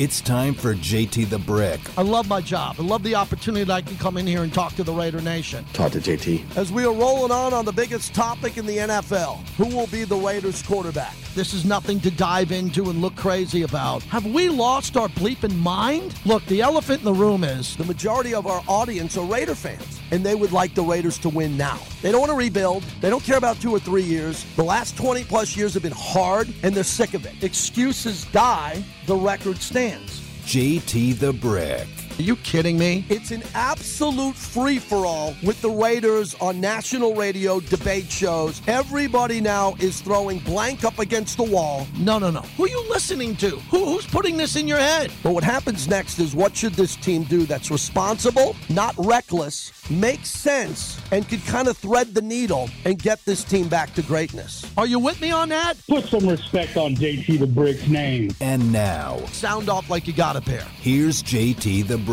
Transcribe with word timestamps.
It's 0.00 0.22
time 0.22 0.54
for 0.54 0.74
JT 0.74 1.28
the 1.28 1.38
Brick. 1.38 1.78
I 1.98 2.00
love 2.00 2.26
my 2.26 2.40
job. 2.40 2.76
I 2.78 2.82
love 2.82 3.02
the 3.02 3.14
opportunity 3.14 3.64
that 3.64 3.72
I 3.74 3.82
can 3.82 3.98
come 3.98 4.16
in 4.16 4.26
here 4.26 4.42
and 4.42 4.50
talk 4.50 4.74
to 4.76 4.82
the 4.82 4.94
Raider 4.94 5.20
Nation. 5.20 5.62
Talk 5.74 5.92
to 5.92 5.98
JT. 5.98 6.56
As 6.56 6.72
we 6.72 6.86
are 6.86 6.94
rolling 6.94 7.30
on 7.30 7.52
on 7.52 7.66
the 7.66 7.72
biggest 7.72 8.14
topic 8.14 8.56
in 8.56 8.64
the 8.64 8.78
NFL, 8.78 9.46
who 9.58 9.66
will 9.66 9.88
be 9.88 10.04
the 10.04 10.16
Raiders 10.16 10.62
quarterback? 10.62 11.14
This 11.32 11.54
is 11.54 11.64
nothing 11.64 12.00
to 12.00 12.10
dive 12.10 12.50
into 12.50 12.90
and 12.90 13.00
look 13.00 13.14
crazy 13.14 13.62
about. 13.62 14.02
Have 14.04 14.26
we 14.26 14.48
lost 14.48 14.96
our 14.96 15.06
bleeping 15.08 15.56
mind? 15.58 16.12
Look, 16.24 16.44
the 16.46 16.60
elephant 16.60 16.98
in 16.98 17.04
the 17.04 17.12
room 17.12 17.44
is 17.44 17.76
the 17.76 17.84
majority 17.84 18.34
of 18.34 18.48
our 18.48 18.64
audience 18.66 19.16
are 19.16 19.24
Raider 19.24 19.54
fans, 19.54 20.00
and 20.10 20.26
they 20.26 20.34
would 20.34 20.50
like 20.50 20.74
the 20.74 20.82
Raiders 20.82 21.18
to 21.18 21.28
win 21.28 21.56
now. 21.56 21.78
They 22.02 22.10
don't 22.10 22.20
want 22.20 22.30
to 22.30 22.36
rebuild. 22.36 22.82
They 23.00 23.10
don't 23.10 23.22
care 23.22 23.38
about 23.38 23.60
two 23.60 23.70
or 23.70 23.78
three 23.78 24.02
years. 24.02 24.44
The 24.56 24.64
last 24.64 24.96
20 24.96 25.22
plus 25.22 25.56
years 25.56 25.72
have 25.74 25.84
been 25.84 25.92
hard, 25.96 26.52
and 26.64 26.74
they're 26.74 26.82
sick 26.82 27.14
of 27.14 27.24
it. 27.24 27.44
Excuses 27.44 28.24
die, 28.26 28.82
the 29.06 29.14
record 29.14 29.58
stands. 29.58 30.20
JT 30.46 31.20
the 31.20 31.32
Brick. 31.32 31.86
Are 32.18 32.22
you 32.22 32.36
kidding 32.36 32.78
me? 32.78 33.04
It's 33.08 33.30
an 33.30 33.42
absolute 33.54 34.34
free 34.36 34.78
for 34.78 35.06
all 35.06 35.34
with 35.42 35.60
the 35.62 35.70
Raiders 35.70 36.34
on 36.34 36.60
national 36.60 37.14
radio 37.14 37.60
debate 37.60 38.10
shows. 38.10 38.60
Everybody 38.66 39.40
now 39.40 39.74
is 39.78 40.02
throwing 40.02 40.38
blank 40.40 40.84
up 40.84 40.98
against 40.98 41.38
the 41.38 41.44
wall. 41.44 41.86
No, 41.96 42.18
no, 42.18 42.30
no. 42.30 42.40
Who 42.58 42.64
are 42.66 42.68
you 42.68 42.84
listening 42.90 43.36
to? 43.36 43.50
Who, 43.70 43.86
who's 43.86 44.06
putting 44.06 44.36
this 44.36 44.56
in 44.56 44.68
your 44.68 44.76
head? 44.78 45.10
But 45.22 45.32
what 45.32 45.42
happens 45.44 45.88
next 45.88 46.18
is 46.18 46.34
what 46.36 46.54
should 46.54 46.74
this 46.74 46.94
team 46.96 47.24
do 47.24 47.46
that's 47.46 47.70
responsible, 47.70 48.54
not 48.68 48.94
reckless, 48.98 49.72
makes 49.90 50.28
sense, 50.28 51.00
and 51.12 51.26
could 51.26 51.42
kind 51.46 51.68
of 51.68 51.78
thread 51.78 52.14
the 52.14 52.20
needle 52.22 52.68
and 52.84 52.98
get 52.98 53.24
this 53.24 53.44
team 53.44 53.66
back 53.68 53.94
to 53.94 54.02
greatness? 54.02 54.70
Are 54.76 54.86
you 54.86 54.98
with 54.98 55.18
me 55.22 55.30
on 55.30 55.48
that? 55.50 55.74
Put 55.88 56.04
some 56.04 56.28
respect 56.28 56.76
on 56.76 56.94
JT 56.96 57.38
the 57.38 57.46
Brick's 57.46 57.86
name. 57.88 58.30
And 58.42 58.70
now, 58.70 59.16
Sound 59.32 59.70
off 59.70 59.88
like 59.88 60.06
you 60.06 60.12
got 60.12 60.36
a 60.36 60.40
pair. 60.42 60.66
here's 60.82 61.22
JT 61.22 61.86
the 61.88 61.96
Brick. 61.96 62.09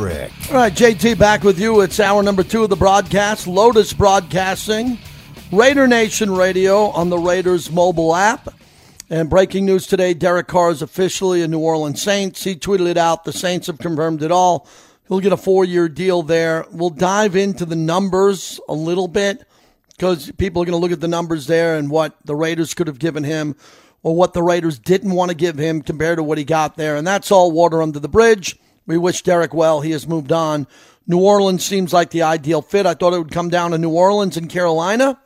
All 0.50 0.56
right, 0.56 0.74
JT, 0.74 1.18
back 1.18 1.44
with 1.44 1.60
you. 1.60 1.82
It's 1.82 2.00
hour 2.00 2.22
number 2.22 2.44
two 2.44 2.64
of 2.64 2.70
the 2.70 2.76
broadcast. 2.76 3.48
Lotus 3.48 3.94
Broadcasting, 3.94 5.00
Raider 5.52 5.88
Nation 5.88 6.32
Radio 6.32 6.90
on 6.90 7.10
the 7.10 7.18
Raiders 7.18 7.72
mobile 7.72 8.16
app. 8.16 8.54
And 9.10 9.30
breaking 9.30 9.66
news 9.66 9.88
today 9.88 10.14
Derek 10.14 10.48
Carr 10.48 10.70
is 10.70 10.82
officially 10.82 11.42
a 11.42 11.48
New 11.48 11.60
Orleans 11.60 12.02
Saints. 12.02 12.44
He 12.44 12.56
tweeted 12.56 12.88
it 12.88 12.98
out. 12.98 13.24
The 13.24 13.34
Saints 13.34 13.68
have 13.68 13.80
confirmed 13.80 14.22
it 14.22 14.32
all. 14.32 14.68
He'll 15.08 15.20
get 15.20 15.34
a 15.34 15.38
four 15.38 15.66
year 15.66 15.90
deal 15.90 16.22
there. 16.22 16.66
We'll 16.72 16.90
dive 16.90 17.36
into 17.36 17.66
the 17.66 17.76
numbers 17.76 18.60
a 18.68 18.74
little 18.74 19.08
bit 19.08 19.48
because 19.90 20.32
people 20.34 20.62
are 20.62 20.66
going 20.66 20.80
to 20.80 20.82
look 20.82 20.92
at 20.92 21.00
the 21.00 21.08
numbers 21.08 21.48
there 21.48 21.76
and 21.76 21.90
what 21.90 22.16
the 22.24 22.36
Raiders 22.36 22.74
could 22.74 22.88
have 22.88 23.00
given 23.00 23.24
him 23.24 23.56
or 24.04 24.16
what 24.16 24.34
the 24.34 24.44
Raiders 24.44 24.78
didn't 24.78 25.12
want 25.12 25.32
to 25.32 25.36
give 25.36 25.58
him 25.58 25.82
compared 25.82 26.18
to 26.18 26.24
what 26.24 26.38
he 26.38 26.44
got 26.44 26.76
there. 26.76 26.96
And 26.98 27.08
that's 27.08 27.32
all 27.32 27.52
water 27.52 27.82
under 27.82 28.00
the 28.00 28.08
bridge. 28.08 28.60
We 28.88 28.98
wish 28.98 29.22
Derek 29.22 29.54
well. 29.54 29.82
He 29.82 29.92
has 29.92 30.08
moved 30.08 30.32
on. 30.32 30.66
New 31.06 31.20
Orleans 31.20 31.64
seems 31.64 31.94
like 31.94 32.10
the 32.10 32.24
ideal 32.24 32.62
fit. 32.62 32.86
I 32.86 32.94
thought 32.94 33.14
it 33.14 33.20
would 33.20 33.32
come 33.32 33.50
down 33.50 33.72
to 33.72 33.78
New 33.78 33.92
Orleans 33.92 34.38
and 34.38 34.50
Carolina, 34.50 35.20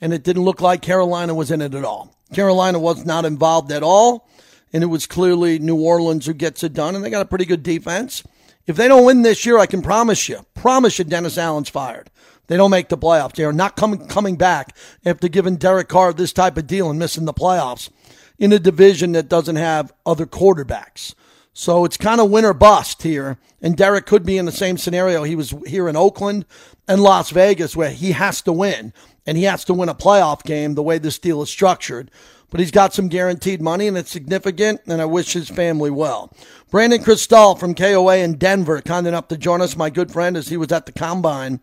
and 0.00 0.12
it 0.12 0.24
didn't 0.24 0.42
look 0.42 0.60
like 0.60 0.82
Carolina 0.82 1.34
was 1.34 1.50
in 1.50 1.60
it 1.60 1.74
at 1.74 1.84
all. 1.84 2.16
Carolina 2.32 2.78
was 2.78 3.04
not 3.04 3.24
involved 3.24 3.70
at 3.70 3.82
all, 3.82 4.28
and 4.72 4.82
it 4.82 4.86
was 4.86 5.06
clearly 5.06 5.58
New 5.58 5.76
Orleans 5.76 6.26
who 6.26 6.32
gets 6.32 6.64
it 6.64 6.72
done, 6.72 6.96
and 6.96 7.04
they 7.04 7.10
got 7.10 7.22
a 7.22 7.28
pretty 7.28 7.44
good 7.44 7.62
defense. 7.62 8.22
If 8.66 8.76
they 8.76 8.88
don't 8.88 9.04
win 9.04 9.22
this 9.22 9.44
year, 9.44 9.58
I 9.58 9.66
can 9.66 9.82
promise 9.82 10.28
you, 10.28 10.46
promise 10.54 10.98
you, 10.98 11.04
Dennis 11.04 11.36
Allen's 11.36 11.68
fired. 11.68 12.10
They 12.46 12.56
don't 12.56 12.70
make 12.70 12.88
the 12.88 12.98
playoffs. 12.98 13.34
They 13.34 13.44
are 13.44 13.52
not 13.52 13.76
coming 13.76 14.06
coming 14.06 14.36
back 14.36 14.76
after 15.04 15.28
giving 15.28 15.56
Derek 15.56 15.88
Carr 15.88 16.12
this 16.12 16.32
type 16.32 16.56
of 16.56 16.66
deal 16.66 16.90
and 16.90 16.98
missing 16.98 17.24
the 17.24 17.34
playoffs 17.34 17.90
in 18.38 18.52
a 18.52 18.58
division 18.58 19.12
that 19.12 19.28
doesn't 19.28 19.56
have 19.56 19.92
other 20.04 20.26
quarterbacks. 20.26 21.14
So 21.52 21.84
it's 21.84 21.96
kind 21.96 22.20
of 22.20 22.30
win 22.30 22.44
or 22.44 22.54
bust 22.54 23.02
here. 23.02 23.38
And 23.60 23.76
Derek 23.76 24.06
could 24.06 24.24
be 24.24 24.38
in 24.38 24.46
the 24.46 24.52
same 24.52 24.78
scenario. 24.78 25.22
He 25.22 25.36
was 25.36 25.54
here 25.66 25.88
in 25.88 25.96
Oakland 25.96 26.46
and 26.88 27.02
Las 27.02 27.30
Vegas 27.30 27.76
where 27.76 27.90
he 27.90 28.12
has 28.12 28.40
to 28.42 28.52
win 28.52 28.92
and 29.26 29.36
he 29.36 29.44
has 29.44 29.64
to 29.66 29.74
win 29.74 29.88
a 29.88 29.94
playoff 29.94 30.42
game 30.42 30.74
the 30.74 30.82
way 30.82 30.98
this 30.98 31.18
deal 31.18 31.42
is 31.42 31.50
structured. 31.50 32.10
But 32.50 32.60
he's 32.60 32.70
got 32.70 32.92
some 32.92 33.08
guaranteed 33.08 33.62
money 33.62 33.86
and 33.86 33.96
it's 33.96 34.10
significant 34.10 34.80
and 34.86 35.00
I 35.00 35.04
wish 35.04 35.32
his 35.32 35.48
family 35.48 35.90
well. 35.90 36.34
Brandon 36.70 37.02
Krisztal 37.02 37.58
from 37.58 37.74
KOA 37.74 38.18
in 38.18 38.38
Denver, 38.38 38.80
kind 38.80 39.06
enough 39.06 39.28
to 39.28 39.36
join 39.36 39.60
us, 39.62 39.76
my 39.76 39.90
good 39.90 40.10
friend, 40.10 40.36
as 40.36 40.48
he 40.48 40.56
was 40.56 40.72
at 40.72 40.86
the 40.86 40.92
combine. 40.92 41.60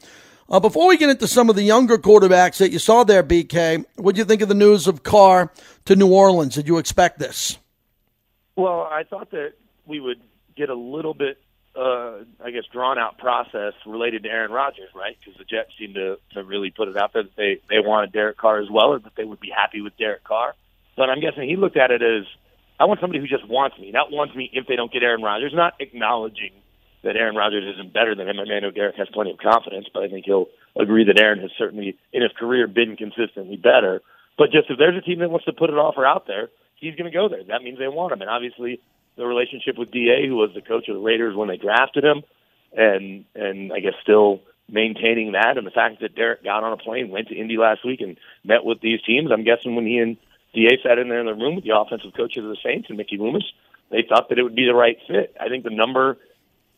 Uh, 0.50 0.60
before 0.60 0.88
we 0.88 0.98
get 0.98 1.12
into 1.12 1.28
some 1.28 1.50
of 1.50 1.56
the 1.56 1.64
younger 1.64 1.98
quarterbacks 1.98 2.58
that 2.58 2.72
you 2.72 2.80
saw 2.80 3.04
there, 3.04 3.24
BK, 3.24 3.86
what 3.98 4.16
do 4.16 4.20
you 4.20 4.26
think 4.26 4.42
of 4.42 4.50
the 4.50 4.56
news 4.56 4.88
of 4.88 5.04
Carr 5.04 5.52
to 5.86 5.96
New 5.96 6.12
Orleans? 6.12 6.56
Did 6.56 6.68
you 6.68 6.80
expect 6.80 7.20
this? 7.20 7.60
Well, 8.56 8.90
I 8.92 9.04
thought 9.04 9.30
that 9.30 9.54
we 9.90 10.00
would 10.00 10.22
get 10.56 10.70
a 10.70 10.76
little 10.76 11.14
bit, 11.14 11.40
uh, 11.76 12.20
I 12.44 12.52
guess, 12.52 12.64
drawn 12.72 12.98
out 12.98 13.18
process 13.18 13.74
related 13.86 14.24
to 14.24 14.30
Aaron 14.30 14.52
Rodgers, 14.52 14.90
right? 14.96 15.18
Because 15.20 15.38
the 15.38 15.46
Jets 15.46 15.72
seemed 15.78 15.96
to, 15.96 16.18
to 16.34 16.44
really 16.44 16.70
put 16.70 16.88
it 16.88 16.96
out 16.96 17.14
there 17.14 17.24
that 17.24 17.36
they 17.36 17.60
they 17.70 17.80
wanted 17.80 18.12
Derek 18.12 18.38
Carr 18.38 18.62
as 18.62 18.70
well, 18.70 18.94
or 18.94 19.00
that 19.00 19.16
they 19.18 19.26
would 19.26 19.40
be 19.40 19.50
happy 19.50 19.82
with 19.82 19.98
Derek 19.98 20.24
Carr. 20.24 20.56
But 20.96 21.10
I'm 21.10 21.20
guessing 21.20 21.50
he 21.50 21.56
looked 21.56 21.78
at 21.78 21.92
it 21.92 22.02
as 22.02 22.26
I 22.80 22.86
want 22.86 23.02
somebody 23.02 23.20
who 23.20 23.28
just 23.28 23.48
wants 23.48 23.78
me, 23.78 23.92
not 23.92 24.12
wants 24.12 24.36
me 24.36 24.50
if 24.54 24.68
they 24.68 24.76
don't 24.76 24.92
get 24.92 25.04
Aaron 25.04 25.22
Rodgers, 25.22 25.52
not 25.54 25.74
acknowledging 25.80 26.52
that 27.04 27.16
Aaron 27.16 27.36
Rodgers 27.36 27.64
isn't 27.76 27.94
better 27.94 28.16
than 28.16 28.28
him. 28.28 28.40
I 28.40 28.44
mean, 28.44 28.54
I 28.54 28.60
know 28.60 28.72
Derek 28.72 28.96
has 28.98 29.08
plenty 29.14 29.32
of 29.32 29.38
confidence, 29.38 29.88
but 29.94 30.04
I 30.04 30.10
think 30.10 30.26
he'll 30.26 30.48
agree 30.78 31.06
that 31.06 31.20
Aaron 31.20 31.40
has 31.40 31.52
certainly 31.58 31.98
in 32.12 32.22
his 32.22 32.32
career 32.38 32.68
been 32.68 32.98
consistently 32.98 33.56
better. 33.56 34.02
But 34.38 34.52
just 34.52 34.70
if 34.70 34.78
there's 34.78 34.98
a 34.98 35.02
team 35.02 35.20
that 35.20 35.30
wants 35.30 35.46
to 35.46 35.54
put 35.54 35.70
an 35.70 35.76
offer 35.76 36.06
out 36.06 36.28
there, 36.28 36.50
he's 36.76 36.96
going 36.96 37.10
to 37.10 37.16
go 37.16 37.30
there. 37.30 37.44
That 37.44 37.64
means 37.64 37.80
they 37.80 37.88
want 37.88 38.14
him, 38.14 38.22
and 38.22 38.30
obviously 38.30 38.80
the 39.18 39.26
relationship 39.26 39.78
with 39.78 39.92
DA, 39.92 40.28
who 40.28 40.36
was 40.36 40.52
the 40.54 40.62
coach 40.62 40.88
of 40.88 40.96
the 40.96 41.02
Raiders 41.02 41.36
when 41.36 41.48
they 41.48 41.58
drafted 41.58 42.04
him, 42.04 42.24
and 42.76 43.26
and 43.36 43.74
I 43.74 43.80
guess 43.80 43.94
still 44.02 44.42
maintaining 44.72 45.32
that, 45.32 45.58
and 45.58 45.66
the 45.66 45.72
fact 45.72 46.00
that 46.02 46.16
Derek 46.16 46.44
got 46.44 46.64
on 46.64 46.74
a 46.74 46.78
plane, 46.78 47.10
went 47.10 47.28
to 47.30 47.36
Indy 47.36 47.58
last 47.58 47.84
week, 47.84 48.02
and 48.02 48.18
met 48.44 48.64
with 48.64 48.82
these 48.82 49.02
teams. 49.02 49.32
I'm 49.32 49.44
guessing 49.44 49.76
when 49.76 49.86
he 49.86 49.98
and 49.98 50.18
DA 50.54 50.78
sat 50.84 51.00
in 51.00 51.10
there 51.10 51.20
in 51.20 51.26
the 51.26 51.34
room 51.34 51.56
with 51.56 51.64
the 51.64 51.76
offensive 51.78 52.14
coaches 52.16 52.44
of 52.44 52.50
the 52.50 52.58
Saints 52.64 52.88
and 52.90 52.98
Mickey 52.98 53.18
Loomis, 53.18 53.44
they 53.90 54.04
thought 54.08 54.30
that 54.30 54.38
it 54.38 54.44
would 54.44 54.56
be 54.56 54.66
the 54.66 54.76
right 54.76 54.98
fit. 55.08 55.36
I 55.40 55.50
think 55.50 55.64
the 55.64 55.70
number 55.72 56.18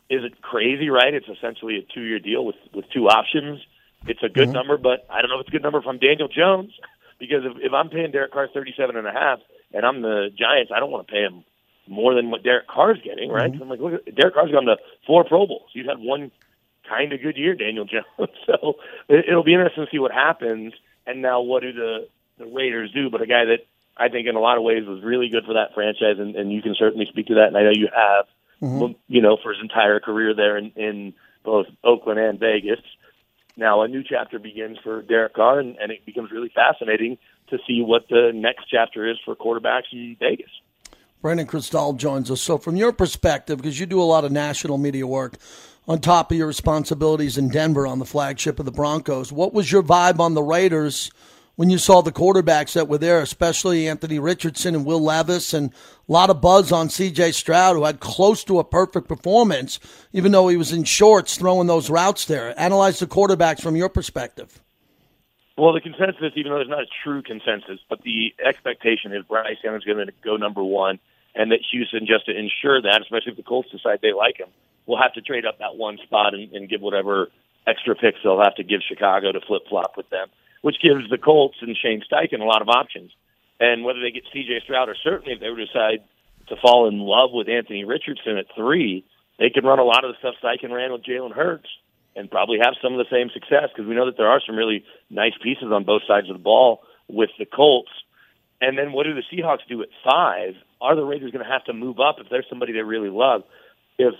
isn't 0.10 0.42
crazy, 0.42 0.90
right? 0.90 1.14
It's 1.14 1.28
essentially 1.28 1.78
a 1.78 1.94
two-year 1.94 2.20
deal 2.20 2.46
with 2.46 2.56
with 2.74 2.86
two 2.94 3.08
options. 3.08 3.62
It's 4.08 4.24
a 4.24 4.30
good 4.30 4.50
Mhm. 4.50 4.54
number, 4.54 4.78
but 4.78 5.06
I 5.10 5.22
don't 5.22 5.30
know 5.30 5.36
if 5.36 5.42
it's 5.42 5.50
a 5.50 5.52
good 5.52 5.64
number 5.64 5.82
I'm 5.86 6.00
Daniel 6.00 6.28
Jones 6.28 6.74
because 7.20 7.46
if, 7.46 7.58
if 7.62 7.74
I'm 7.74 7.90
paying 7.90 8.12
Derek 8.12 8.32
Carr 8.32 8.48
thirty-seven 8.48 8.96
and 8.96 9.08
a 9.08 9.12
half 9.12 9.40
and 9.74 9.86
I'm 9.86 10.02
the 10.02 10.32
Giants, 10.36 10.72
I 10.74 10.80
don't 10.80 10.92
want 10.92 11.08
to 11.08 11.12
pay 11.14 11.22
him 11.22 11.44
more 11.92 12.16
than 12.16 12.32
what 12.32 12.44
Derek 12.44 12.68
Carr's 12.68 13.00
getting, 13.04 13.30
right? 13.30 13.52
So 13.56 13.62
I'm 13.62 13.70
like, 13.70 13.80
look, 13.80 14.06
Derek 14.16 14.34
Carr's 14.34 14.52
gone 14.52 14.66
to 14.66 14.78
four 15.06 15.24
Pro 15.24 15.46
Bowls. 15.46 15.70
He's 15.74 15.86
had 15.86 16.00
one 16.00 16.32
kind 16.88 17.14
of 17.14 17.22
good 17.22 17.38
year, 17.38 17.54
Daniel 17.54 17.86
Jones. 18.18 18.32
so 18.46 18.76
it, 19.10 19.26
it'll 19.28 19.44
be 19.44 19.54
interesting 19.54 19.86
to 19.86 19.92
see 19.92 20.00
what 20.00 20.12
happens. 20.12 20.74
And 21.06 21.22
now, 21.22 21.42
what 21.42 21.62
do 21.62 21.74
the 21.74 22.08
the 22.38 22.46
Raiders 22.46 22.92
do? 22.92 23.10
But 23.10 23.22
a 23.22 23.28
guy 23.28 23.46
that 23.46 23.66
I 23.98 24.10
think 24.10 24.28
in 24.28 24.36
a 24.36 24.40
lot 24.40 24.58
of 24.58 24.64
ways 24.64 24.86
was 24.88 25.04
really 25.04 25.30
good 25.30 25.46
for 25.46 25.54
that 25.54 25.74
franchise, 25.74 26.18
and, 26.18 26.36
and 26.36 26.52
you 26.52 26.62
can 26.62 26.76
certainly 26.78 27.06
speak 27.08 27.28
to 27.28 27.36
that. 27.36 27.48
And 27.48 27.58
I 27.58 27.64
know 27.64 27.72
you 27.74 27.90
have, 27.94 28.26
mm-hmm. 28.62 28.80
well, 28.80 28.96
you 29.08 29.22
know, 29.22 29.38
for 29.42 29.52
his 29.52 29.62
entire 29.62 30.00
career 30.00 30.34
there 30.34 30.58
in, 30.58 30.72
in 30.76 31.14
both 31.44 31.68
Oakland 31.84 32.20
and 32.20 32.40
Vegas. 32.40 32.80
Now 33.58 33.82
a 33.82 33.88
new 33.88 34.04
chapter 34.04 34.40
begins 34.40 34.78
for 34.84 35.02
Derek 35.02 35.34
Carr, 35.34 35.60
and, 35.60 35.76
and 35.78 35.92
it 35.92 36.06
becomes 36.06 36.32
really 36.32 36.52
fascinating 36.54 37.18
to 37.50 37.58
see 37.68 37.82
what 37.82 38.08
the 38.10 38.32
next 38.34 38.66
chapter 38.70 39.10
is 39.10 39.18
for 39.26 39.36
quarterbacks 39.36 39.92
in 39.92 40.16
Vegas. 40.20 40.50
Brandon 41.22 41.46
Krisztal 41.46 41.96
joins 41.98 42.32
us. 42.32 42.42
So, 42.42 42.58
from 42.58 42.76
your 42.76 42.92
perspective, 42.92 43.58
because 43.58 43.80
you 43.80 43.86
do 43.86 44.02
a 44.02 44.04
lot 44.04 44.26
of 44.26 44.32
national 44.32 44.80
media 44.80 45.06
work 45.06 45.36
on 45.88 46.00
top 46.00 46.32
of 46.32 46.38
your 46.38 46.48
responsibilities 46.48 47.38
in 47.38 47.50
Denver 47.50 47.86
on 47.86 48.00
the 48.00 48.06
flagship 48.06 48.60
of 48.60 48.66
the 48.66 48.72
Broncos, 48.72 49.32
what 49.32 49.54
was 49.54 49.72
your 49.72 49.84
vibe 49.84 50.20
on 50.20 50.34
the 50.34 50.42
Raiders 50.42 51.12
when 51.58 51.70
you 51.70 51.78
saw 51.78 52.02
the 52.02 52.12
quarterbacks 52.12 52.74
that 52.74 52.88
were 52.88 52.98
there, 52.98 53.22
especially 53.22 53.88
Anthony 53.88 54.18
Richardson 54.18 54.74
and 54.74 54.84
Will 54.84 55.02
Levis, 55.02 55.54
and 55.54 55.72
a 56.10 56.12
lot 56.12 56.32
of 56.32 56.42
buzz 56.42 56.72
on 56.72 56.88
CJ 56.88 57.36
Stroud, 57.36 57.76
who 57.76 57.84
had 57.84 58.00
close 58.00 58.44
to 58.46 58.58
a 58.58 58.64
perfect 58.64 59.08
performance, 59.08 59.80
even 60.14 60.32
though 60.32 60.48
he 60.48 60.58
was 60.58 60.72
in 60.72 60.86
shorts 60.86 61.38
throwing 61.38 61.68
those 61.68 61.90
routes 61.90 62.26
there? 62.26 62.60
Analyze 62.60 62.98
the 62.98 63.06
quarterbacks 63.06 63.62
from 63.62 63.76
your 63.76 63.90
perspective. 63.90 64.60
Well, 65.56 65.74
the 65.74 65.82
consensus, 65.82 66.32
even 66.36 66.52
though 66.52 66.58
there's 66.58 66.70
not 66.70 66.82
a 66.82 66.88
true 67.04 67.22
consensus, 67.22 67.80
but 67.88 68.02
the 68.02 68.34
expectation 68.44 69.14
is 69.14 69.24
Bryce 69.26 69.58
Young 69.64 69.76
is 69.76 69.84
going 69.84 70.08
to 70.08 70.14
go 70.24 70.38
number 70.38 70.64
one, 70.64 70.98
and 71.36 71.52
that 71.52 71.60
Houston, 71.72 72.06
just 72.06 72.26
to 72.26 72.38
ensure 72.38 72.82
that, 72.82 73.02
especially 73.02 73.32
if 73.32 73.38
the 73.38 73.44
Colts 73.44 73.70
decide 73.72 74.00
they 74.02 74.14
like 74.14 74.38
him, 74.38 74.50
will 74.86 75.02
have 75.02 75.14
to 75.14 75.22
trade 75.22 75.46
up 75.46 75.60
that 75.60 75.76
one 75.76 75.98
spot 76.04 76.34
and, 76.34 76.52
and 76.54 76.70
give 76.70 76.82
whatever 76.82 77.30
extra 77.68 77.96
picks 77.96 78.20
they'll 78.24 78.42
have 78.42 78.56
to 78.56 78.64
give 78.64 78.82
Chicago 78.88 79.32
to 79.32 79.42
flip 79.42 79.64
flop 79.70 79.96
with 79.96 80.10
them, 80.10 80.28
which 80.62 80.82
gives 80.82 81.10
the 81.10 81.18
Colts 81.18 81.58
and 81.62 81.78
Shane 81.78 82.02
Steichen 82.02 82.42
a 82.42 82.46
lot 82.46 82.62
of 82.62 82.70
options. 82.70 83.12
And 83.60 83.84
whether 83.84 84.02
they 84.02 84.12
get 84.12 84.24
C.J. 84.34 84.62
Stroud 84.64 84.90
or 84.90 84.96
certainly 84.96 85.34
if 85.34 85.40
they 85.40 85.50
were 85.50 85.58
to 85.58 85.66
decide 85.66 86.04
to 86.48 86.56
fall 86.58 86.88
in 86.88 87.00
love 87.00 87.30
with 87.32 87.48
Anthony 87.48 87.86
Richardson 87.86 88.38
at 88.38 88.48
three, 88.56 89.06
they 89.38 89.50
can 89.50 89.64
run 89.64 89.80
a 89.80 89.84
lot 89.84 90.04
of 90.04 90.12
the 90.12 90.18
stuff 90.20 90.36
Steichen 90.44 90.72
ran 90.72 90.92
with 90.92 91.04
Jalen 91.04 91.32
Hurts 91.32 91.70
and 92.16 92.30
probably 92.30 92.58
have 92.62 92.74
some 92.82 92.94
of 92.94 93.00
the 93.00 93.10
same 93.10 93.30
success 93.30 93.70
because 93.74 93.88
we 93.88 93.96
know 93.96 94.06
that 94.06 94.18
there 94.18 94.28
are 94.28 94.42
some 94.46 94.56
really 94.56 94.84
nice 95.10 95.34
pieces 95.42 95.72
on 95.72 95.84
both 95.84 96.02
sides 96.08 96.30
of 96.30 96.36
the 96.36 96.44
ball 96.44 96.84
with 97.08 97.30
the 97.40 97.46
Colts. 97.46 97.92
And 98.62 98.78
then 98.78 98.92
what 98.94 99.06
do 99.06 99.14
the 99.16 99.24
Seahawks 99.34 99.68
do 99.68 99.82
at 99.82 99.90
five? 100.06 100.54
Are 100.80 100.96
the 100.96 101.04
Raiders 101.04 101.32
going 101.32 101.44
to 101.44 101.52
have 101.52 101.66
to 101.66 101.74
move 101.74 102.00
up 102.00 102.18
if 102.20 102.28
there's 102.30 102.46
somebody 102.48 102.74
they 102.74 102.82
really 102.82 103.10
love? 103.10 103.42
If 103.98 104.14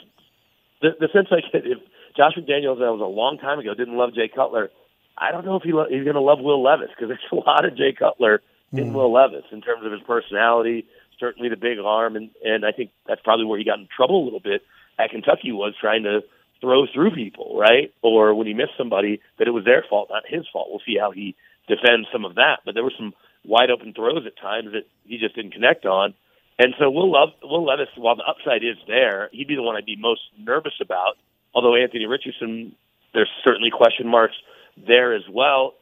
the, 0.82 0.90
the 1.00 1.10
sense 1.14 1.28
I 1.32 1.42
get, 1.42 1.66
if 1.66 1.78
Josh 2.18 2.34
McDaniels, 2.36 2.80
that 2.80 2.92
was 2.92 3.02
a 3.02 3.06
long 3.06 3.38
time 3.38 3.60
ago, 3.60 3.74
didn't 3.76 3.96
love 3.98 4.16
Jay 4.16 4.28
Cutler, 4.34 4.72
I 5.18 5.32
don't 5.32 5.46
know 5.46 5.56
if 5.56 5.64
he 5.64 5.72
lo- 5.72 5.88
he's 5.88 6.04
going 6.04 6.16
to 6.16 6.22
love 6.22 6.40
Will 6.40 6.62
Levis 6.62 6.90
because 6.90 7.10
there's 7.10 7.32
a 7.32 7.36
lot 7.36 7.66
of 7.66 7.78
Jay 7.78 7.94
Cutler 7.98 8.42
in 8.74 8.90
hmm. 8.90 8.94
Will 8.94 9.14
Levis 9.14 9.46
in 9.52 9.62
terms 9.62 9.86
of 9.86 9.92
his 9.92 10.02
personality, 10.02 10.86
certainly 11.20 11.50
the 11.50 11.56
big 11.56 11.78
arm, 11.78 12.16
and 12.16 12.32
and 12.44 12.66
I 12.66 12.72
think 12.72 12.90
that's 13.08 13.22
probably 13.22 13.46
where 13.46 13.60
he 13.60 13.66
got 13.66 13.80
in 13.80 13.88
trouble 13.96 14.24
a 14.24 14.26
little 14.26 14.40
bit 14.40 14.64
at 14.98 15.12
Kentucky 15.12 15.52
was 15.52 15.74
trying 15.80 16.04
to 16.04 16.22
throw 16.60 16.86
through 16.92 17.12
people, 17.12 17.58
right? 17.58 17.94
Or 18.02 18.34
when 18.34 18.48
he 18.48 18.54
missed 18.54 18.78
somebody, 18.78 19.20
that 19.40 19.48
it 19.48 19.52
was 19.52 19.66
their 19.66 19.84
fault, 19.90 20.10
not 20.12 20.24
his 20.28 20.46
fault. 20.52 20.68
We'll 20.70 20.82
see 20.86 20.98
how 21.00 21.12
he 21.12 21.36
defends 21.68 22.08
some 22.14 22.24
of 22.24 22.36
that. 22.36 22.60
But 22.66 22.76
there 22.76 22.84
were 22.84 22.94
some 22.96 23.14
wide 23.46 23.72
open 23.72 23.94
throws 23.94 24.26
at 24.26 24.38
times 24.38 24.72
that 24.74 24.86
he 25.06 25.18
just 25.18 25.36
didn't 25.36 25.52
connect 25.52 25.86
on. 25.86 26.14
And 26.60 26.76
so 26.78 26.90
Will, 26.92 27.12
Love, 27.12 27.30
Will 27.42 27.66
Levis, 27.66 27.90
while 27.98 28.16
the 28.16 28.24
upside 28.24 28.64
is 28.64 28.78
there, 28.88 29.30
he'd 29.32 29.48
be 29.48 29.56
the 29.56 29.64
one 29.64 29.76
I'd 29.76 29.86
be 29.86 29.96
most 29.96 30.22
nervous 30.38 30.74
about. 30.82 31.18
Although 31.54 31.76
Anthony 31.76 32.06
Richardson, 32.06 32.76
there's 33.14 33.30
certainly 33.44 33.72
question 33.72 34.08
marks 34.08 34.36
there 34.78 35.14
as 35.14 35.24
well. 35.30 35.74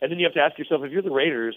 And 0.00 0.10
then 0.10 0.18
you 0.18 0.26
have 0.26 0.34
to 0.34 0.40
ask 0.40 0.58
yourself, 0.58 0.82
if 0.84 0.92
you're 0.92 1.02
the 1.02 1.10
Raiders, 1.10 1.56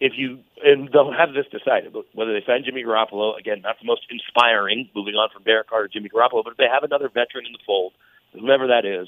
if 0.00 0.14
you 0.16 0.40
and 0.64 0.88
they'll 0.92 1.12
have 1.12 1.32
this 1.32 1.46
decided 1.46 1.94
whether 2.14 2.32
they 2.32 2.44
sign 2.44 2.64
Jimmy 2.64 2.82
Garoppolo 2.82 3.38
again, 3.38 3.60
not 3.62 3.76
the 3.80 3.86
most 3.86 4.02
inspiring, 4.10 4.88
moving 4.96 5.14
on 5.14 5.28
from 5.32 5.44
Derek 5.44 5.68
Carr 5.68 5.86
to 5.86 5.88
Jimmy 5.88 6.08
Garoppolo, 6.08 6.42
but 6.42 6.52
if 6.52 6.56
they 6.56 6.66
have 6.66 6.82
another 6.82 7.08
veteran 7.08 7.46
in 7.46 7.52
the 7.52 7.62
fold, 7.64 7.92
whoever 8.32 8.66
that 8.66 8.84
is, 8.84 9.06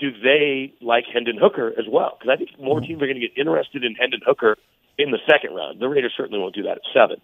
do 0.00 0.10
they 0.10 0.74
like 0.80 1.04
Hendon 1.12 1.36
Hooker 1.38 1.68
as 1.78 1.84
well? 1.86 2.18
Because 2.18 2.32
I 2.32 2.36
think 2.36 2.58
more 2.58 2.80
mm-hmm. 2.80 2.86
teams 2.86 3.02
are 3.02 3.06
going 3.06 3.20
to 3.20 3.28
get 3.28 3.38
interested 3.38 3.84
in 3.84 3.94
Hendon 3.94 4.20
Hooker 4.26 4.56
in 5.02 5.10
the 5.10 5.18
second 5.30 5.54
round. 5.54 5.80
The 5.80 5.88
Raiders 5.88 6.12
certainly 6.16 6.38
won't 6.38 6.54
do 6.54 6.64
that 6.64 6.78
at 6.78 6.82
seven, 6.92 7.20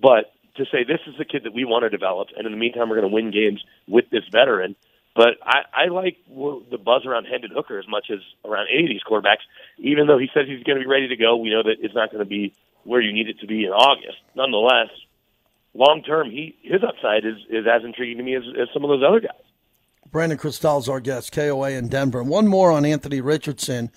but 0.00 0.32
to 0.56 0.64
say 0.66 0.84
this 0.84 1.00
is 1.06 1.14
the 1.18 1.24
kid 1.24 1.44
that 1.44 1.54
we 1.54 1.64
want 1.64 1.84
to 1.84 1.90
develop, 1.90 2.28
and 2.36 2.46
in 2.46 2.52
the 2.52 2.58
meantime 2.58 2.88
we're 2.88 3.00
going 3.00 3.08
to 3.08 3.14
win 3.14 3.30
games 3.30 3.62
with 3.88 4.10
this 4.10 4.24
veteran. 4.30 4.76
But 5.14 5.36
I, 5.42 5.84
I 5.84 5.86
like 5.88 6.16
the 6.26 6.78
buzz 6.78 7.04
around 7.04 7.26
Hendon 7.26 7.50
Hooker 7.54 7.78
as 7.78 7.86
much 7.86 8.06
as 8.10 8.20
around 8.44 8.68
any 8.72 8.84
of 8.84 8.88
these 8.88 9.02
quarterbacks. 9.06 9.44
Even 9.78 10.06
though 10.06 10.18
he 10.18 10.28
says 10.32 10.44
he's 10.46 10.62
going 10.62 10.78
to 10.78 10.84
be 10.84 10.88
ready 10.88 11.08
to 11.08 11.16
go, 11.16 11.36
we 11.36 11.50
know 11.50 11.62
that 11.62 11.76
it's 11.80 11.94
not 11.94 12.10
going 12.10 12.24
to 12.24 12.28
be 12.28 12.54
where 12.84 13.00
you 13.00 13.12
need 13.12 13.28
it 13.28 13.40
to 13.40 13.46
be 13.46 13.64
in 13.64 13.72
August. 13.72 14.16
Nonetheless, 14.34 14.88
long 15.74 16.02
term, 16.02 16.30
he 16.30 16.56
his 16.62 16.82
upside 16.82 17.24
is 17.24 17.36
is 17.50 17.66
as 17.66 17.84
intriguing 17.84 18.18
to 18.18 18.22
me 18.22 18.36
as, 18.36 18.42
as 18.60 18.68
some 18.72 18.84
of 18.84 18.88
those 18.88 19.02
other 19.06 19.20
guys. 19.20 19.40
Brandon 20.10 20.38
Krisztal 20.38 20.80
is 20.80 20.88
our 20.88 21.00
guest, 21.00 21.32
KOA 21.32 21.70
in 21.70 21.88
Denver. 21.88 22.22
One 22.22 22.46
more 22.46 22.70
on 22.70 22.84
Anthony 22.84 23.20
Richardson. 23.20 23.90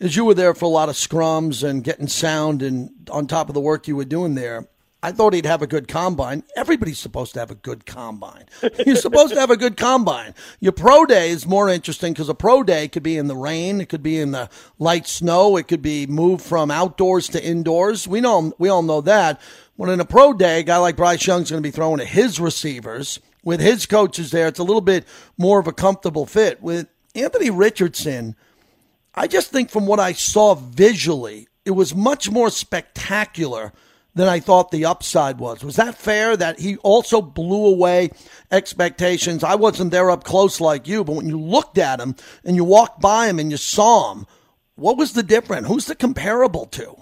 As 0.00 0.14
you 0.14 0.24
were 0.24 0.34
there 0.34 0.54
for 0.54 0.66
a 0.66 0.68
lot 0.68 0.88
of 0.88 0.94
scrums 0.94 1.68
and 1.68 1.82
getting 1.82 2.06
sound 2.06 2.62
and 2.62 2.90
on 3.10 3.26
top 3.26 3.48
of 3.48 3.54
the 3.54 3.60
work 3.60 3.88
you 3.88 3.96
were 3.96 4.04
doing 4.04 4.36
there, 4.36 4.68
I 5.02 5.10
thought 5.10 5.32
he'd 5.32 5.46
have 5.46 5.62
a 5.62 5.66
good 5.66 5.88
combine. 5.88 6.44
Everybody's 6.56 7.00
supposed 7.00 7.34
to 7.34 7.40
have 7.40 7.50
a 7.50 7.56
good 7.56 7.84
combine. 7.84 8.46
You're 8.84 8.96
supposed 8.96 9.34
to 9.34 9.40
have 9.40 9.50
a 9.50 9.56
good 9.56 9.76
combine. 9.76 10.34
Your 10.60 10.72
pro 10.72 11.04
day 11.04 11.30
is 11.30 11.46
more 11.46 11.68
interesting 11.68 12.12
because 12.12 12.28
a 12.28 12.34
pro 12.34 12.62
day 12.62 12.86
could 12.86 13.02
be 13.02 13.16
in 13.16 13.26
the 13.26 13.36
rain, 13.36 13.80
it 13.80 13.88
could 13.88 14.02
be 14.02 14.18
in 14.18 14.30
the 14.30 14.48
light 14.78 15.08
snow, 15.08 15.56
it 15.56 15.66
could 15.66 15.82
be 15.82 16.06
moved 16.06 16.44
from 16.44 16.70
outdoors 16.70 17.28
to 17.30 17.44
indoors. 17.44 18.06
We 18.06 18.20
know 18.20 18.52
we 18.58 18.68
all 18.68 18.82
know 18.82 19.00
that. 19.00 19.40
When 19.76 19.90
in 19.90 20.00
a 20.00 20.04
pro 20.04 20.32
day, 20.32 20.60
a 20.60 20.64
guy 20.64 20.78
like 20.78 20.96
Bryce 20.96 21.26
Young's 21.26 21.50
going 21.50 21.62
to 21.62 21.66
be 21.66 21.72
throwing 21.72 21.98
to 21.98 22.04
his 22.04 22.38
receivers 22.40 23.20
with 23.44 23.60
his 23.60 23.86
coaches 23.86 24.30
there. 24.30 24.48
It's 24.48 24.58
a 24.58 24.64
little 24.64 24.80
bit 24.80 25.06
more 25.36 25.60
of 25.60 25.68
a 25.68 25.72
comfortable 25.72 26.26
fit. 26.26 26.60
With 26.60 26.88
Anthony 27.14 27.50
Richardson, 27.50 28.36
I 29.14 29.26
just 29.26 29.50
think 29.50 29.70
from 29.70 29.86
what 29.86 30.00
I 30.00 30.12
saw 30.12 30.54
visually, 30.54 31.48
it 31.64 31.72
was 31.72 31.94
much 31.94 32.30
more 32.30 32.50
spectacular 32.50 33.72
than 34.14 34.28
I 34.28 34.40
thought 34.40 34.70
the 34.70 34.84
upside 34.84 35.38
was. 35.38 35.62
Was 35.62 35.76
that 35.76 35.94
fair 35.94 36.36
that 36.36 36.58
he 36.58 36.76
also 36.78 37.22
blew 37.22 37.66
away 37.66 38.10
expectations? 38.50 39.44
I 39.44 39.54
wasn't 39.54 39.90
there 39.90 40.10
up 40.10 40.24
close 40.24 40.60
like 40.60 40.88
you, 40.88 41.04
but 41.04 41.14
when 41.16 41.28
you 41.28 41.38
looked 41.38 41.78
at 41.78 42.00
him 42.00 42.16
and 42.44 42.56
you 42.56 42.64
walked 42.64 43.00
by 43.00 43.28
him 43.28 43.38
and 43.38 43.50
you 43.50 43.56
saw 43.56 44.12
him, 44.12 44.26
what 44.74 44.96
was 44.96 45.12
the 45.12 45.22
difference? 45.22 45.66
Who's 45.66 45.86
the 45.86 45.94
comparable 45.94 46.66
to? 46.66 46.96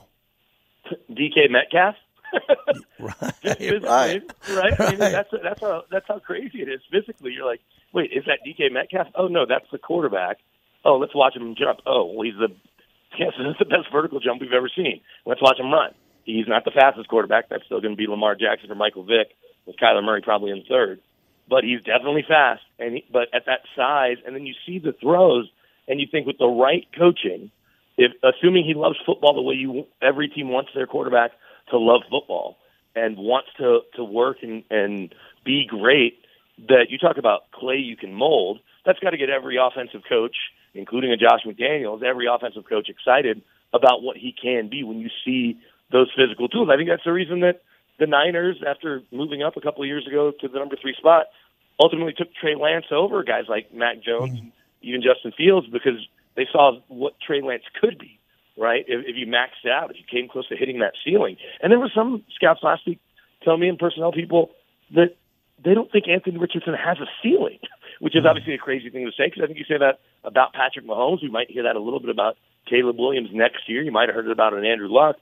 DK 1.10 1.50
Metcalf. 1.50 1.96
right, 2.98 3.34
physically, 3.40 3.88
right, 3.88 4.22
right. 4.50 4.80
I 4.80 4.90
mean, 4.90 4.98
that's 4.98 5.30
that's 5.42 5.60
how 5.60 5.84
that's 5.90 6.06
how 6.06 6.18
crazy 6.18 6.60
it 6.60 6.68
is 6.68 6.80
physically. 6.90 7.32
You're 7.32 7.46
like, 7.46 7.60
wait, 7.92 8.10
is 8.12 8.24
that 8.26 8.40
DK 8.46 8.72
Metcalf? 8.72 9.06
Oh 9.14 9.28
no, 9.28 9.46
that's 9.46 9.64
the 9.70 9.78
quarterback. 9.78 10.38
Oh, 10.86 10.98
let's 10.98 11.14
watch 11.14 11.34
him 11.34 11.56
jump. 11.58 11.80
Oh, 11.84 12.04
well, 12.04 12.22
he's 12.22 12.38
the 12.38 12.48
yes, 13.18 13.32
this 13.36 13.48
is 13.48 13.58
the 13.58 13.64
best 13.64 13.90
vertical 13.90 14.20
jump 14.20 14.40
we've 14.40 14.52
ever 14.52 14.70
seen. 14.74 15.00
Let's 15.26 15.42
watch 15.42 15.58
him 15.58 15.72
run. 15.72 15.92
He's 16.24 16.46
not 16.46 16.64
the 16.64 16.70
fastest 16.70 17.08
quarterback. 17.08 17.48
That's 17.48 17.64
still 17.64 17.80
going 17.80 17.94
to 17.94 17.96
be 17.96 18.06
Lamar 18.06 18.34
Jackson 18.36 18.70
or 18.70 18.74
Michael 18.76 19.04
Vick, 19.04 19.28
with 19.66 19.76
Kyler 19.76 20.04
Murray 20.04 20.22
probably 20.22 20.50
in 20.50 20.62
third. 20.68 21.00
But 21.48 21.64
he's 21.64 21.82
definitely 21.82 22.24
fast. 22.26 22.62
And 22.78 22.94
he, 22.96 23.04
but 23.12 23.28
at 23.32 23.46
that 23.46 23.60
size, 23.76 24.16
and 24.24 24.34
then 24.34 24.46
you 24.46 24.54
see 24.66 24.78
the 24.78 24.92
throws, 24.92 25.48
and 25.88 26.00
you 26.00 26.06
think 26.10 26.26
with 26.26 26.38
the 26.38 26.46
right 26.46 26.86
coaching, 26.96 27.50
if 27.96 28.12
assuming 28.22 28.64
he 28.64 28.74
loves 28.74 28.96
football 29.04 29.34
the 29.34 29.42
way 29.42 29.54
you 29.54 29.86
every 30.02 30.28
team 30.28 30.48
wants 30.48 30.70
their 30.74 30.86
quarterback 30.86 31.32
to 31.70 31.78
love 31.78 32.02
football 32.10 32.58
and 32.94 33.16
wants 33.16 33.48
to 33.58 33.80
to 33.94 34.04
work 34.04 34.38
and 34.42 34.64
and 34.70 35.14
be 35.44 35.66
great, 35.66 36.18
that 36.68 36.86
you 36.90 36.98
talk 36.98 37.16
about 37.18 37.50
clay 37.52 37.76
you 37.76 37.96
can 37.96 38.12
mold. 38.12 38.60
That's 38.84 38.98
got 38.98 39.10
to 39.10 39.16
get 39.16 39.30
every 39.30 39.56
offensive 39.56 40.02
coach, 40.08 40.36
including 40.76 41.10
a 41.10 41.16
Josh 41.16 41.40
McDaniels, 41.46 42.02
every 42.02 42.26
offensive 42.26 42.64
coach 42.68 42.88
excited 42.88 43.42
about 43.72 44.02
what 44.02 44.16
he 44.16 44.32
can 44.32 44.68
be 44.68 44.82
when 44.82 44.98
you 44.98 45.08
see 45.24 45.58
those 45.90 46.10
physical 46.16 46.48
tools. 46.48 46.68
I 46.72 46.76
think 46.76 46.88
that's 46.88 47.04
the 47.04 47.12
reason 47.12 47.40
that 47.40 47.62
the 47.98 48.06
Niners, 48.06 48.62
after 48.66 49.02
moving 49.10 49.42
up 49.42 49.56
a 49.56 49.60
couple 49.60 49.82
of 49.82 49.88
years 49.88 50.06
ago 50.06 50.32
to 50.40 50.48
the 50.48 50.58
number 50.58 50.76
three 50.80 50.94
spot, 50.94 51.26
ultimately 51.80 52.12
took 52.12 52.34
Trey 52.34 52.54
Lance 52.54 52.86
over 52.90 53.22
guys 53.22 53.44
like 53.48 53.72
Mac 53.72 54.02
Jones, 54.02 54.32
mm-hmm. 54.32 54.44
and 54.44 54.52
even 54.82 55.02
Justin 55.02 55.32
Fields, 55.36 55.66
because 55.66 56.06
they 56.36 56.46
saw 56.50 56.78
what 56.88 57.14
Trey 57.20 57.40
Lance 57.42 57.64
could 57.80 57.98
be. 57.98 58.18
Right, 58.58 58.86
if, 58.88 59.04
if 59.04 59.16
you 59.16 59.26
maxed 59.26 59.70
out, 59.70 59.90
if 59.90 59.98
you 59.98 60.04
came 60.10 60.30
close 60.30 60.48
to 60.48 60.56
hitting 60.56 60.78
that 60.78 60.94
ceiling, 61.04 61.36
and 61.60 61.70
there 61.70 61.78
were 61.78 61.90
some 61.94 62.24
scouts 62.34 62.60
last 62.62 62.86
week 62.86 62.98
telling 63.44 63.60
me 63.60 63.68
and 63.68 63.78
personnel 63.78 64.12
people 64.12 64.50
that 64.94 65.14
they 65.62 65.74
don't 65.74 65.92
think 65.92 66.08
Anthony 66.08 66.38
Richardson 66.38 66.72
has 66.72 66.96
a 66.98 67.06
ceiling, 67.22 67.58
which 68.00 68.16
is 68.16 68.22
hmm. 68.22 68.28
obviously 68.28 68.54
a 68.54 68.58
crazy 68.58 68.90
thing 68.90 69.04
to 69.04 69.12
say 69.12 69.26
because 69.26 69.42
I 69.42 69.46
think 69.46 69.58
you 69.58 69.64
say 69.68 69.78
that 69.78 70.00
about 70.24 70.52
Patrick 70.52 70.86
Mahomes. 70.86 71.22
We 71.22 71.30
might 71.30 71.50
hear 71.50 71.64
that 71.64 71.76
a 71.76 71.80
little 71.80 72.00
bit 72.00 72.10
about 72.10 72.36
Caleb 72.68 72.98
Williams 72.98 73.30
next 73.32 73.68
year. 73.68 73.82
You 73.82 73.92
might 73.92 74.08
have 74.08 74.14
heard 74.14 74.26
it 74.26 74.32
about 74.32 74.54
an 74.54 74.64
Andrew 74.64 74.88
Luck. 74.88 75.16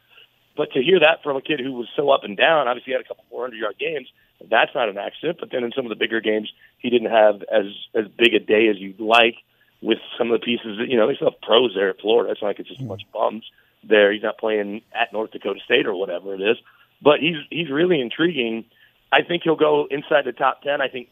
But 0.56 0.72
to 0.72 0.82
hear 0.82 1.00
that 1.00 1.22
from 1.22 1.36
a 1.36 1.42
kid 1.42 1.60
who 1.60 1.72
was 1.72 1.88
so 1.96 2.10
up 2.10 2.22
and 2.22 2.36
down, 2.36 2.68
obviously 2.68 2.92
he 2.92 2.92
had 2.92 3.00
a 3.00 3.08
couple 3.08 3.24
400 3.30 3.56
yard 3.56 3.74
games. 3.78 4.08
That's 4.50 4.70
not 4.74 4.88
an 4.88 4.98
accident. 4.98 5.38
But 5.40 5.50
then 5.50 5.64
in 5.64 5.72
some 5.72 5.84
of 5.84 5.90
the 5.90 5.96
bigger 5.96 6.20
games, 6.20 6.50
he 6.78 6.90
didn't 6.90 7.10
have 7.10 7.42
as 7.50 7.66
as 7.94 8.06
big 8.16 8.34
a 8.34 8.40
day 8.40 8.68
as 8.68 8.78
you'd 8.78 9.00
like 9.00 9.36
with 9.82 9.98
some 10.16 10.30
of 10.30 10.40
the 10.40 10.44
pieces. 10.44 10.78
That, 10.78 10.88
you 10.88 10.96
know, 10.96 11.08
they 11.08 11.14
still 11.14 11.30
have 11.30 11.40
pros 11.40 11.72
there 11.74 11.90
at 11.90 12.00
Florida. 12.00 12.32
It's 12.32 12.42
not 12.42 12.48
like 12.48 12.60
it's 12.60 12.68
just 12.68 12.80
a 12.80 12.84
bunch 12.84 13.02
of 13.02 13.12
bums 13.12 13.44
there. 13.82 14.12
He's 14.12 14.22
not 14.22 14.38
playing 14.38 14.82
at 14.94 15.12
North 15.12 15.32
Dakota 15.32 15.60
State 15.64 15.86
or 15.86 15.94
whatever 15.94 16.34
it 16.34 16.40
is. 16.40 16.56
But 17.02 17.20
he's 17.20 17.36
he's 17.50 17.70
really 17.70 18.00
intriguing. 18.00 18.64
I 19.12 19.22
think 19.22 19.42
he'll 19.42 19.56
go 19.56 19.86
inside 19.90 20.24
the 20.24 20.32
top 20.32 20.62
ten. 20.62 20.80
I 20.80 20.88
think 20.88 21.08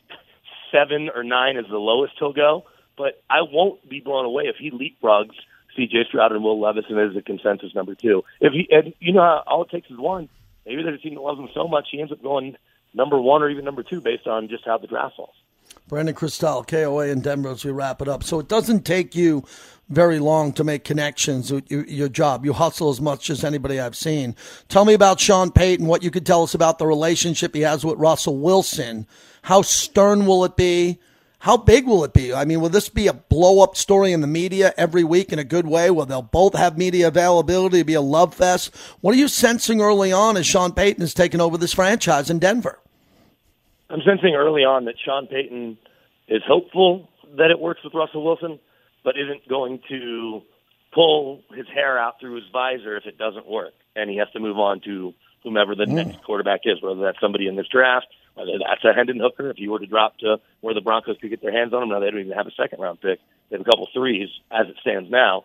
seven 0.72 1.10
or 1.14 1.22
nine 1.22 1.56
is 1.56 1.66
the 1.70 1.78
lowest 1.78 2.14
he'll 2.18 2.32
go. 2.32 2.64
But 2.96 3.22
I 3.30 3.42
won't 3.42 3.88
be 3.88 4.00
blown 4.00 4.24
away 4.24 4.44
if 4.44 4.56
he 4.56 4.70
leapfrogs 4.70 5.34
C.J. 5.76 6.04
Stroud 6.08 6.32
and 6.32 6.42
Will 6.42 6.60
Levis 6.60 6.84
and 6.88 6.98
is 7.10 7.16
a 7.16 7.22
consensus 7.22 7.74
number 7.74 7.94
two. 7.94 8.24
If 8.40 8.52
he, 8.52 8.68
and 8.70 8.92
you 9.00 9.12
know, 9.12 9.42
all 9.46 9.62
it 9.62 9.70
takes 9.70 9.90
is 9.90 9.98
one. 9.98 10.28
Maybe 10.66 10.82
there's 10.82 10.98
a 10.98 11.02
team 11.02 11.14
that 11.14 11.20
loves 11.20 11.40
him 11.40 11.48
so 11.54 11.66
much 11.66 11.88
he 11.90 12.00
ends 12.00 12.12
up 12.12 12.22
going 12.22 12.56
number 12.94 13.20
one 13.20 13.42
or 13.42 13.48
even 13.48 13.64
number 13.64 13.82
two 13.82 14.00
based 14.00 14.26
on 14.26 14.48
just 14.48 14.64
how 14.64 14.78
the 14.78 14.86
draft 14.86 15.16
falls. 15.16 15.34
Brandon 15.88 16.14
Krisztal, 16.14 16.66
KOA 16.66 17.08
in 17.08 17.20
Denver, 17.20 17.50
as 17.50 17.64
we 17.64 17.70
wrap 17.70 18.02
it 18.02 18.08
up. 18.08 18.22
So 18.22 18.38
it 18.38 18.48
doesn't 18.48 18.84
take 18.84 19.14
you 19.14 19.44
very 19.92 20.18
long 20.18 20.52
to 20.54 20.64
make 20.64 20.84
connections 20.84 21.52
with 21.52 21.70
your, 21.70 21.84
your 21.86 22.08
job. 22.08 22.44
You 22.44 22.52
hustle 22.52 22.90
as 22.90 23.00
much 23.00 23.30
as 23.30 23.44
anybody 23.44 23.78
I've 23.78 23.96
seen. 23.96 24.34
Tell 24.68 24.84
me 24.84 24.94
about 24.94 25.20
Sean 25.20 25.50
Payton, 25.50 25.86
what 25.86 26.02
you 26.02 26.10
could 26.10 26.26
tell 26.26 26.42
us 26.42 26.54
about 26.54 26.78
the 26.78 26.86
relationship 26.86 27.54
he 27.54 27.62
has 27.62 27.84
with 27.84 27.98
Russell 27.98 28.38
Wilson. 28.38 29.06
How 29.42 29.62
stern 29.62 30.26
will 30.26 30.44
it 30.44 30.56
be? 30.56 30.98
How 31.40 31.56
big 31.56 31.86
will 31.86 32.04
it 32.04 32.12
be? 32.12 32.32
I 32.32 32.44
mean, 32.44 32.60
will 32.60 32.68
this 32.68 32.88
be 32.88 33.08
a 33.08 33.12
blow 33.12 33.64
up 33.64 33.76
story 33.76 34.12
in 34.12 34.20
the 34.20 34.28
media 34.28 34.72
every 34.76 35.02
week 35.02 35.32
in 35.32 35.40
a 35.40 35.44
good 35.44 35.66
way? 35.66 35.90
Will 35.90 36.06
they'll 36.06 36.22
both 36.22 36.54
have 36.54 36.78
media 36.78 37.08
availability, 37.08 37.82
be 37.82 37.94
a 37.94 38.00
love 38.00 38.32
fest? 38.32 38.72
What 39.00 39.12
are 39.12 39.18
you 39.18 39.26
sensing 39.26 39.80
early 39.80 40.12
on 40.12 40.36
as 40.36 40.46
Sean 40.46 40.72
Payton 40.72 41.00
has 41.00 41.14
taken 41.14 41.40
over 41.40 41.58
this 41.58 41.74
franchise 41.74 42.30
in 42.30 42.38
Denver? 42.38 42.78
I'm 43.90 44.02
sensing 44.06 44.36
early 44.36 44.62
on 44.62 44.84
that 44.84 44.94
Sean 45.04 45.26
Payton 45.26 45.78
is 46.28 46.42
hopeful 46.46 47.08
that 47.36 47.50
it 47.50 47.58
works 47.58 47.82
with 47.82 47.92
Russell 47.92 48.24
Wilson, 48.24 48.60
but 49.04 49.14
isn't 49.18 49.48
going 49.48 49.80
to 49.88 50.42
pull 50.92 51.42
his 51.54 51.66
hair 51.68 51.98
out 51.98 52.20
through 52.20 52.36
his 52.36 52.44
visor 52.52 52.96
if 52.96 53.06
it 53.06 53.18
doesn't 53.18 53.48
work, 53.48 53.72
and 53.96 54.10
he 54.10 54.18
has 54.18 54.28
to 54.32 54.40
move 54.40 54.58
on 54.58 54.80
to 54.80 55.14
whomever 55.42 55.74
the 55.74 55.86
next 55.86 56.22
quarterback 56.22 56.60
is, 56.64 56.80
whether 56.82 57.00
that's 57.00 57.18
somebody 57.20 57.48
in 57.48 57.56
this 57.56 57.66
draft, 57.68 58.06
whether 58.34 58.52
that's 58.58 58.84
a 58.84 58.92
Hendon 58.92 59.18
Hooker. 59.18 59.50
If 59.50 59.58
you 59.58 59.70
were 59.72 59.80
to 59.80 59.86
drop 59.86 60.18
to 60.18 60.36
where 60.60 60.74
the 60.74 60.80
Broncos 60.80 61.16
could 61.20 61.30
get 61.30 61.42
their 61.42 61.52
hands 61.52 61.72
on 61.72 61.82
him, 61.82 61.88
now 61.88 62.00
they 62.00 62.10
don't 62.10 62.20
even 62.20 62.36
have 62.36 62.46
a 62.46 62.52
second 62.52 62.80
round 62.80 63.00
pick; 63.00 63.18
they 63.50 63.56
have 63.56 63.66
a 63.66 63.70
couple 63.70 63.88
threes 63.92 64.28
as 64.50 64.68
it 64.68 64.76
stands 64.80 65.10
now. 65.10 65.44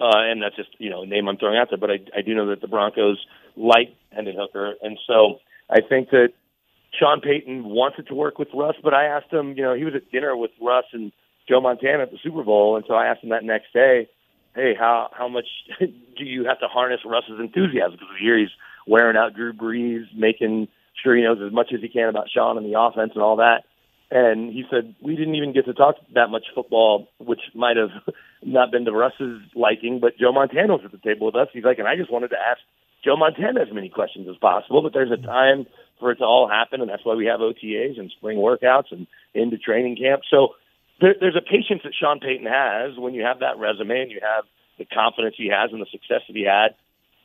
uh, 0.00 0.10
and 0.14 0.42
that's 0.42 0.56
just 0.56 0.70
you 0.78 0.90
know 0.90 1.02
a 1.02 1.06
name 1.06 1.28
I'm 1.28 1.36
throwing 1.36 1.56
out 1.58 1.68
there. 1.70 1.78
But 1.78 1.90
I, 1.90 1.98
I 2.16 2.22
do 2.22 2.34
know 2.34 2.46
that 2.50 2.60
the 2.60 2.68
Broncos 2.68 3.18
like 3.56 3.94
Hendon 4.12 4.36
Hooker, 4.38 4.74
and 4.82 4.98
so 5.06 5.40
I 5.68 5.80
think 5.80 6.10
that 6.10 6.30
Sean 6.98 7.20
Payton 7.20 7.64
wants 7.64 7.98
it 7.98 8.08
to 8.08 8.14
work 8.14 8.38
with 8.38 8.48
Russ. 8.54 8.76
But 8.82 8.94
I 8.94 9.04
asked 9.06 9.32
him, 9.32 9.54
you 9.56 9.62
know, 9.62 9.74
he 9.74 9.84
was 9.84 9.94
at 9.94 10.10
dinner 10.10 10.36
with 10.36 10.50
Russ 10.60 10.84
and 10.92 11.12
Joe 11.48 11.60
Montana 11.60 12.02
at 12.02 12.10
the 12.10 12.18
Super 12.22 12.44
Bowl, 12.44 12.76
and 12.76 12.84
so 12.86 12.94
I 12.94 13.06
asked 13.06 13.22
him 13.22 13.30
that 13.30 13.44
next 13.44 13.72
day, 13.72 14.08
hey, 14.54 14.74
how 14.78 15.08
how 15.16 15.28
much 15.28 15.46
do 15.80 16.24
you 16.24 16.44
have 16.44 16.60
to 16.60 16.68
harness 16.68 17.00
Russ's 17.04 17.40
enthusiasm? 17.40 17.92
Because 17.92 18.16
here 18.20 18.38
he's 18.38 18.50
wearing 18.86 19.16
out 19.16 19.34
Drew 19.34 19.52
Brees, 19.52 20.04
making 20.14 20.68
sure 21.02 21.16
he 21.16 21.22
knows 21.22 21.38
as 21.44 21.52
much 21.52 21.72
as 21.72 21.80
he 21.80 21.88
can 21.88 22.08
about 22.08 22.28
Sean 22.32 22.58
and 22.58 22.66
the 22.66 22.78
offense 22.78 23.12
and 23.14 23.22
all 23.22 23.36
that. 23.36 23.64
And 24.10 24.52
he 24.52 24.64
said 24.70 24.94
we 25.02 25.16
didn't 25.16 25.34
even 25.34 25.52
get 25.52 25.66
to 25.66 25.74
talk 25.74 25.96
that 26.14 26.28
much 26.28 26.44
football, 26.54 27.08
which 27.18 27.40
might 27.54 27.76
have 27.76 27.90
not 28.42 28.70
been 28.70 28.84
to 28.86 28.92
Russ's 28.92 29.40
liking. 29.54 30.00
But 30.00 30.18
Joe 30.18 30.32
Montana 30.32 30.74
was 30.74 30.82
at 30.84 30.92
the 30.92 30.98
table 30.98 31.26
with 31.26 31.36
us. 31.36 31.48
He's 31.52 31.64
like, 31.64 31.78
and 31.78 31.88
I 31.88 31.96
just 31.96 32.10
wanted 32.10 32.28
to 32.28 32.38
ask 32.38 32.60
Joe 33.04 33.16
Montana 33.16 33.60
as 33.60 33.72
many 33.72 33.90
questions 33.90 34.26
as 34.28 34.36
possible. 34.36 34.82
But 34.82 34.92
there's 34.92 35.12
a 35.12 35.22
time 35.22 35.66
for 36.00 36.10
it 36.10 36.16
to 36.16 36.24
all 36.24 36.48
happen, 36.48 36.80
and 36.80 36.88
that's 36.88 37.04
why 37.04 37.14
we 37.14 37.26
have 37.26 37.40
OTAs 37.40 37.98
and 37.98 38.10
spring 38.16 38.38
workouts 38.38 38.92
and 38.92 39.06
into 39.34 39.58
training 39.58 39.96
camp. 39.96 40.22
So 40.30 40.54
there, 41.00 41.14
there's 41.20 41.36
a 41.36 41.42
patience 41.42 41.82
that 41.84 41.94
Sean 41.98 42.20
Payton 42.20 42.46
has 42.46 42.98
when 42.98 43.14
you 43.14 43.22
have 43.22 43.40
that 43.40 43.58
resume 43.58 44.02
and 44.02 44.10
you 44.10 44.20
have 44.22 44.44
the 44.78 44.84
confidence 44.84 45.34
he 45.36 45.48
has 45.48 45.70
and 45.72 45.80
the 45.80 45.86
success 45.90 46.22
that 46.26 46.36
he 46.36 46.44
had. 46.44 46.74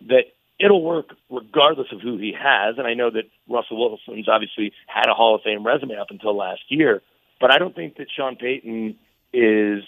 That 0.08 0.26
it'll 0.60 0.84
work 0.84 1.16
regardless 1.30 1.88
of 1.92 2.02
who 2.02 2.18
he 2.18 2.34
has. 2.34 2.76
And 2.78 2.88
I 2.88 2.94
know 2.94 3.10
that 3.12 3.24
Russell 3.48 3.78
Wilson's 3.78 4.30
obviously 4.30 4.74
had 4.88 5.10
a 5.10 5.14
Hall 5.14 5.36
of 5.36 5.42
Fame 5.42 5.66
resume 5.66 5.96
up 6.00 6.08
until 6.10 6.36
last 6.36 6.62
year, 6.70 7.02
but 7.40 7.52
I 7.52 7.58
don't 7.58 7.76
think 7.76 7.98
that 7.98 8.08
Sean 8.16 8.36
Payton 8.36 8.96
is 9.34 9.84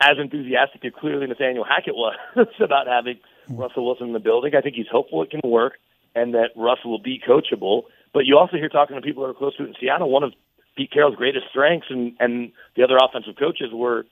as 0.00 0.16
enthusiastic 0.18 0.84
as 0.84 0.92
clearly 0.98 1.26
Nathaniel 1.26 1.64
Hackett 1.64 1.94
was 1.94 2.16
about 2.60 2.86
having 2.86 3.18
Russell 3.48 3.86
Wilson 3.86 4.08
in 4.08 4.12
the 4.12 4.20
building. 4.20 4.54
I 4.56 4.60
think 4.60 4.76
he's 4.76 4.88
hopeful 4.90 5.22
it 5.22 5.30
can 5.30 5.40
work 5.44 5.74
and 6.14 6.34
that 6.34 6.50
Russell 6.56 6.90
will 6.90 7.02
be 7.02 7.20
coachable. 7.26 7.84
But 8.12 8.26
you 8.26 8.36
also 8.36 8.56
hear 8.56 8.68
talking 8.68 8.96
to 8.96 9.02
people 9.02 9.22
that 9.22 9.30
are 9.30 9.34
close 9.34 9.56
to 9.56 9.64
it 9.64 9.68
in 9.68 9.74
Seattle, 9.80 10.10
one 10.10 10.22
of 10.22 10.32
Pete 10.76 10.90
Carroll's 10.90 11.16
greatest 11.16 11.46
strengths 11.50 11.88
and, 11.90 12.14
and 12.18 12.52
the 12.76 12.82
other 12.82 12.96
offensive 12.96 13.36
coaches 13.38 13.68
were 13.72 14.06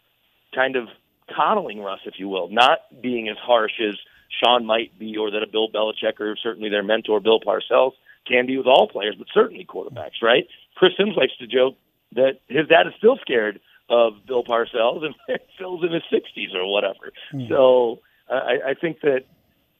kind 0.55 0.76
of 0.76 0.88
coddling 1.35 1.81
Russ, 1.81 2.00
if 2.05 2.14
you 2.19 2.29
will, 2.29 2.49
not 2.49 2.81
being 3.00 3.29
as 3.29 3.37
harsh 3.38 3.81
as 3.81 3.95
Sean 4.43 4.67
might 4.67 4.99
be, 4.99 5.17
or 5.17 5.31
that 5.31 5.43
a 5.43 5.47
Bill 5.47 5.69
Belichick 5.69 6.21
or 6.21 6.37
certainly 6.37 6.69
their 6.69 6.83
mentor 6.83 7.21
Bill 7.21 7.40
Parcells 7.40 7.93
can 8.26 8.47
be 8.47 8.57
with 8.57 8.67
all 8.67 8.88
players, 8.88 9.17
but 9.19 9.26
certainly 9.33 9.64
quarterbacks, 9.64 10.23
right? 10.23 10.47
Chris 10.75 10.93
Simms 10.97 11.17
likes 11.17 11.37
to 11.38 11.47
joke 11.47 11.76
that 12.12 12.40
his 12.49 12.67
dad 12.69 12.87
is 12.87 12.93
still 12.99 13.17
scared 13.21 13.61
of 13.88 14.14
Bill 14.26 14.45
Parcells 14.45 15.05
and 15.05 15.14
Phil's 15.59 15.85
in 15.85 15.93
his 15.93 16.02
sixties 16.11 16.50
or 16.55 16.71
whatever. 16.71 17.12
Mm. 17.33 17.49
So 17.49 18.00
I, 18.29 18.71
I 18.71 18.75
think 18.75 19.00
that 19.00 19.25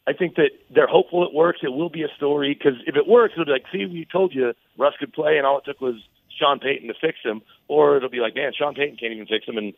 I 0.07 0.13
think 0.13 0.37
that 0.37 0.51
they're 0.75 0.89
hopeful 0.89 1.25
it 1.25 1.33
works. 1.33 1.61
It 1.63 1.69
will 1.69 1.91
be 1.91 2.03
a 2.03 2.09
story 2.17 2.55
because 2.55 2.81
if 2.87 2.97
it 2.97 3.07
works, 3.07 3.35
it'll 3.35 3.45
be 3.45 3.53
like, 3.53 3.67
see, 3.71 3.87
we 3.87 4.07
told 4.11 4.35
you 4.35 4.53
Russ 4.77 4.95
could 4.99 5.13
play, 5.13 5.37
and 5.37 5.47
all 5.47 5.59
it 5.59 5.65
took 5.65 5.81
was 5.81 5.97
Sean 6.41 6.59
Payton 6.59 6.89
to 6.89 6.95
fix 7.01 7.19
him. 7.23 7.43
Or 7.69 7.97
it'll 7.97 8.09
be 8.09 8.21
like, 8.21 8.35
man, 8.35 8.53
Sean 8.57 8.75
Payton 8.75 8.97
can't 8.97 9.13
even 9.13 9.27
fix 9.27 9.47
him, 9.47 9.59
and 9.59 9.75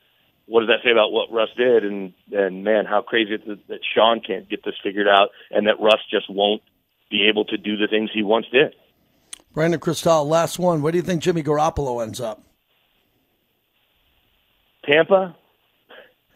what 0.47 0.61
does 0.61 0.69
that 0.69 0.85
say 0.85 0.91
about 0.91 1.13
what 1.13 1.33
Russ 1.33 1.51
did? 1.57 1.85
And 1.85 2.13
and 2.33 2.65
man, 2.65 2.85
how 2.87 3.03
crazy 3.03 3.35
it 3.35 3.43
is 3.47 3.59
that 3.69 3.81
Sean 3.95 4.21
can't 4.21 4.49
get 4.49 4.65
this 4.65 4.75
figured 4.83 5.09
out, 5.09 5.31
and 5.51 5.67
that 5.67 5.81
Russ 5.81 6.01
just 6.11 6.31
won't 6.31 6.63
be 7.11 7.29
able 7.29 7.45
to 7.47 7.57
do 7.57 7.77
the 7.77 7.87
things 7.89 8.11
he 8.13 8.23
once 8.23 8.47
did. 8.51 8.75
Brandon 9.55 9.81
Krisztal, 9.81 10.27
last 10.27 10.59
one. 10.59 10.81
Where 10.81 10.93
do 10.93 10.99
you 10.99 11.03
think 11.03 11.23
Jimmy 11.23 11.43
Garoppolo 11.43 12.03
ends 12.03 12.21
up? 12.21 12.43
Tampa, 14.85 15.37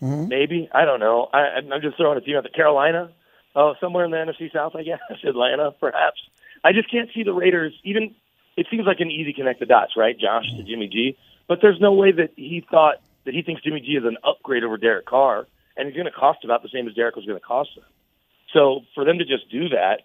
mm-hmm. 0.00 0.28
maybe. 0.28 0.68
I 0.72 0.84
don't 0.84 1.00
know. 1.00 1.28
I, 1.32 1.58
I'm 1.58 1.82
just 1.82 1.96
throwing 1.96 2.18
a 2.18 2.20
team 2.20 2.36
out 2.36 2.44
the 2.44 2.50
Carolina. 2.50 3.10
Oh, 3.54 3.74
somewhere 3.80 4.04
in 4.04 4.10
the 4.10 4.18
NFC 4.18 4.52
South, 4.52 4.76
I 4.76 4.82
guess. 4.82 5.00
Atlanta, 5.24 5.72
perhaps. 5.80 6.20
I 6.62 6.72
just 6.72 6.90
can't 6.90 7.08
see 7.14 7.22
the 7.22 7.32
Raiders. 7.32 7.72
Even 7.84 8.14
it 8.56 8.66
seems 8.70 8.86
like 8.86 9.00
an 9.00 9.10
easy 9.10 9.32
connect 9.32 9.60
the 9.60 9.66
dots, 9.66 9.92
right? 9.96 10.18
Josh 10.18 10.46
to 10.56 10.62
Jimmy 10.62 10.88
G. 10.88 11.16
But 11.48 11.58
there's 11.62 11.80
no 11.80 11.92
way 11.92 12.12
that 12.12 12.30
he 12.36 12.64
thought 12.68 12.96
that 13.24 13.34
he 13.34 13.42
thinks 13.42 13.62
Jimmy 13.62 13.80
G 13.80 13.92
is 13.92 14.04
an 14.04 14.16
upgrade 14.24 14.64
over 14.64 14.76
Derek 14.76 15.06
Carr, 15.06 15.46
and 15.76 15.86
he's 15.86 15.94
going 15.94 16.06
to 16.06 16.12
cost 16.12 16.44
about 16.44 16.62
the 16.62 16.68
same 16.72 16.88
as 16.88 16.94
Derek 16.94 17.16
was 17.16 17.24
going 17.26 17.38
to 17.38 17.44
cost 17.44 17.70
him. 17.76 17.84
So 18.52 18.80
for 18.94 19.04
them 19.04 19.18
to 19.18 19.24
just 19.24 19.50
do 19.50 19.68
that, 19.70 20.02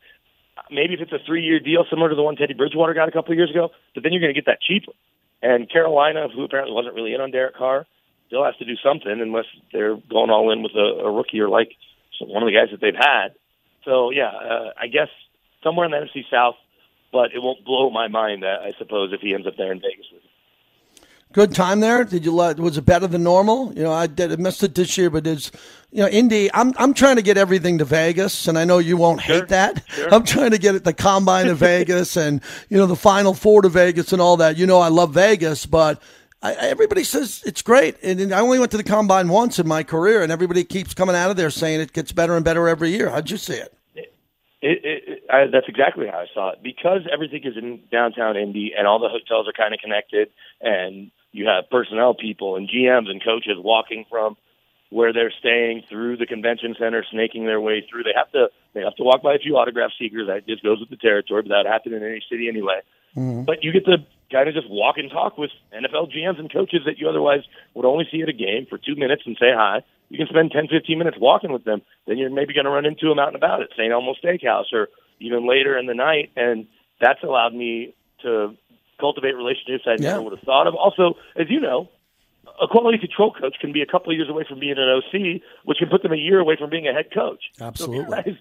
maybe 0.69 0.93
if 0.93 0.99
it's 0.99 1.13
a 1.13 1.19
three-year 1.25 1.59
deal 1.59 1.85
similar 1.89 2.09
to 2.09 2.15
the 2.15 2.23
one 2.23 2.35
Teddy 2.35 2.53
Bridgewater 2.53 2.93
got 2.93 3.07
a 3.07 3.11
couple 3.11 3.31
of 3.31 3.37
years 3.37 3.49
ago, 3.49 3.69
but 3.93 4.03
then 4.03 4.11
you're 4.11 4.21
going 4.21 4.33
to 4.33 4.39
get 4.39 4.47
that 4.47 4.61
cheaper. 4.61 4.91
And 5.41 5.69
Carolina, 5.71 6.27
who 6.33 6.43
apparently 6.43 6.73
wasn't 6.73 6.95
really 6.95 7.13
in 7.13 7.21
on 7.21 7.31
Derek 7.31 7.55
Carr, 7.55 7.87
still 8.27 8.43
has 8.43 8.55
to 8.57 8.65
do 8.65 8.75
something 8.83 9.11
unless 9.11 9.45
they're 9.73 9.95
going 9.95 10.29
all 10.29 10.51
in 10.51 10.61
with 10.61 10.73
a, 10.75 11.05
a 11.05 11.11
rookie 11.11 11.39
or 11.39 11.49
like 11.49 11.71
one 12.19 12.43
of 12.43 12.47
the 12.47 12.53
guys 12.53 12.69
that 12.71 12.79
they've 12.79 12.93
had. 12.95 13.33
So 13.83 14.11
yeah, 14.11 14.29
uh, 14.29 14.71
I 14.79 14.87
guess 14.87 15.09
somewhere 15.63 15.85
in 15.85 15.91
the 15.91 15.97
NFC 15.97 16.23
South, 16.29 16.55
but 17.11 17.33
it 17.33 17.41
won't 17.41 17.63
blow 17.65 17.89
my 17.89 18.07
mind. 18.07 18.45
I 18.45 18.73
suppose 18.77 19.13
if 19.13 19.21
he 19.21 19.33
ends 19.33 19.47
up 19.47 19.57
there 19.57 19.71
in 19.71 19.79
Vegas 19.79 20.05
with. 20.11 20.21
Good 21.33 21.55
time 21.55 21.79
there. 21.79 22.03
Did 22.03 22.25
you? 22.25 22.33
Was 22.33 22.77
it 22.77 22.85
better 22.85 23.07
than 23.07 23.23
normal? 23.23 23.71
You 23.73 23.83
know, 23.83 23.93
I 23.93 24.07
did 24.07 24.33
I 24.33 24.35
missed 24.35 24.63
it 24.63 24.75
this 24.75 24.97
year, 24.97 25.09
but 25.09 25.25
it's 25.25 25.49
you 25.89 26.01
know, 26.01 26.09
Indy. 26.09 26.53
I'm 26.53 26.73
I'm 26.77 26.93
trying 26.93 27.15
to 27.15 27.21
get 27.21 27.37
everything 27.37 27.77
to 27.77 27.85
Vegas, 27.85 28.49
and 28.49 28.57
I 28.57 28.65
know 28.65 28.79
you 28.79 28.97
won't 28.97 29.21
sure, 29.21 29.35
hate 29.35 29.47
that. 29.47 29.81
Sure. 29.87 30.13
I'm 30.13 30.25
trying 30.25 30.51
to 30.51 30.57
get 30.57 30.75
it 30.75 30.83
the 30.83 30.91
combine 30.91 31.45
to 31.45 31.55
Vegas, 31.55 32.17
and 32.17 32.41
you 32.67 32.77
know, 32.77 32.85
the 32.85 32.97
Final 32.97 33.33
Four 33.33 33.61
to 33.61 33.69
Vegas, 33.69 34.11
and 34.11 34.21
all 34.21 34.35
that. 34.37 34.57
You 34.57 34.67
know, 34.67 34.79
I 34.79 34.89
love 34.89 35.13
Vegas, 35.13 35.65
but 35.65 36.01
I, 36.41 36.53
everybody 36.53 37.05
says 37.05 37.43
it's 37.45 37.61
great. 37.61 37.95
And 38.03 38.33
I 38.33 38.41
only 38.41 38.59
went 38.59 38.71
to 38.71 38.77
the 38.77 38.83
combine 38.83 39.29
once 39.29 39.57
in 39.57 39.67
my 39.67 39.83
career, 39.83 40.23
and 40.23 40.33
everybody 40.33 40.65
keeps 40.65 40.93
coming 40.93 41.15
out 41.15 41.31
of 41.31 41.37
there 41.37 41.49
saying 41.49 41.79
it 41.79 41.93
gets 41.93 42.11
better 42.11 42.35
and 42.35 42.43
better 42.43 42.67
every 42.67 42.89
year. 42.89 43.09
How'd 43.09 43.29
you 43.29 43.37
see 43.37 43.53
it? 43.53 43.73
It, 44.61 44.79
it, 44.83 45.03
it 45.07 45.23
I, 45.29 45.47
that's 45.51 45.67
exactly 45.67 46.07
how 46.07 46.19
I 46.19 46.27
saw 46.33 46.51
it. 46.51 46.59
Because 46.63 47.01
everything 47.11 47.41
is 47.43 47.57
in 47.57 47.81
downtown 47.91 48.37
Indy, 48.37 48.73
and 48.77 48.87
all 48.87 48.99
the 48.99 49.09
hotels 49.09 49.47
are 49.47 49.53
kind 49.53 49.73
of 49.73 49.79
connected, 49.79 50.29
and 50.61 51.11
you 51.31 51.47
have 51.47 51.69
personnel 51.69 52.13
people 52.13 52.55
and 52.55 52.69
GMs 52.69 53.09
and 53.09 53.23
coaches 53.23 53.57
walking 53.57 54.05
from 54.09 54.37
where 54.89 55.13
they're 55.13 55.33
staying 55.39 55.83
through 55.89 56.17
the 56.17 56.25
convention 56.25 56.75
center, 56.77 57.03
snaking 57.09 57.45
their 57.45 57.61
way 57.61 57.85
through. 57.89 58.03
They 58.03 58.13
have 58.15 58.31
to 58.31 58.49
they 58.73 58.81
have 58.81 58.95
to 58.97 59.03
walk 59.03 59.23
by 59.23 59.35
a 59.35 59.39
few 59.39 59.57
autograph 59.57 59.91
seekers. 59.97 60.27
That 60.27 60.45
just 60.45 60.63
goes 60.63 60.79
with 60.79 60.89
the 60.89 60.97
territory, 60.97 61.43
but 61.43 61.49
that 61.49 61.65
happens 61.65 61.95
in 61.95 62.03
any 62.03 62.21
city 62.29 62.47
anyway. 62.47 62.81
Mm-hmm. 63.15 63.45
But 63.45 63.63
you 63.63 63.71
get 63.71 63.85
to 63.85 63.97
kind 64.31 64.47
of 64.47 64.55
just 64.55 64.69
walk 64.69 64.97
and 64.97 65.11
talk 65.11 65.37
with 65.37 65.51
NFL 65.73 66.11
GMs 66.15 66.39
and 66.39 66.51
coaches 66.51 66.81
that 66.85 66.97
you 66.97 67.09
otherwise 67.09 67.41
would 67.73 67.85
only 67.85 68.07
see 68.11 68.21
at 68.21 68.29
a 68.29 68.33
game 68.33 68.65
for 68.69 68.77
two 68.77 68.95
minutes 68.95 69.23
and 69.25 69.37
say 69.39 69.51
hi. 69.53 69.83
You 70.09 70.17
can 70.17 70.27
spend 70.27 70.51
10, 70.51 70.67
15 70.67 70.97
minutes 70.97 71.17
walking 71.19 71.51
with 71.51 71.63
them. 71.63 71.81
Then 72.07 72.17
you're 72.17 72.29
maybe 72.29 72.53
going 72.53 72.65
to 72.65 72.71
run 72.71 72.85
into 72.85 73.07
them 73.07 73.19
out 73.19 73.29
and 73.29 73.35
about 73.35 73.61
at 73.61 73.69
St. 73.71 73.91
Elmo 73.91 74.13
Steakhouse 74.23 74.73
or 74.73 74.89
even 75.19 75.47
later 75.47 75.77
in 75.77 75.85
the 75.85 75.93
night. 75.93 76.31
And 76.35 76.67
that's 76.99 77.23
allowed 77.23 77.53
me 77.53 77.93
to 78.23 78.55
cultivate 78.99 79.35
relationships 79.35 79.83
I 79.87 79.91
yeah. 79.91 80.11
never 80.11 80.21
would 80.23 80.33
have 80.33 80.45
thought 80.45 80.67
of. 80.67 80.75
Also, 80.75 81.15
as 81.35 81.47
you 81.49 81.59
know, 81.59 81.89
a 82.61 82.67
quality 82.67 82.97
control 82.97 83.33
coach 83.33 83.55
can 83.59 83.71
be 83.71 83.81
a 83.81 83.85
couple 83.85 84.11
of 84.11 84.17
years 84.17 84.29
away 84.29 84.45
from 84.47 84.59
being 84.59 84.75
an 84.77 85.01
OC, 85.01 85.41
which 85.65 85.77
can 85.77 85.89
put 85.89 86.03
them 86.03 86.11
a 86.11 86.17
year 86.17 86.39
away 86.39 86.55
from 86.57 86.69
being 86.69 86.87
a 86.87 86.93
head 86.93 87.07
coach. 87.13 87.43
Absolutely. 87.59 88.05
So 88.23 88.31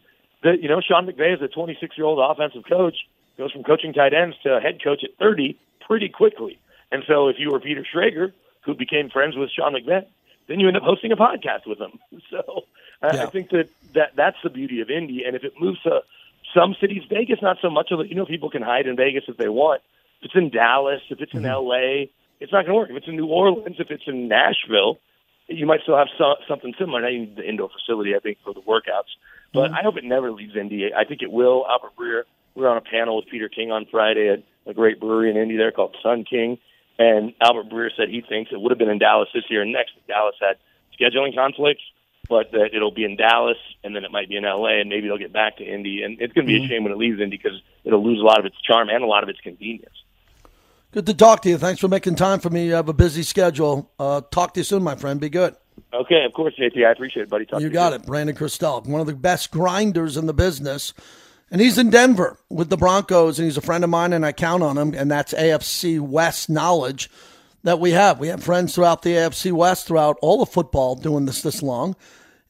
that 0.43 0.63
you 0.63 0.69
know, 0.69 0.81
Sean 0.81 1.07
McVay 1.07 1.35
is 1.35 1.43
a 1.43 1.49
26 1.49 1.97
year 1.97 2.07
old 2.07 2.19
offensive 2.19 2.65
coach, 2.69 2.97
goes 3.39 3.53
from 3.53 3.63
coaching 3.63 3.93
tight 3.93 4.15
ends 4.15 4.37
to 4.43 4.61
head 4.61 4.83
coach 4.83 5.01
at 5.05 5.11
30 5.19 5.59
pretty 5.91 6.09
quickly. 6.09 6.57
And 6.93 7.03
so, 7.09 7.27
if 7.27 7.37
you 7.41 7.51
were 7.51 7.59
Peter 7.59 7.85
Schrager, 7.85 8.33
who 8.65 8.75
became 8.75 9.11
friends 9.11 9.37
with 9.37 9.51
Sean 9.51 9.75
McVay, 9.75 10.07
then 10.47 10.61
you 10.61 10.69
end 10.69 10.77
up 10.77 10.85
hosting 10.85 11.11
a 11.11 11.17
podcast 11.17 11.67
with 11.67 11.81
him. 11.81 11.99
So, 12.31 12.63
yeah. 13.03 13.25
I 13.25 13.27
think 13.27 13.51
that, 13.51 13.71
that 13.95 14.13
that's 14.15 14.37
the 14.45 14.51
beauty 14.51 14.81
of 14.83 14.91
Indy. 14.91 15.25
And 15.27 15.35
if 15.35 15.43
it 15.43 15.55
moves 15.59 15.81
to 15.83 16.03
some 16.55 16.77
cities, 16.81 17.03
Vegas, 17.09 17.41
not 17.43 17.57
so 17.61 17.71
much 17.71 17.91
of 17.91 18.01
it. 18.01 18.09
You 18.09 18.15
know, 18.15 18.27
people 18.27 18.51
can 18.51 18.63
hide 18.63 18.87
in 18.87 18.95
Vegas 18.95 19.25
if 19.27 19.37
they 19.37 19.49
want. 19.49 19.83
If 20.21 20.27
it's 20.27 20.35
in 20.37 20.51
Dallas, 20.51 21.01
if 21.09 21.21
it's 21.21 21.33
in 21.33 21.41
mm-hmm. 21.41 21.73
L.A., 21.73 22.11
it's 22.41 22.53
not 22.53 22.67
going 22.67 22.75
to 22.75 22.75
work. 22.75 22.91
If 22.91 22.97
it's 22.97 23.09
in 23.09 23.17
New 23.17 23.27
Orleans, 23.27 23.77
if 23.79 23.91
it's 23.91 24.05
in 24.07 24.29
Nashville, 24.29 24.99
you 25.49 25.67
might 25.67 25.81
still 25.83 25.97
have 25.97 26.09
so, 26.19 26.37
something 26.47 26.75
similar. 26.79 27.01
Not 27.01 27.13
even 27.13 27.35
the 27.35 27.49
indoor 27.49 27.71
facility, 27.71 28.15
I 28.15 28.21
think, 28.21 28.39
for 28.45 28.55
the 28.55 28.61
workouts. 28.61 29.11
But 29.53 29.71
mm-hmm. 29.71 29.75
I 29.75 29.83
hope 29.83 29.97
it 29.97 30.05
never 30.05 30.31
leaves 30.31 30.55
Indy. 30.55 30.91
I 30.95 31.05
think 31.05 31.23
it 31.23 31.33
will. 31.33 31.67
Albert 31.69 31.97
Breer, 31.99 32.23
we 32.55 32.63
were 32.63 32.69
on 32.69 32.77
a 32.77 32.83
panel 32.83 33.17
with 33.17 33.27
Peter 33.27 33.49
King 33.49 33.73
on 33.73 33.87
Friday 33.91 34.29
at 34.29 34.43
a 34.67 34.75
great 34.75 35.01
brewery 35.01 35.31
in 35.31 35.37
Indy 35.37 35.57
there 35.57 35.73
called 35.73 35.97
Sun 36.03 36.25
King. 36.25 36.59
And 36.99 37.33
Albert 37.41 37.71
Breer 37.71 37.89
said 37.97 38.09
he 38.09 38.21
thinks 38.21 38.53
it 38.53 38.61
would 38.61 38.71
have 38.71 38.79
been 38.79 38.91
in 38.91 38.99
Dallas 38.99 39.29
this 39.33 39.45
year 39.49 39.63
and 39.63 39.73
next. 39.73 39.93
Dallas 40.07 40.35
had 40.41 40.57
scheduling 41.01 41.35
conflicts, 41.35 41.83
but 42.29 42.53
that 42.53 42.71
it'll 42.75 42.91
be 42.91 43.05
in 43.05 43.17
Dallas 43.17 43.57
and 43.83 43.97
then 43.97 44.05
it 44.05 44.11
might 44.11 44.29
be 44.29 44.37
in 44.37 44.45
LA 44.45 44.81
and 44.81 44.89
maybe 44.89 45.09
they'll 45.09 45.19
get 45.19 45.33
back 45.33 45.57
to 45.57 45.65
Indy. 45.65 46.03
And 46.03 46.21
it's 46.21 46.33
going 46.33 46.47
to 46.47 46.53
be 46.53 46.59
mm-hmm. 46.59 46.67
a 46.67 46.69
shame 46.69 46.85
when 46.85 46.93
it 46.93 46.99
leaves 46.99 47.21
Indy 47.21 47.39
because 47.39 47.61
it'll 47.85 48.05
lose 48.05 48.21
a 48.21 48.25
lot 48.25 48.39
of 48.39 48.45
its 48.45 48.61
charm 48.61 48.89
and 48.91 49.03
a 49.03 49.07
lot 49.07 49.23
of 49.23 49.29
its 49.29 49.41
convenience. 49.41 49.95
Good 50.93 51.07
to 51.07 51.15
talk 51.15 51.43
to 51.43 51.49
you. 51.49 51.57
Thanks 51.57 51.81
for 51.81 51.89
making 51.89 52.17
time 52.17 52.41
for 52.41 52.51
me. 52.51 52.67
You 52.67 52.75
have 52.75 52.89
a 52.89 52.93
busy 52.93 53.23
schedule. 53.23 53.91
Uh, 53.99 54.23
talk 54.31 54.55
to 54.55 54.61
you 54.61 54.65
soon, 54.65 54.83
my 54.83 54.97
friend. 54.97 55.21
Be 55.21 55.31
good. 55.31 55.55
Okay, 55.95 56.25
of 56.25 56.33
course, 56.33 56.55
JT. 56.59 56.85
I 56.85 56.91
appreciate 56.91 57.25
it, 57.25 57.29
buddy. 57.31 57.47
Talk 57.47 57.61
you 57.61 57.71
got 57.71 57.93
you. 57.93 57.97
it. 57.97 58.07
Brandon 58.07 58.35
Krisztal, 58.35 58.87
one 58.87 59.01
of 59.01 59.07
the 59.07 59.15
best 59.15 59.51
grinders 59.51 60.17
in 60.17 60.27
the 60.27 60.35
business. 60.35 60.93
And 61.51 61.61
he's 61.61 61.79
in 61.79 61.91
Denver 61.91 62.39
with 62.49 62.71
the 62.71 62.77
Broncos, 62.77 63.39
and 63.39 63.47
he's 63.47 63.57
a 63.57 63.63
friend 63.63 63.83
of 63.83 63.91
mine, 63.91 64.13
and 64.13 64.25
I 64.25 64.33
count 64.33 64.63
on 64.63 64.79
him. 64.79 64.95
And 64.95 65.11
that's 65.11 65.35
AFC 65.35 66.01
West 66.01 66.49
knowledge 66.49 67.11
that 67.65 67.81
we 67.81 67.91
have. 67.91 68.21
We 68.21 68.29
have 68.29 68.43
friends 68.43 68.75
throughout 68.75 69.03
the 69.03 69.15
AFC 69.15 69.53
West, 69.53 69.87
throughout 69.87 70.17
all 70.23 70.43
of 70.43 70.49
football, 70.49 70.95
doing 70.95 71.27
this 71.27 71.43
this 71.43 71.63
long. 71.63 71.97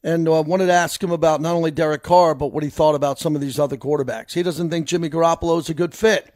and 0.03 0.27
uh, 0.27 0.43
wanted 0.45 0.67
to 0.67 0.73
ask 0.73 1.01
him 1.01 1.11
about 1.11 1.41
not 1.41 1.55
only 1.55 1.71
Derek 1.71 2.03
Carr, 2.03 2.33
but 2.35 2.51
what 2.51 2.63
he 2.63 2.69
thought 2.69 2.95
about 2.95 3.19
some 3.19 3.35
of 3.35 3.41
these 3.41 3.59
other 3.59 3.77
quarterbacks. 3.77 4.33
He 4.33 4.43
doesn't 4.43 4.69
think 4.69 4.87
Jimmy 4.87 5.09
Garoppolo 5.09 5.59
is 5.59 5.69
a 5.69 5.73
good 5.73 5.93
fit 5.93 6.33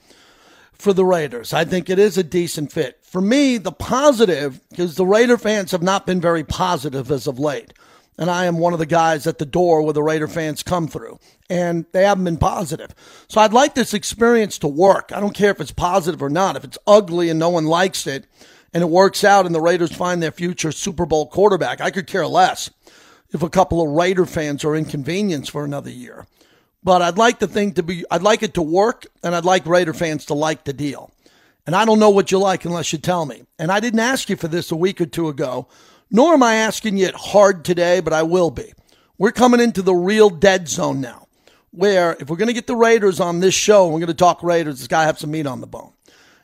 for 0.74 0.94
the 0.94 1.06
Raiders. 1.06 1.54
I 1.54 1.66
think 1.66 1.90
it 1.90 2.00
is 2.00 2.18
a 2.18 2.24
decent 2.24 2.72
fit. 2.72 3.00
For 3.04 3.22
me, 3.22 3.58
the 3.58 3.72
positive, 3.72 4.60
because 4.70 4.96
the 4.96 5.06
Raider 5.06 5.38
fans 5.38 5.72
have 5.72 5.82
not 5.82 6.06
been 6.06 6.22
very 6.22 6.44
positive 6.44 7.12
as 7.12 7.28
of 7.28 7.40
late. 7.40 7.74
And 8.18 8.30
I 8.30 8.46
am 8.46 8.60
one 8.60 8.74
of 8.74 8.80
the 8.80 8.86
guys 8.86 9.28
at 9.28 9.40
the 9.40 9.46
door 9.46 9.82
where 9.82 9.94
the 9.94 10.04
Raider 10.04 10.28
fans 10.28 10.64
come 10.64 10.88
through. 10.88 11.20
And 11.50 11.86
they 11.92 12.04
haven't 12.04 12.24
been 12.24 12.38
positive. 12.38 12.96
So 13.28 13.42
I'd 13.42 13.54
like 13.54 13.76
this 13.76 13.94
experience 13.94 14.58
to 14.60 14.68
work. 14.68 15.12
I 15.14 15.20
don't 15.20 15.36
care 15.36 15.52
if 15.52 15.60
it's 15.60 15.72
positive 15.72 16.24
or 16.24 16.30
not. 16.30 16.56
If 16.56 16.64
it's 16.64 16.78
ugly 16.88 17.30
and 17.30 17.40
no 17.40 17.50
one 17.50 17.66
likes 17.66 18.08
it 18.08 18.26
and 18.74 18.82
it 18.82 18.90
works 18.90 19.24
out 19.24 19.46
and 19.46 19.54
the 19.54 19.62
Raiders 19.62 19.96
find 19.96 20.24
their 20.24 20.32
future 20.32 20.72
Super 20.72 21.06
Bowl 21.06 21.28
quarterback, 21.28 21.82
I 21.82 21.92
could 21.92 22.08
care 22.08 22.26
less 22.28 22.70
if 23.32 23.44
a 23.44 23.50
couple 23.50 23.82
of 23.82 23.90
Raider 23.90 24.26
fans 24.26 24.64
are 24.64 24.76
inconvenienced 24.76 25.52
for 25.52 25.66
another 25.66 25.90
year. 25.90 26.26
But 26.84 27.02
I'd 27.02 27.18
like 27.18 27.40
the 27.40 27.48
thing 27.48 27.74
to 27.74 27.84
be, 27.84 28.06
I'd 28.12 28.22
like 28.22 28.44
it 28.44 28.54
to 28.54 28.62
work, 28.62 29.08
and 29.24 29.36
I'd 29.36 29.44
like 29.44 29.66
Raider 29.66 29.94
fans 29.94 30.26
to 30.26 30.36
like 30.36 30.66
the 30.66 30.74
deal. 30.74 31.12
And 31.66 31.76
I 31.76 31.84
don't 31.84 32.00
know 32.00 32.12
what 32.12 32.32
you 32.32 32.38
like 32.38 32.64
unless 32.64 32.94
you 32.94 33.00
tell 33.00 33.26
me. 33.26 33.44
And 33.58 33.72
I 33.72 33.80
didn't 33.80 34.00
ask 34.00 34.30
you 34.30 34.36
for 34.36 34.48
this 34.48 34.72
a 34.72 34.76
week 34.76 35.02
or 35.02 35.08
two 35.08 35.28
ago, 35.28 35.68
nor 36.12 36.34
am 36.34 36.44
I 36.44 36.56
asking 36.56 36.98
you 36.98 37.08
it 37.08 37.16
hard 37.16 37.66
today, 37.66 38.00
but 38.00 38.14
I 38.14 38.24
will 38.24 38.52
be. 38.52 38.74
We're 39.18 39.32
coming 39.32 39.62
into 39.62 39.82
the 39.82 39.96
real 39.96 40.30
dead 40.30 40.68
zone 40.68 41.02
now, 41.02 41.28
where 41.72 42.16
if 42.20 42.30
we're 42.30 42.38
going 42.38 42.48
to 42.48 42.54
get 42.54 42.68
the 42.68 42.76
Raiders 42.76 43.20
on 43.20 43.40
this 43.40 43.54
show, 43.54 43.86
we're 43.88 44.00
going 44.00 44.08
to 44.08 44.14
talk 44.14 44.44
Raiders, 44.44 44.80
it's 44.80 44.88
got 44.88 45.02
to 45.02 45.06
have 45.08 45.20
some 45.20 45.32
meat 45.32 45.48
on 45.48 45.62
the 45.62 45.68
bone. 45.68 45.94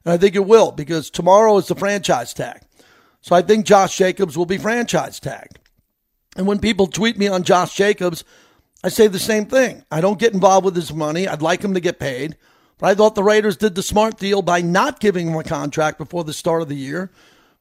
And 0.05 0.13
I 0.13 0.17
think 0.17 0.35
it 0.35 0.45
will 0.45 0.71
because 0.71 1.09
tomorrow 1.09 1.57
is 1.57 1.67
the 1.67 1.75
franchise 1.75 2.33
tag. 2.33 2.61
So 3.21 3.35
I 3.35 3.41
think 3.41 3.65
Josh 3.65 3.97
Jacobs 3.97 4.37
will 4.37 4.45
be 4.45 4.57
franchise 4.57 5.19
tagged. 5.19 5.59
And 6.35 6.47
when 6.47 6.59
people 6.59 6.87
tweet 6.87 7.17
me 7.17 7.27
on 7.27 7.43
Josh 7.43 7.75
Jacobs, 7.75 8.23
I 8.83 8.89
say 8.89 9.07
the 9.07 9.19
same 9.19 9.45
thing. 9.45 9.83
I 9.91 10.01
don't 10.01 10.19
get 10.19 10.33
involved 10.33 10.65
with 10.65 10.75
his 10.75 10.93
money. 10.93 11.27
I'd 11.27 11.41
like 11.41 11.61
him 11.63 11.75
to 11.75 11.79
get 11.79 11.99
paid. 11.99 12.35
But 12.79 12.87
I 12.87 12.95
thought 12.95 13.13
the 13.13 13.23
Raiders 13.23 13.57
did 13.57 13.75
the 13.75 13.83
smart 13.83 14.17
deal 14.17 14.41
by 14.41 14.61
not 14.61 14.99
giving 14.99 15.27
him 15.27 15.37
a 15.37 15.43
contract 15.43 15.99
before 15.99 16.23
the 16.23 16.33
start 16.33 16.63
of 16.63 16.69
the 16.69 16.75
year 16.75 17.11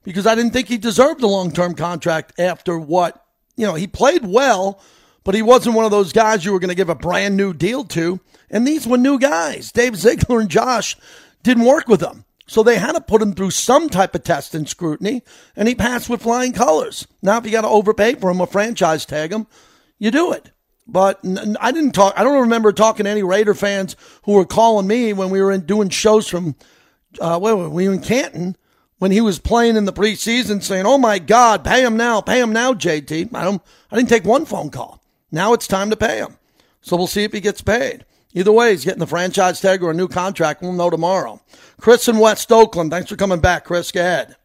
because 0.03 0.27
I 0.27 0.35
didn't 0.35 0.53
think 0.53 0.69
he 0.69 0.79
deserved 0.79 1.23
a 1.23 1.27
long 1.27 1.53
term 1.53 1.75
contract 1.75 2.39
after 2.39 2.79
what, 2.79 3.25
you 3.57 3.67
know, 3.67 3.75
he 3.75 3.87
played 3.87 4.25
well, 4.25 4.83
but 5.25 5.35
he 5.35 5.43
wasn't 5.43 5.77
one 5.77 5.85
of 5.85 5.91
those 5.91 6.13
guys 6.13 6.45
you 6.45 6.53
were 6.53 6.59
going 6.59 6.71
to 6.71 6.75
give 6.75 6.89
a 6.89 6.95
brand 6.95 7.37
new 7.37 7.53
deal 7.53 7.85
to. 7.85 8.21
And 8.51 8.67
these 8.67 8.87
were 8.87 8.99
new 8.99 9.19
guys. 9.19 9.71
Dave 9.73 9.97
Ziegler 9.97 10.41
and 10.41 10.49
Josh 10.49 10.97
didn't 11.43 11.65
work 11.65 11.89
with 11.89 12.01
them. 12.01 12.25
So 12.47 12.65
they 12.65 12.79
had 12.79 12.93
to 12.93 13.01
put 13.01 13.23
him 13.23 13.35
through 13.35 13.53
some 13.53 13.89
type 13.89 14.13
of 14.17 14.25
test 14.25 14.57
and 14.57 14.69
scrutiny, 14.69 15.23
and 15.55 15.69
he 15.69 15.77
passed 15.77 16.11
with 16.11 16.23
flying 16.23 16.53
colors. 16.53 17.07
Now, 17.23 17.39
if 17.39 17.45
you 17.45 17.53
got 17.53 17.61
to 17.61 17.69
overpay 17.69 18.17
for 18.17 18.29
him 18.29 18.41
or 18.41 18.49
franchise 18.49 19.07
tag 19.07 19.33
him, 19.33 19.47
you 20.01 20.11
do 20.11 20.33
it. 20.33 20.51
But 20.85 21.21
I 21.61 21.71
didn't 21.71 21.93
talk. 21.93 22.15
I 22.17 22.25
don't 22.25 22.41
remember 22.41 22.73
talking 22.73 23.05
to 23.05 23.11
any 23.11 23.23
Raider 23.23 23.55
fans 23.55 23.95
who 24.25 24.33
were 24.33 24.45
calling 24.45 24.89
me 24.89 25.13
when 25.13 25.31
we 25.31 25.41
were 25.41 25.53
in, 25.53 25.61
doing 25.61 25.91
shows 25.91 26.27
from. 26.27 26.57
Uh, 27.21 27.39
were 27.41 27.69
we 27.69 27.87
in 27.87 28.01
Canton 28.01 28.57
when 29.01 29.11
he 29.11 29.21
was 29.21 29.39
playing 29.39 29.77
in 29.77 29.87
the 29.87 29.93
preseason, 29.93 30.63
saying, 30.63 30.87
"Oh 30.87 30.99
my 30.99 31.19
God, 31.19 31.65
pay 31.65 31.85
him 31.85 31.97
now, 31.97 32.21
pay 32.21 32.41
him 32.41 32.53
now, 32.53 32.75
JT." 32.75 33.35
I 33.35 33.45
don't. 33.45 33.61
I 33.91 33.97
didn't 33.97 34.11
take 34.11 34.25
one 34.25 34.45
phone 34.45 34.71
call. 34.71 35.03
Now 35.33 35.55
it's 35.55 35.67
time 35.67 35.91
to 35.91 35.97
pay 35.97 36.19
him. 36.19 36.37
So 36.83 36.97
we'll 36.97 37.07
see 37.07 37.25
if 37.25 37.33
he 37.33 37.41
gets 37.41 37.63
paid. 37.63 38.05
Either 38.33 38.53
way, 38.53 38.71
he's 38.71 38.85
getting 38.85 39.01
the 39.01 39.07
franchise 39.07 39.61
tag 39.61 39.83
or 39.83 39.91
a 39.91 39.95
new 39.95 40.07
contract. 40.07 40.63
We'll 40.63 40.73
know 40.73 40.91
tomorrow. 40.91 41.41
Chris 41.81 42.09
in 42.09 42.19
West 42.19 42.53
Oakland. 42.53 42.91
Thanks 42.91 43.09
for 43.09 43.17
coming 43.17 43.41
back, 43.41 43.65
Chris. 43.65 43.91
Go 43.91 44.01
ahead. 44.01 44.37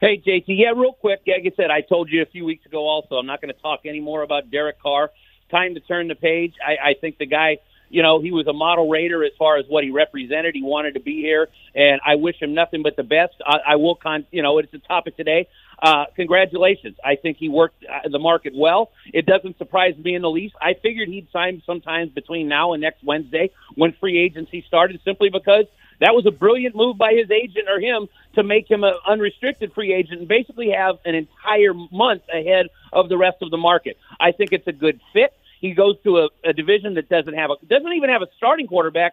Hey, 0.00 0.22
JT. 0.24 0.44
Yeah, 0.46 0.70
real 0.76 0.92
quick. 0.92 1.20
Like 1.26 1.42
I 1.44 1.56
said, 1.56 1.70
I 1.70 1.80
told 1.80 2.10
you 2.10 2.22
a 2.22 2.26
few 2.26 2.44
weeks 2.44 2.64
ago 2.66 2.86
also, 2.86 3.16
I'm 3.16 3.26
not 3.26 3.40
going 3.40 3.52
to 3.52 3.60
talk 3.60 3.80
anymore 3.86 4.22
about 4.22 4.50
Derek 4.50 4.80
Carr. 4.80 5.10
Time 5.50 5.74
to 5.74 5.80
turn 5.80 6.08
the 6.08 6.14
page. 6.14 6.54
I, 6.64 6.90
I 6.90 6.94
think 6.94 7.18
the 7.18 7.26
guy, 7.26 7.58
you 7.90 8.02
know, 8.02 8.20
he 8.20 8.30
was 8.30 8.46
a 8.46 8.52
model 8.52 8.88
Raider 8.88 9.24
as 9.24 9.32
far 9.38 9.58
as 9.58 9.66
what 9.68 9.84
he 9.84 9.90
represented. 9.90 10.54
He 10.54 10.62
wanted 10.62 10.94
to 10.94 11.00
be 11.00 11.20
here, 11.20 11.48
and 11.74 12.00
I 12.06 12.14
wish 12.14 12.40
him 12.40 12.54
nothing 12.54 12.82
but 12.82 12.96
the 12.96 13.02
best. 13.02 13.34
I, 13.44 13.72
I 13.72 13.76
will, 13.76 13.96
con, 13.96 14.24
you 14.30 14.42
know, 14.42 14.58
it's 14.58 14.72
a 14.72 14.78
topic 14.78 15.16
today. 15.16 15.48
Uh, 15.82 16.04
congratulations. 16.14 16.96
I 17.04 17.16
think 17.16 17.38
he 17.38 17.48
worked 17.48 17.84
uh, 17.84 18.08
the 18.08 18.18
market 18.18 18.52
well. 18.56 18.92
It 19.12 19.26
doesn't 19.26 19.58
surprise 19.58 19.96
me 19.96 20.14
in 20.14 20.22
the 20.22 20.30
least. 20.30 20.54
I 20.60 20.74
figured 20.74 21.08
he'd 21.08 21.28
sign 21.32 21.62
sometimes 21.66 22.12
between 22.12 22.48
now 22.48 22.74
and 22.74 22.80
next 22.80 23.02
Wednesday 23.02 23.50
when 23.74 23.92
free 23.98 24.18
agency 24.18 24.64
started 24.68 25.00
simply 25.04 25.30
because 25.30 25.64
that 26.00 26.14
was 26.14 26.26
a 26.26 26.30
brilliant 26.30 26.74
move 26.74 26.96
by 26.96 27.12
his 27.12 27.30
agent 27.30 27.68
or 27.68 27.80
him 27.80 28.08
to 28.34 28.42
make 28.42 28.70
him 28.70 28.84
an 28.84 28.94
unrestricted 29.06 29.72
free 29.74 29.92
agent 29.92 30.20
and 30.20 30.28
basically 30.28 30.70
have 30.70 30.96
an 31.04 31.14
entire 31.14 31.74
month 31.74 32.22
ahead 32.32 32.66
of 32.92 33.08
the 33.08 33.18
rest 33.18 33.38
of 33.42 33.50
the 33.50 33.58
market. 33.58 33.98
I 34.18 34.32
think 34.32 34.52
it's 34.52 34.66
a 34.66 34.72
good 34.72 35.00
fit. 35.12 35.32
He 35.60 35.74
goes 35.74 35.96
to 36.04 36.18
a, 36.18 36.28
a 36.44 36.52
division 36.52 36.94
that 36.94 37.08
doesn't 37.08 37.34
have 37.34 37.50
a 37.50 37.66
doesn't 37.66 37.92
even 37.92 38.08
have 38.08 38.22
a 38.22 38.28
starting 38.36 38.66
quarterback. 38.66 39.12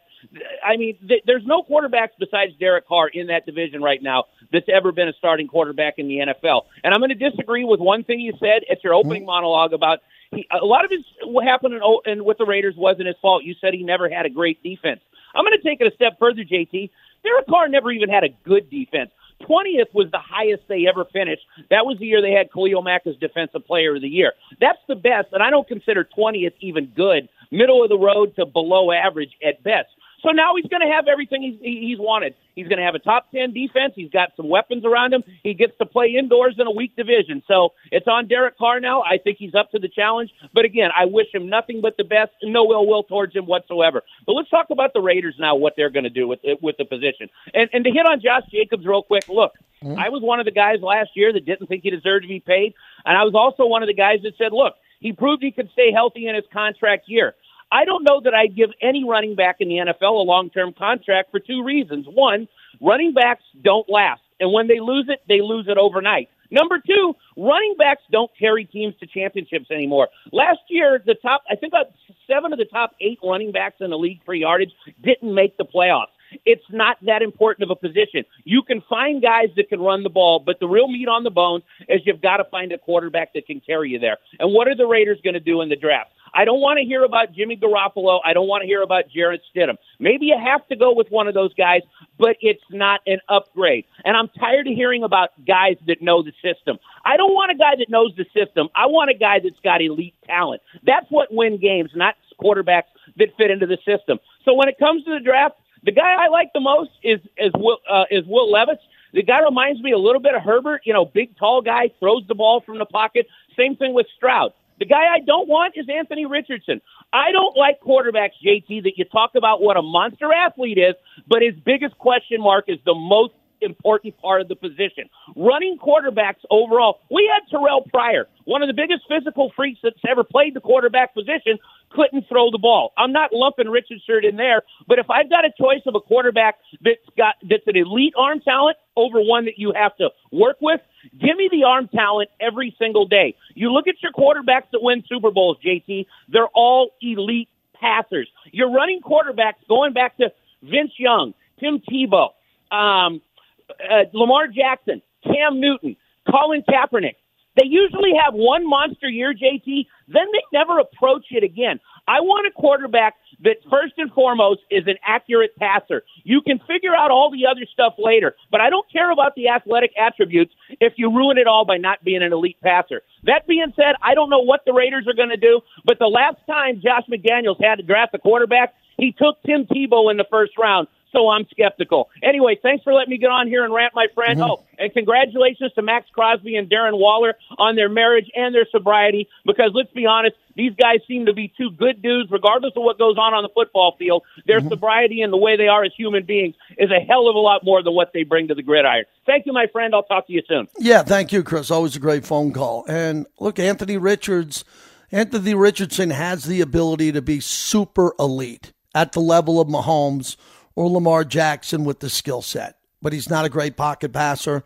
I 0.63 0.77
mean, 0.77 0.97
th- 1.05 1.23
there's 1.25 1.45
no 1.45 1.61
quarterbacks 1.61 2.15
besides 2.17 2.53
Derek 2.57 2.87
Carr 2.87 3.09
in 3.09 3.27
that 3.27 3.45
division 3.45 3.81
right 3.81 4.01
now 4.01 4.25
that's 4.51 4.67
ever 4.73 4.93
been 4.93 5.09
a 5.09 5.13
starting 5.13 5.47
quarterback 5.47 5.95
in 5.97 6.07
the 6.07 6.19
NFL. 6.19 6.63
And 6.83 6.93
I'm 6.93 7.01
going 7.01 7.17
to 7.17 7.29
disagree 7.29 7.65
with 7.65 7.81
one 7.81 8.05
thing 8.05 8.21
you 8.21 8.33
said 8.39 8.63
at 8.71 8.83
your 8.83 8.93
opening 8.93 9.23
mm-hmm. 9.23 9.27
monologue 9.27 9.73
about 9.73 9.99
he, 10.31 10.47
a 10.49 10.65
lot 10.65 10.85
of 10.85 10.91
his 10.91 11.01
what 11.25 11.45
happened 11.45 11.73
in, 11.73 12.11
in 12.11 12.25
with 12.25 12.37
the 12.37 12.45
Raiders 12.45 12.75
wasn't 12.77 13.07
his 13.07 13.17
fault. 13.21 13.43
You 13.43 13.55
said 13.59 13.73
he 13.73 13.83
never 13.83 14.09
had 14.09 14.25
a 14.25 14.29
great 14.29 14.63
defense. 14.63 15.01
I'm 15.35 15.43
going 15.43 15.57
to 15.57 15.63
take 15.63 15.81
it 15.81 15.91
a 15.91 15.95
step 15.95 16.17
further, 16.17 16.43
JT. 16.43 16.89
Derek 17.23 17.47
Carr 17.47 17.67
never 17.67 17.91
even 17.91 18.09
had 18.09 18.23
a 18.23 18.29
good 18.45 18.69
defense. 18.69 19.11
20th 19.41 19.93
was 19.93 20.07
the 20.11 20.19
highest 20.19 20.63
they 20.67 20.87
ever 20.87 21.05
finished. 21.05 21.43
That 21.69 21.85
was 21.85 21.97
the 21.99 22.05
year 22.05 22.21
they 22.21 22.31
had 22.31 22.51
Khalil 22.51 22.81
Mack 22.81 23.05
as 23.05 23.15
Defensive 23.17 23.65
Player 23.65 23.95
of 23.95 24.01
the 24.01 24.09
Year. 24.09 24.33
That's 24.59 24.79
the 24.87 24.95
best, 24.95 25.27
and 25.31 25.43
I 25.43 25.49
don't 25.49 25.67
consider 25.67 26.07
20th 26.17 26.53
even 26.59 26.87
good. 26.95 27.29
Middle 27.51 27.83
of 27.83 27.89
the 27.89 27.97
road 27.97 28.35
to 28.35 28.45
below 28.45 28.91
average 28.91 29.31
at 29.45 29.63
best. 29.63 29.89
So 30.23 30.31
now 30.31 30.55
he's 30.55 30.65
going 30.65 30.81
to 30.81 30.93
have 30.93 31.07
everything 31.07 31.43
he's, 31.43 31.59
he's 31.61 31.99
wanted. 31.99 32.33
He's 32.55 32.67
going 32.67 32.79
to 32.79 32.83
have 32.83 32.95
a 32.95 32.99
top 32.99 33.29
10 33.31 33.53
defense. 33.53 33.93
He's 33.95 34.09
got 34.09 34.29
some 34.35 34.49
weapons 34.49 34.83
around 34.83 35.13
him. 35.13 35.23
He 35.43 35.53
gets 35.53 35.77
to 35.77 35.85
play 35.85 36.15
indoors 36.17 36.55
in 36.57 36.65
a 36.65 36.71
weak 36.71 36.95
division. 36.95 37.43
So 37.47 37.73
it's 37.91 38.07
on 38.07 38.27
Derek 38.27 38.57
Carr 38.57 38.79
now. 38.79 39.03
I 39.03 39.19
think 39.23 39.37
he's 39.37 39.53
up 39.53 39.69
to 39.71 39.79
the 39.79 39.87
challenge. 39.87 40.31
But 40.53 40.65
again, 40.65 40.89
I 40.97 41.05
wish 41.05 41.27
him 41.31 41.49
nothing 41.49 41.81
but 41.81 41.97
the 41.97 42.03
best. 42.03 42.31
No 42.41 42.71
ill 42.71 42.87
will 42.87 43.03
towards 43.03 43.35
him 43.35 43.45
whatsoever. 43.45 44.01
But 44.25 44.33
let's 44.33 44.49
talk 44.49 44.71
about 44.71 44.93
the 44.93 45.01
Raiders 45.01 45.35
now, 45.37 45.55
what 45.55 45.73
they're 45.77 45.91
going 45.91 46.05
to 46.05 46.09
do 46.09 46.27
with, 46.27 46.39
with 46.61 46.77
the 46.77 46.85
position. 46.85 47.29
And, 47.53 47.69
and 47.71 47.83
to 47.83 47.91
hit 47.91 48.07
on 48.07 48.19
Josh 48.19 48.49
Jacobs 48.51 48.87
real 48.87 49.03
quick, 49.03 49.29
look, 49.29 49.53
mm-hmm. 49.83 49.99
I 49.99 50.09
was 50.09 50.23
one 50.23 50.39
of 50.39 50.45
the 50.45 50.51
guys 50.51 50.81
last 50.81 51.11
year 51.13 51.31
that 51.31 51.45
didn't 51.45 51.67
think 51.67 51.83
he 51.83 51.91
deserved 51.91 52.23
to 52.23 52.27
be 52.27 52.39
paid. 52.39 52.73
And 53.05 53.15
I 53.15 53.23
was 53.23 53.35
also 53.35 53.67
one 53.67 53.83
of 53.83 53.87
the 53.87 53.93
guys 53.93 54.21
that 54.23 54.33
said, 54.39 54.51
look, 54.51 54.73
he 54.99 55.13
proved 55.13 55.43
he 55.43 55.51
could 55.51 55.69
stay 55.73 55.91
healthy 55.91 56.27
in 56.27 56.33
his 56.33 56.45
contract 56.51 57.07
year. 57.07 57.35
I 57.71 57.85
don't 57.85 58.03
know 58.03 58.21
that 58.23 58.33
I'd 58.33 58.55
give 58.55 58.69
any 58.81 59.03
running 59.03 59.35
back 59.35 59.57
in 59.59 59.67
the 59.69 59.75
NFL 59.75 60.19
a 60.19 60.23
long 60.23 60.49
term 60.49 60.73
contract 60.73 61.31
for 61.31 61.39
two 61.39 61.63
reasons. 61.63 62.05
One, 62.07 62.47
running 62.81 63.13
backs 63.13 63.43
don't 63.61 63.89
last. 63.89 64.21
And 64.39 64.53
when 64.53 64.67
they 64.67 64.79
lose 64.79 65.05
it, 65.09 65.21
they 65.27 65.41
lose 65.41 65.67
it 65.67 65.77
overnight. 65.77 66.29
Number 66.49 66.79
two, 66.79 67.13
running 67.35 67.75
backs 67.77 68.03
don't 68.11 68.31
carry 68.37 68.65
teams 68.65 68.93
to 68.99 69.07
championships 69.07 69.69
anymore. 69.71 70.07
Last 70.31 70.59
year, 70.69 71.01
the 71.05 71.15
top, 71.15 71.43
I 71.49 71.55
think 71.55 71.73
about 71.73 71.87
seven 72.25 72.53
of 72.53 72.59
the 72.59 72.65
top 72.65 72.95
eight 73.01 73.19
running 73.23 73.51
backs 73.51 73.77
in 73.81 73.89
the 73.89 73.97
league 73.97 74.21
for 74.25 74.33
yardage 74.33 74.71
didn't 75.03 75.33
make 75.33 75.57
the 75.57 75.65
playoffs. 75.65 76.07
It's 76.45 76.63
not 76.69 76.97
that 77.05 77.21
important 77.21 77.69
of 77.69 77.77
a 77.77 77.79
position. 77.79 78.25
You 78.43 78.61
can 78.61 78.81
find 78.89 79.21
guys 79.21 79.47
that 79.55 79.69
can 79.69 79.79
run 79.79 80.03
the 80.03 80.09
ball, 80.09 80.39
but 80.39 80.59
the 80.59 80.67
real 80.67 80.87
meat 80.87 81.07
on 81.07 81.23
the 81.23 81.31
bones 81.31 81.63
is 81.87 82.01
you've 82.05 82.21
got 82.21 82.37
to 82.37 82.43
find 82.45 82.71
a 82.71 82.77
quarterback 82.77 83.33
that 83.33 83.47
can 83.47 83.61
carry 83.61 83.91
you 83.91 83.99
there. 83.99 84.17
And 84.39 84.53
what 84.53 84.67
are 84.67 84.75
the 84.75 84.87
Raiders 84.87 85.19
going 85.23 85.35
to 85.35 85.39
do 85.39 85.61
in 85.61 85.69
the 85.69 85.75
draft? 85.75 86.11
I 86.33 86.45
don't 86.45 86.61
want 86.61 86.77
to 86.79 86.85
hear 86.85 87.03
about 87.03 87.33
Jimmy 87.33 87.57
Garoppolo. 87.57 88.19
I 88.23 88.33
don't 88.33 88.47
want 88.47 88.61
to 88.61 88.67
hear 88.67 88.81
about 88.81 89.05
Jarrett 89.09 89.41
Stidham. 89.55 89.77
Maybe 89.99 90.27
you 90.27 90.37
have 90.37 90.67
to 90.67 90.75
go 90.75 90.93
with 90.93 91.07
one 91.09 91.27
of 91.27 91.33
those 91.33 91.53
guys, 91.53 91.81
but 92.17 92.35
it's 92.41 92.63
not 92.71 93.01
an 93.07 93.19
upgrade. 93.29 93.85
And 94.05 94.15
I'm 94.15 94.29
tired 94.39 94.67
of 94.67 94.73
hearing 94.73 95.03
about 95.03 95.29
guys 95.45 95.77
that 95.87 96.01
know 96.01 96.23
the 96.23 96.33
system. 96.41 96.77
I 97.05 97.17
don't 97.17 97.33
want 97.33 97.51
a 97.51 97.55
guy 97.55 97.75
that 97.77 97.89
knows 97.89 98.13
the 98.15 98.25
system. 98.33 98.69
I 98.75 98.85
want 98.87 99.09
a 99.09 99.13
guy 99.13 99.39
that's 99.39 99.59
got 99.63 99.81
elite 99.81 100.15
talent. 100.25 100.61
That's 100.83 101.05
what 101.09 101.29
win 101.31 101.57
games, 101.59 101.91
not 101.95 102.15
quarterbacks 102.41 102.91
that 103.17 103.29
fit 103.37 103.51
into 103.51 103.65
the 103.65 103.77
system. 103.85 104.19
So 104.45 104.53
when 104.53 104.69
it 104.69 104.77
comes 104.79 105.03
to 105.05 105.11
the 105.11 105.19
draft, 105.19 105.55
the 105.83 105.91
guy 105.91 106.13
I 106.19 106.27
like 106.27 106.51
the 106.53 106.59
most 106.59 106.91
is 107.03 107.19
is 107.37 107.51
Will 107.55 107.77
uh, 107.89 108.05
is 108.11 108.25
Will 108.25 108.51
Levis. 108.51 108.79
The 109.13 109.23
guy 109.23 109.41
reminds 109.41 109.81
me 109.81 109.93
a 109.93 109.97
little 109.97 110.21
bit 110.21 110.35
of 110.35 110.41
Herbert. 110.41 110.81
You 110.85 110.93
know, 110.93 111.05
big, 111.05 111.37
tall 111.37 111.61
guy, 111.61 111.91
throws 111.99 112.23
the 112.27 112.35
ball 112.35 112.61
from 112.61 112.77
the 112.77 112.85
pocket. 112.85 113.27
Same 113.57 113.75
thing 113.75 113.93
with 113.93 114.07
Stroud. 114.15 114.53
The 114.79 114.85
guy 114.85 115.07
I 115.13 115.19
don't 115.25 115.47
want 115.47 115.73
is 115.75 115.87
Anthony 115.89 116.25
Richardson. 116.25 116.81
I 117.13 117.31
don't 117.31 117.55
like 117.57 117.79
quarterbacks, 117.81 118.37
JT, 118.45 118.83
that 118.83 118.93
you 118.97 119.05
talk 119.05 119.31
about 119.35 119.61
what 119.61 119.77
a 119.77 119.81
monster 119.81 120.31
athlete 120.33 120.77
is, 120.77 120.95
but 121.27 121.41
his 121.41 121.55
biggest 121.65 121.97
question 121.97 122.41
mark 122.41 122.65
is 122.67 122.77
the 122.85 122.95
most 122.95 123.33
important 123.61 124.17
part 124.19 124.41
of 124.41 124.47
the 124.47 124.55
position. 124.55 125.09
Running 125.35 125.77
quarterbacks 125.77 126.45
overall, 126.51 126.99
we 127.09 127.29
had 127.33 127.49
Terrelle 127.51 127.87
Pryor, 127.89 128.27
one 128.45 128.61
of 128.61 128.67
the 128.67 128.73
biggest 128.73 129.01
physical 129.09 129.51
freaks 129.55 129.79
that's 129.81 129.99
ever 130.07 130.23
played 130.23 130.53
the 130.53 130.61
quarterback 130.61 131.13
position, 131.13 131.57
couldn't 131.89 132.27
throw 132.27 132.51
the 132.51 132.57
ball. 132.57 132.93
I'm 132.97 133.11
not 133.11 133.31
lumping 133.33 133.67
Richardson 133.69 134.21
in 134.23 134.35
there, 134.35 134.61
but 134.87 134.99
if 134.99 135.09
I've 135.09 135.29
got 135.29 135.45
a 135.45 135.51
choice 135.57 135.81
of 135.85 135.95
a 135.95 135.99
quarterback 135.99 136.55
that's 136.81 136.97
got 137.17 137.35
that's 137.49 137.65
an 137.67 137.77
elite 137.77 138.13
arm 138.17 138.41
talent 138.41 138.77
over 138.95 139.21
one 139.21 139.45
that 139.45 139.57
you 139.57 139.73
have 139.75 139.95
to 139.97 140.09
work 140.31 140.57
with, 140.61 140.81
give 141.11 141.37
me 141.37 141.49
the 141.51 141.63
arm 141.63 141.87
talent 141.87 142.29
every 142.39 142.75
single 142.79 143.07
day. 143.07 143.35
You 143.55 143.71
look 143.71 143.87
at 143.87 143.95
your 144.01 144.11
quarterbacks 144.11 144.69
that 144.71 144.81
win 144.81 145.03
Super 145.07 145.31
Bowls, 145.31 145.57
JT, 145.65 146.05
they're 146.29 146.47
all 146.53 146.91
elite 147.01 147.49
passers. 147.79 148.27
Your 148.51 148.71
running 148.71 149.01
quarterbacks 149.01 149.65
going 149.67 149.93
back 149.93 150.17
to 150.17 150.31
Vince 150.63 150.93
Young, 150.97 151.33
Tim 151.59 151.79
Tebow, 151.79 152.29
um, 152.71 153.21
uh, 153.69 154.03
Lamar 154.13 154.47
Jackson, 154.47 155.01
Cam 155.23 155.59
Newton, 155.59 155.95
Colin 156.29 156.63
Kaepernick. 156.67 157.15
They 157.55 157.65
usually 157.65 158.11
have 158.23 158.33
one 158.33 158.69
monster 158.69 159.09
year, 159.09 159.33
JT, 159.33 159.87
then 160.07 160.25
they 160.31 160.57
never 160.57 160.79
approach 160.79 161.25
it 161.31 161.43
again. 161.43 161.79
I 162.07 162.21
want 162.21 162.47
a 162.47 162.51
quarterback 162.51 163.15
that 163.43 163.57
first 163.69 163.93
and 163.97 164.11
foremost 164.13 164.61
is 164.71 164.87
an 164.87 164.95
accurate 165.05 165.55
passer. 165.57 166.03
You 166.23 166.41
can 166.41 166.59
figure 166.59 166.95
out 166.95 167.11
all 167.11 167.29
the 167.29 167.45
other 167.45 167.65
stuff 167.71 167.95
later, 167.97 168.35
but 168.49 168.61
I 168.61 168.69
don't 168.69 168.89
care 168.91 169.11
about 169.11 169.35
the 169.35 169.49
athletic 169.49 169.91
attributes 169.99 170.53
if 170.79 170.93
you 170.95 171.09
ruin 171.09 171.37
it 171.37 171.47
all 171.47 171.65
by 171.65 171.77
not 171.77 172.03
being 172.03 172.23
an 172.23 172.31
elite 172.31 172.57
passer. 172.63 173.01
That 173.23 173.45
being 173.45 173.73
said, 173.75 173.95
I 174.01 174.15
don't 174.15 174.29
know 174.29 174.39
what 174.39 174.61
the 174.65 174.73
Raiders 174.73 175.05
are 175.07 175.13
going 175.13 175.29
to 175.29 175.37
do, 175.37 175.61
but 175.83 175.99
the 175.99 176.07
last 176.07 176.37
time 176.47 176.81
Josh 176.81 177.03
McDaniels 177.11 177.61
had 177.61 177.75
to 177.75 177.83
draft 177.83 178.15
a 178.15 178.19
quarterback, 178.19 178.73
he 178.97 179.11
took 179.11 179.43
Tim 179.45 179.65
Tebow 179.65 180.09
in 180.09 180.17
the 180.17 180.25
first 180.31 180.53
round 180.57 180.87
so 181.17 181.29
I'm 181.29 181.47
skeptical. 181.49 182.09
Anyway, 182.21 182.59
thanks 182.61 182.83
for 182.83 182.93
letting 182.93 183.09
me 183.09 183.17
get 183.17 183.31
on 183.31 183.47
here 183.47 183.63
and 183.63 183.73
rant, 183.73 183.93
my 183.95 184.07
friend. 184.13 184.39
Mm-hmm. 184.39 184.51
Oh, 184.51 184.63
and 184.77 184.93
congratulations 184.93 185.71
to 185.73 185.81
Maxx 185.81 186.07
Crosby 186.13 186.55
and 186.55 186.69
Darren 186.69 186.97
Waller 186.97 187.33
on 187.57 187.75
their 187.75 187.89
marriage 187.89 188.29
and 188.35 188.53
their 188.53 188.67
sobriety. 188.71 189.27
Because 189.45 189.71
let's 189.73 189.91
be 189.91 190.05
honest, 190.05 190.35
these 190.55 190.73
guys 190.75 190.99
seem 191.07 191.25
to 191.25 191.33
be 191.33 191.51
two 191.57 191.71
good 191.71 192.01
dudes, 192.01 192.29
regardless 192.31 192.73
of 192.75 192.83
what 192.83 192.99
goes 192.99 193.17
on 193.17 193.33
on 193.33 193.43
the 193.43 193.49
football 193.49 193.95
field. 193.97 194.23
Their 194.45 194.59
mm-hmm. 194.59 194.69
sobriety 194.69 195.21
and 195.21 195.33
the 195.33 195.37
way 195.37 195.57
they 195.57 195.67
are 195.67 195.83
as 195.83 195.91
human 195.97 196.25
beings 196.25 196.55
is 196.77 196.91
a 196.91 197.03
hell 197.03 197.27
of 197.27 197.35
a 197.35 197.39
lot 197.39 197.63
more 197.63 197.81
than 197.81 197.93
what 197.93 198.11
they 198.13 198.23
bring 198.23 198.47
to 198.49 198.55
the 198.55 198.63
gridiron. 198.63 199.05
Thank 199.25 199.45
you, 199.45 199.53
my 199.53 199.67
friend. 199.71 199.95
I'll 199.95 200.03
talk 200.03 200.27
to 200.27 200.33
you 200.33 200.43
soon. 200.47 200.67
Yeah, 200.77 201.03
thank 201.03 201.31
you, 201.31 201.43
Chris. 201.43 201.71
Always 201.71 201.95
a 201.95 201.99
great 201.99 202.25
phone 202.25 202.53
call. 202.53 202.85
And 202.87 203.25
look, 203.39 203.59
Anthony 203.59 203.97
Richards. 203.97 204.63
Anthony 205.09 205.53
Richardson 205.53 206.09
has 206.09 206.43
the 206.43 206.59
ability 206.59 207.13
to 207.13 207.21
be 207.21 207.39
super 207.39 208.13
elite 208.19 208.73
at 208.93 209.13
the 209.13 209.21
level 209.21 209.61
of 209.61 209.69
Mahomes 209.69 210.35
or 210.77 210.87
Lamar 210.87 211.25
Jackson 211.25 211.83
with 211.85 212.01
the 212.01 212.09
skill 212.09 212.43
set, 212.43 212.77
but 213.01 213.11
he's 213.11 213.31
not 213.31 213.45
a 213.45 213.49
great 213.49 213.75
pocket 213.75 214.13
passer. 214.13 214.63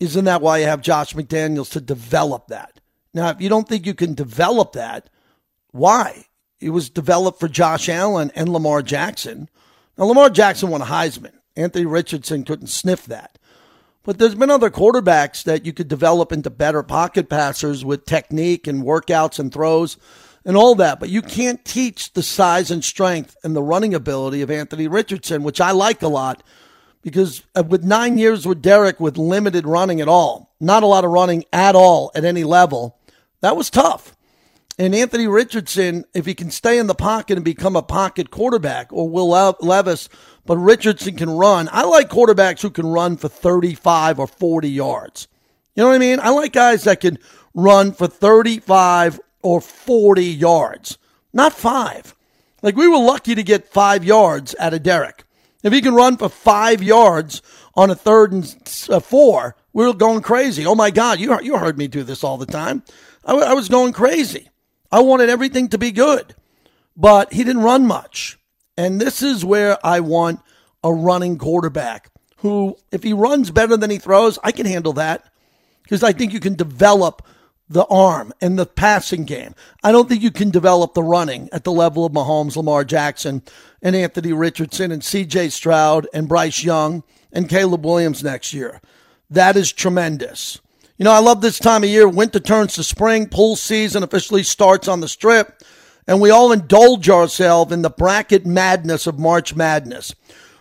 Isn't 0.00 0.24
that 0.24 0.40
why 0.40 0.58
you 0.58 0.64
have 0.64 0.80
Josh 0.80 1.12
McDaniels 1.12 1.70
to 1.72 1.80
develop 1.80 2.46
that? 2.48 2.80
Now, 3.12 3.28
if 3.28 3.40
you 3.42 3.50
don't 3.50 3.68
think 3.68 3.84
you 3.84 3.92
can 3.92 4.14
develop 4.14 4.72
that, 4.72 5.10
why? 5.70 6.24
It 6.58 6.70
was 6.70 6.88
developed 6.88 7.38
for 7.38 7.48
Josh 7.48 7.90
Allen 7.90 8.32
and 8.34 8.48
Lamar 8.48 8.80
Jackson. 8.80 9.50
Now, 9.98 10.06
Lamar 10.06 10.30
Jackson 10.30 10.70
won 10.70 10.80
a 10.80 10.86
Heisman. 10.86 11.34
Anthony 11.54 11.84
Richardson 11.84 12.44
couldn't 12.44 12.68
sniff 12.68 13.04
that. 13.04 13.38
But 14.04 14.18
there's 14.18 14.34
been 14.34 14.50
other 14.50 14.70
quarterbacks 14.70 15.44
that 15.44 15.66
you 15.66 15.74
could 15.74 15.86
develop 15.86 16.32
into 16.32 16.48
better 16.48 16.82
pocket 16.82 17.28
passers 17.28 17.84
with 17.84 18.06
technique 18.06 18.66
and 18.66 18.84
workouts 18.84 19.38
and 19.38 19.52
throws 19.52 19.98
and 20.44 20.56
all 20.56 20.74
that, 20.76 20.98
but 21.00 21.08
you 21.08 21.22
can't 21.22 21.64
teach 21.64 22.12
the 22.12 22.22
size 22.22 22.70
and 22.70 22.84
strength 22.84 23.36
and 23.44 23.54
the 23.54 23.62
running 23.62 23.94
ability 23.94 24.42
of 24.42 24.50
Anthony 24.50 24.88
Richardson, 24.88 25.42
which 25.42 25.60
I 25.60 25.70
like 25.70 26.02
a 26.02 26.08
lot 26.08 26.42
because 27.02 27.42
uh, 27.54 27.62
with 27.66 27.84
nine 27.84 28.16
years 28.16 28.46
with 28.46 28.62
Derek 28.62 29.00
with 29.00 29.18
limited 29.18 29.66
running 29.66 30.00
at 30.00 30.08
all, 30.08 30.54
not 30.60 30.82
a 30.82 30.86
lot 30.86 31.04
of 31.04 31.10
running 31.10 31.44
at 31.52 31.74
all 31.74 32.10
at 32.14 32.24
any 32.24 32.44
level, 32.44 32.98
that 33.40 33.56
was 33.56 33.70
tough. 33.70 34.16
And 34.78 34.94
Anthony 34.94 35.26
Richardson, 35.26 36.06
if 36.14 36.24
he 36.24 36.34
can 36.34 36.50
stay 36.50 36.78
in 36.78 36.86
the 36.86 36.94
pocket 36.94 37.36
and 37.36 37.44
become 37.44 37.76
a 37.76 37.82
pocket 37.82 38.30
quarterback, 38.30 38.92
or 38.92 39.08
Will 39.08 39.28
Levis, 39.60 40.08
but 40.46 40.56
Richardson 40.56 41.16
can 41.16 41.30
run. 41.30 41.68
I 41.70 41.84
like 41.84 42.08
quarterbacks 42.08 42.62
who 42.62 42.70
can 42.70 42.86
run 42.86 43.16
for 43.16 43.28
35 43.28 44.18
or 44.18 44.26
40 44.26 44.70
yards. 44.70 45.28
You 45.74 45.82
know 45.82 45.90
what 45.90 45.96
I 45.96 45.98
mean? 45.98 46.20
I 46.20 46.30
like 46.30 46.52
guys 46.52 46.84
that 46.84 47.00
can 47.00 47.18
run 47.54 47.92
for 47.92 48.06
35 48.06 49.20
or 49.42 49.60
40 49.60 50.24
yards, 50.24 50.98
not 51.32 51.52
five. 51.52 52.14
Like 52.62 52.76
we 52.76 52.88
were 52.88 52.98
lucky 52.98 53.34
to 53.34 53.42
get 53.42 53.68
five 53.68 54.04
yards 54.04 54.54
out 54.58 54.74
of 54.74 54.82
Derek. 54.82 55.24
If 55.62 55.72
he 55.72 55.80
can 55.80 55.94
run 55.94 56.16
for 56.16 56.28
five 56.28 56.82
yards 56.82 57.42
on 57.74 57.90
a 57.90 57.94
third 57.94 58.32
and 58.32 58.44
uh, 58.88 59.00
four, 59.00 59.56
we 59.72 59.86
were 59.86 59.94
going 59.94 60.22
crazy. 60.22 60.66
Oh 60.66 60.74
my 60.74 60.90
God, 60.90 61.20
you, 61.20 61.40
you 61.40 61.56
heard 61.56 61.78
me 61.78 61.88
do 61.88 62.02
this 62.02 62.24
all 62.24 62.36
the 62.36 62.46
time. 62.46 62.82
I, 63.24 63.34
I 63.34 63.54
was 63.54 63.68
going 63.68 63.92
crazy. 63.92 64.48
I 64.90 65.00
wanted 65.00 65.30
everything 65.30 65.68
to 65.68 65.78
be 65.78 65.90
good, 65.90 66.34
but 66.96 67.32
he 67.32 67.44
didn't 67.44 67.62
run 67.62 67.86
much. 67.86 68.38
And 68.76 69.00
this 69.00 69.22
is 69.22 69.44
where 69.44 69.78
I 69.84 70.00
want 70.00 70.40
a 70.84 70.92
running 70.92 71.38
quarterback 71.38 72.10
who, 72.38 72.76
if 72.90 73.02
he 73.02 73.12
runs 73.12 73.50
better 73.50 73.76
than 73.76 73.90
he 73.90 73.98
throws, 73.98 74.38
I 74.42 74.52
can 74.52 74.66
handle 74.66 74.94
that 74.94 75.32
because 75.82 76.02
I 76.02 76.12
think 76.12 76.32
you 76.32 76.40
can 76.40 76.54
develop 76.54 77.26
the 77.72 77.86
arm 77.86 78.32
and 78.40 78.58
the 78.58 78.66
passing 78.66 79.24
game. 79.24 79.54
I 79.82 79.92
don't 79.92 80.08
think 80.08 80.22
you 80.22 80.30
can 80.30 80.50
develop 80.50 80.94
the 80.94 81.02
running 81.02 81.48
at 81.52 81.64
the 81.64 81.72
level 81.72 82.04
of 82.04 82.12
Mahomes, 82.12 82.56
Lamar 82.56 82.84
Jackson, 82.84 83.42
and 83.80 83.96
Anthony 83.96 84.32
Richardson, 84.32 84.92
and 84.92 85.02
CJ 85.02 85.52
Stroud, 85.52 86.06
and 86.12 86.28
Bryce 86.28 86.62
Young, 86.62 87.02
and 87.32 87.48
Caleb 87.48 87.84
Williams 87.84 88.22
next 88.22 88.52
year. 88.52 88.80
That 89.30 89.56
is 89.56 89.72
tremendous. 89.72 90.60
You 90.98 91.04
know, 91.04 91.12
I 91.12 91.20
love 91.20 91.40
this 91.40 91.58
time 91.58 91.82
of 91.82 91.90
year. 91.90 92.06
Winter 92.06 92.38
turns 92.38 92.74
to 92.74 92.84
spring, 92.84 93.28
pool 93.28 93.56
season 93.56 94.02
officially 94.02 94.42
starts 94.42 94.88
on 94.88 95.00
the 95.00 95.08
strip, 95.08 95.62
and 96.06 96.20
we 96.20 96.30
all 96.30 96.52
indulge 96.52 97.08
ourselves 97.08 97.72
in 97.72 97.82
the 97.82 97.90
bracket 97.90 98.44
madness 98.46 99.06
of 99.06 99.18
March 99.18 99.54
Madness. 99.54 100.14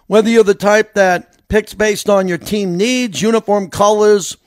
Whether 0.08 0.30
you're 0.30 0.44
the 0.44 0.54
type 0.54 0.94
that 0.94 1.48
picks 1.48 1.74
based 1.74 2.10
on 2.10 2.28
your 2.28 2.38
team 2.38 2.78
needs, 2.78 3.22
uniform 3.22 3.70
colors, 3.70 4.38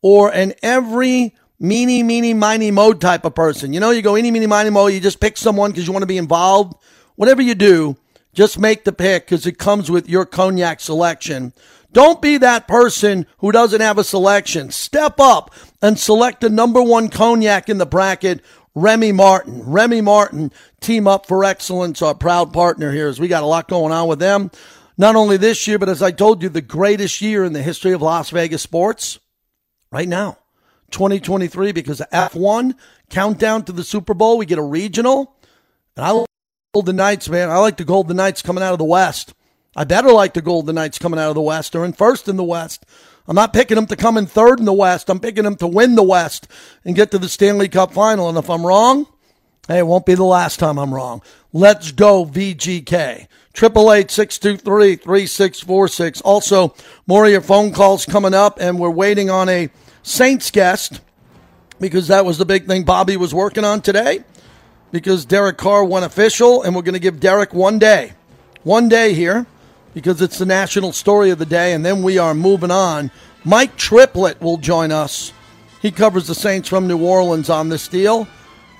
or 0.00 0.32
in 0.32 0.54
every 0.62 1.34
meeny, 1.58 2.02
meeny, 2.02 2.34
miny, 2.34 2.70
mo 2.70 2.92
type 2.92 3.24
of 3.24 3.34
person. 3.34 3.72
You 3.72 3.80
know, 3.80 3.90
you 3.90 4.02
go 4.02 4.16
eeny, 4.16 4.30
meeny, 4.30 4.46
miny, 4.46 4.70
mo, 4.70 4.86
you 4.86 5.00
just 5.00 5.20
pick 5.20 5.36
someone 5.36 5.70
because 5.70 5.86
you 5.86 5.92
want 5.92 6.02
to 6.02 6.06
be 6.06 6.18
involved. 6.18 6.74
Whatever 7.16 7.42
you 7.42 7.54
do, 7.54 7.96
just 8.32 8.58
make 8.58 8.84
the 8.84 8.92
pick 8.92 9.26
because 9.26 9.46
it 9.46 9.58
comes 9.58 9.90
with 9.90 10.08
your 10.08 10.26
cognac 10.26 10.80
selection. 10.80 11.52
Don't 11.92 12.20
be 12.20 12.38
that 12.38 12.66
person 12.66 13.26
who 13.38 13.52
doesn't 13.52 13.80
have 13.80 13.98
a 13.98 14.04
selection. 14.04 14.70
Step 14.72 15.20
up 15.20 15.54
and 15.80 15.98
select 15.98 16.40
the 16.40 16.50
number 16.50 16.82
one 16.82 17.08
cognac 17.08 17.68
in 17.68 17.78
the 17.78 17.86
bracket, 17.86 18.40
Remy 18.74 19.12
Martin. 19.12 19.62
Remy 19.62 20.00
Martin, 20.00 20.52
team 20.80 21.06
up 21.06 21.26
for 21.26 21.44
excellence, 21.44 22.02
our 22.02 22.14
proud 22.14 22.52
partner 22.52 22.90
here, 22.90 23.06
as 23.06 23.20
we 23.20 23.28
got 23.28 23.44
a 23.44 23.46
lot 23.46 23.68
going 23.68 23.92
on 23.92 24.08
with 24.08 24.18
them. 24.18 24.50
Not 24.98 25.14
only 25.14 25.36
this 25.36 25.68
year, 25.68 25.78
but 25.78 25.88
as 25.88 26.02
I 26.02 26.10
told 26.10 26.42
you, 26.42 26.48
the 26.48 26.60
greatest 26.60 27.20
year 27.20 27.44
in 27.44 27.52
the 27.52 27.62
history 27.62 27.92
of 27.92 28.02
Las 28.02 28.30
Vegas 28.30 28.62
sports 28.62 29.20
right 29.92 30.08
now. 30.08 30.38
2023 30.94 31.72
because 31.72 32.00
F1 32.12 32.74
countdown 33.10 33.64
to 33.64 33.72
the 33.72 33.84
Super 33.84 34.14
Bowl. 34.14 34.38
We 34.38 34.46
get 34.46 34.58
a 34.58 34.62
regional. 34.62 35.36
And 35.96 36.06
I 36.06 36.10
like 36.10 36.28
Golden 36.72 36.96
Knights, 36.96 37.28
man. 37.28 37.50
I 37.50 37.58
like 37.58 37.76
the 37.76 37.84
Golden 37.84 38.16
Knights 38.16 38.40
coming 38.40 38.64
out 38.64 38.72
of 38.72 38.78
the 38.78 38.84
West. 38.84 39.34
I 39.76 39.84
better 39.84 40.12
like 40.12 40.34
the 40.34 40.42
Golden 40.42 40.76
Knights 40.76 40.98
coming 40.98 41.20
out 41.20 41.28
of 41.28 41.34
the 41.34 41.42
West. 41.42 41.72
They're 41.72 41.84
in 41.84 41.92
first 41.92 42.28
in 42.28 42.36
the 42.36 42.44
West. 42.44 42.86
I'm 43.26 43.34
not 43.34 43.52
picking 43.52 43.74
them 43.74 43.86
to 43.86 43.96
come 43.96 44.16
in 44.16 44.26
third 44.26 44.60
in 44.60 44.66
the 44.66 44.72
West. 44.72 45.10
I'm 45.10 45.20
picking 45.20 45.44
them 45.44 45.56
to 45.56 45.66
win 45.66 45.94
the 45.94 46.02
West 46.02 46.46
and 46.84 46.94
get 46.94 47.10
to 47.10 47.18
the 47.18 47.28
Stanley 47.28 47.68
Cup 47.68 47.92
final. 47.92 48.28
And 48.28 48.38
if 48.38 48.48
I'm 48.48 48.64
wrong, 48.64 49.06
hey, 49.66 49.78
it 49.78 49.86
won't 49.86 50.06
be 50.06 50.14
the 50.14 50.24
last 50.24 50.58
time 50.58 50.78
I'm 50.78 50.94
wrong. 50.94 51.22
Let's 51.52 51.90
go 51.90 52.24
VGK. 52.24 53.26
Triple 53.52 53.92
eight 53.92 54.10
six 54.10 54.38
two 54.38 54.56
three 54.56 54.96
three 54.96 55.26
six 55.26 55.60
four 55.60 55.88
six. 55.88 56.20
Also, 56.20 56.74
more 57.06 57.24
of 57.24 57.30
your 57.30 57.40
phone 57.40 57.72
calls 57.72 58.04
coming 58.04 58.34
up, 58.34 58.58
and 58.60 58.78
we're 58.78 58.90
waiting 58.90 59.30
on 59.30 59.48
a 59.48 59.70
Saints 60.04 60.50
guest 60.50 61.00
because 61.80 62.08
that 62.08 62.24
was 62.24 62.38
the 62.38 62.44
big 62.44 62.66
thing 62.66 62.84
Bobby 62.84 63.16
was 63.16 63.34
working 63.34 63.64
on 63.64 63.80
today. 63.80 64.22
Because 64.92 65.24
Derek 65.24 65.56
Carr 65.56 65.84
went 65.84 66.04
official, 66.04 66.62
and 66.62 66.76
we're 66.76 66.82
going 66.82 66.92
to 66.92 67.00
give 67.00 67.18
Derek 67.18 67.52
one 67.52 67.80
day, 67.80 68.12
one 68.62 68.88
day 68.88 69.12
here, 69.12 69.44
because 69.92 70.22
it's 70.22 70.38
the 70.38 70.46
national 70.46 70.92
story 70.92 71.30
of 71.30 71.40
the 71.40 71.46
day, 71.46 71.72
and 71.72 71.84
then 71.84 72.04
we 72.04 72.16
are 72.16 72.32
moving 72.32 72.70
on. 72.70 73.10
Mike 73.44 73.76
Triplett 73.76 74.40
will 74.40 74.56
join 74.56 74.92
us. 74.92 75.32
He 75.82 75.90
covers 75.90 76.28
the 76.28 76.34
Saints 76.34 76.68
from 76.68 76.86
New 76.86 77.04
Orleans 77.04 77.50
on 77.50 77.70
this 77.70 77.88
deal. 77.88 78.28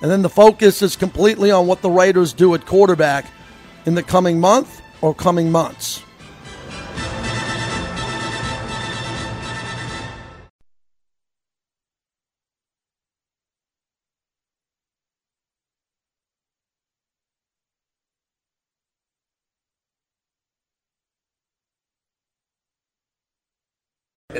And 0.01 0.09
then 0.09 0.21
the 0.21 0.29
focus 0.29 0.81
is 0.81 0.95
completely 0.95 1.51
on 1.51 1.67
what 1.67 1.81
the 1.81 1.89
Raiders 1.89 2.31
do 2.31 2.53
at 2.53 2.65
quarterback 2.65 3.25
in 3.85 3.95
the 3.95 4.03
coming 4.03 4.39
month 4.39 4.81
or 5.01 5.13
coming 5.13 5.51
months. 5.51 6.01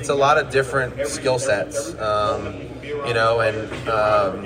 It's 0.05 0.11
a 0.11 0.13
lot 0.13 0.37
of 0.37 0.51
different 0.51 1.07
skill 1.07 1.39
sets, 1.39 1.95
um, 1.95 2.53
you 2.83 3.15
know, 3.15 3.39
and 3.39 3.89
um, 3.89 4.45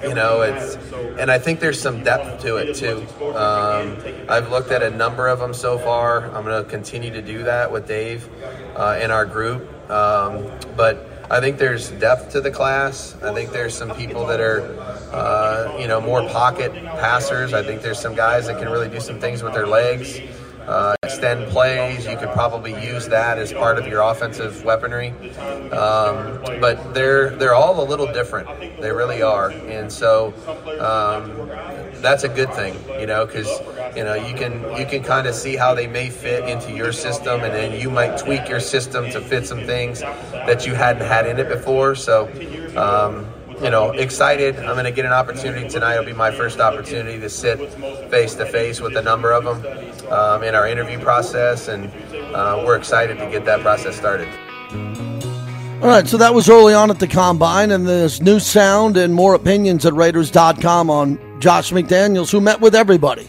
you 0.00 0.14
know 0.14 0.42
it's 0.42 0.76
and 1.18 1.28
I 1.28 1.40
think 1.40 1.58
there's 1.58 1.80
some 1.80 2.04
depth 2.04 2.40
to 2.42 2.54
it 2.54 2.76
too. 2.76 2.98
Um, 3.34 3.98
I've 4.28 4.48
looked 4.48 4.70
at 4.70 4.84
a 4.84 4.90
number 4.90 5.26
of 5.26 5.40
them 5.40 5.52
so 5.52 5.76
far. 5.76 6.26
I'm 6.26 6.44
going 6.44 6.62
to 6.62 6.70
continue 6.70 7.10
to 7.10 7.20
do 7.20 7.42
that 7.42 7.72
with 7.72 7.88
Dave 7.88 8.28
uh, 8.76 9.00
in 9.02 9.10
our 9.10 9.26
group, 9.26 9.68
um, 9.90 10.48
but. 10.76 11.12
I 11.28 11.40
think 11.40 11.58
there's 11.58 11.90
depth 11.90 12.30
to 12.34 12.40
the 12.40 12.52
class. 12.52 13.16
I 13.20 13.34
think 13.34 13.50
there's 13.50 13.76
some 13.76 13.92
people 13.96 14.26
that 14.26 14.38
are, 14.38 14.60
uh, 15.12 15.76
you 15.76 15.88
know, 15.88 16.00
more 16.00 16.22
pocket 16.28 16.72
passers. 16.72 17.52
I 17.52 17.64
think 17.64 17.82
there's 17.82 17.98
some 17.98 18.14
guys 18.14 18.46
that 18.46 18.60
can 18.60 18.68
really 18.68 18.88
do 18.88 19.00
some 19.00 19.18
things 19.18 19.42
with 19.42 19.52
their 19.52 19.66
legs 19.66 20.20
uh, 20.66 20.96
extend 21.02 21.48
plays. 21.48 22.06
You 22.06 22.16
could 22.16 22.30
probably 22.30 22.72
use 22.84 23.08
that 23.08 23.38
as 23.38 23.52
part 23.52 23.78
of 23.78 23.86
your 23.86 24.02
offensive 24.02 24.64
weaponry. 24.64 25.10
Um, 25.70 26.42
but 26.60 26.94
they're 26.94 27.30
they're 27.30 27.54
all 27.54 27.82
a 27.82 27.86
little 27.86 28.12
different. 28.12 28.48
They 28.80 28.92
really 28.92 29.22
are, 29.22 29.50
and 29.50 29.90
so 29.90 30.34
um, 30.80 31.48
that's 32.02 32.24
a 32.24 32.28
good 32.28 32.52
thing, 32.54 32.74
you 33.00 33.06
know, 33.06 33.26
because 33.26 33.48
you 33.96 34.04
know 34.04 34.14
you 34.14 34.34
can 34.34 34.52
you 34.78 34.86
can 34.86 35.02
kind 35.02 35.26
of 35.26 35.34
see 35.34 35.56
how 35.56 35.74
they 35.74 35.86
may 35.86 36.10
fit 36.10 36.48
into 36.48 36.72
your 36.72 36.92
system, 36.92 37.42
and 37.42 37.54
then 37.54 37.80
you 37.80 37.90
might 37.90 38.18
tweak 38.18 38.48
your 38.48 38.60
system 38.60 39.10
to 39.10 39.20
fit 39.20 39.46
some 39.46 39.64
things 39.64 40.00
that 40.00 40.66
you 40.66 40.74
hadn't 40.74 41.06
had 41.06 41.26
in 41.26 41.38
it 41.38 41.48
before. 41.48 41.94
So. 41.94 42.28
Um, 42.76 43.26
you 43.62 43.70
know, 43.70 43.90
excited. 43.92 44.56
I'm 44.56 44.74
going 44.74 44.84
to 44.84 44.90
get 44.90 45.04
an 45.04 45.12
opportunity 45.12 45.68
tonight. 45.68 45.94
It'll 45.94 46.04
be 46.04 46.12
my 46.12 46.30
first 46.30 46.60
opportunity 46.60 47.18
to 47.20 47.30
sit 47.30 47.58
face 48.10 48.34
to 48.34 48.46
face 48.46 48.80
with 48.80 48.96
a 48.96 49.02
number 49.02 49.32
of 49.32 49.44
them 49.44 50.12
um, 50.12 50.42
in 50.42 50.54
our 50.54 50.68
interview 50.68 50.98
process, 50.98 51.68
and 51.68 51.90
uh, 52.34 52.62
we're 52.66 52.76
excited 52.76 53.18
to 53.18 53.30
get 53.30 53.44
that 53.46 53.60
process 53.60 53.96
started. 53.96 54.28
All 55.82 55.88
right, 55.88 56.06
so 56.08 56.16
that 56.16 56.32
was 56.32 56.48
early 56.48 56.74
on 56.74 56.90
at 56.90 56.98
the 56.98 57.06
combine, 57.06 57.70
and 57.70 57.86
there's 57.86 58.22
new 58.22 58.40
sound 58.40 58.96
and 58.96 59.14
more 59.14 59.34
opinions 59.34 59.84
at 59.84 59.92
Raiders.com 59.92 60.90
on 60.90 61.40
Josh 61.40 61.70
McDaniels, 61.70 62.32
who 62.32 62.40
met 62.40 62.60
with 62.60 62.74
everybody. 62.74 63.28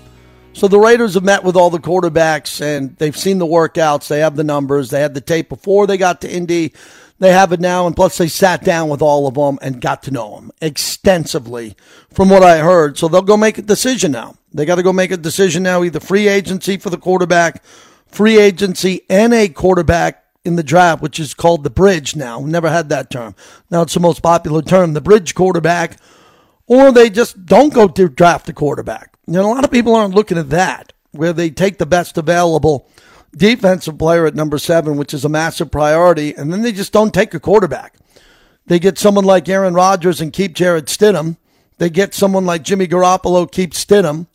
So 0.54 0.68
the 0.68 0.80
Raiders 0.80 1.14
have 1.14 1.24
met 1.24 1.44
with 1.44 1.56
all 1.56 1.70
the 1.70 1.78
quarterbacks, 1.78 2.62
and 2.62 2.96
they've 2.98 3.16
seen 3.16 3.38
the 3.38 3.46
workouts. 3.46 4.08
They 4.08 4.22
have 4.22 4.36
the 4.36 4.44
numbers. 4.44 4.90
They 4.90 5.02
had 5.02 5.14
the 5.14 5.22
tape 5.22 5.50
before 5.50 5.88
they 5.88 5.98
got 5.98 6.22
to 6.22 6.32
Indy. 6.34 6.74
They 7.20 7.32
have 7.32 7.52
it 7.52 7.60
now, 7.60 7.88
and 7.88 7.96
plus 7.96 8.18
they 8.18 8.28
sat 8.28 8.64
down 8.64 8.90
with 8.90 9.02
all 9.02 9.28
of 9.28 9.34
them 9.34 9.58
and 9.62 9.82
got 9.82 10.04
to 10.04 10.12
know 10.12 10.36
them 10.36 10.52
extensively 10.62 11.76
from 12.14 12.30
what 12.30 12.44
I 12.44 12.60
heard. 12.60 12.98
So 12.98 13.08
they'll 13.08 13.24
go 13.24 13.38
make 13.38 13.58
a 13.58 13.64
decision 13.64 14.12
now. 14.12 14.36
They 14.54 14.66
got 14.66 14.76
to 14.76 14.84
go 14.84 14.94
make 14.94 15.12
a 15.12 15.18
decision 15.18 15.64
now, 15.64 15.84
either 15.84 16.00
free 16.00 16.28
agency 16.28 16.78
for 16.78 16.90
the 16.90 16.98
quarterback, 16.98 17.64
free 18.08 18.40
agency, 18.40 19.02
and 19.10 19.34
a 19.34 19.50
quarterback 19.50 20.24
in 20.46 20.56
the 20.56 20.64
draft, 20.64 21.02
which 21.02 21.20
is 21.20 21.34
called 21.34 21.64
the 21.64 21.70
bridge 21.70 22.16
now. 22.16 22.40
Never 22.40 22.70
had 22.70 22.90
that 22.90 23.10
term. 23.10 23.36
Now 23.70 23.82
it's 23.82 23.96
the 23.96 24.00
most 24.00 24.22
popular 24.22 24.62
term, 24.62 24.94
the 24.94 25.02
bridge 25.02 25.36
quarterback, 25.36 25.98
or 26.68 26.92
they 26.92 27.10
just 27.10 27.46
don't 27.46 27.74
go 27.74 27.88
to 27.88 28.10
draft 28.10 28.48
a 28.50 28.54
quarterback. 28.54 29.18
You 29.26 29.34
know, 29.34 29.52
a 29.52 29.54
lot 29.54 29.66
of 29.66 29.72
people 29.72 29.96
aren't 29.96 30.16
looking 30.16 30.38
at 30.38 30.52
that, 30.52 30.94
where 31.12 31.34
they 31.34 31.50
take 31.50 31.80
the 31.80 31.86
best 31.86 32.18
available 32.18 32.90
defensive 33.36 33.98
player 33.98 34.26
at 34.26 34.36
number 34.36 34.58
seven, 34.58 34.98
which 34.98 35.14
is 35.14 35.26
a 35.26 35.30
massive 35.30 35.72
priority, 35.72 36.34
and 36.34 36.52
then 36.52 36.62
they 36.62 36.72
just 36.72 36.94
don't 36.94 37.14
take 37.14 37.34
a 37.34 37.40
quarterback. 37.40 37.96
They 38.66 38.80
get 38.80 38.98
someone 38.98 39.26
like 39.26 39.48
Aaron 39.48 39.74
Rodgers 39.74 40.22
and 40.22 40.34
keep 40.34 40.54
Jarrett 40.54 40.86
Stidham. 40.86 41.38
They 41.78 41.90
get 41.90 42.14
someone 42.14 42.46
like 42.46 42.64
Jimmy 42.64 42.88
Garoppolo, 42.88 43.50
keep 43.50 43.72
Stidham. 43.72 44.28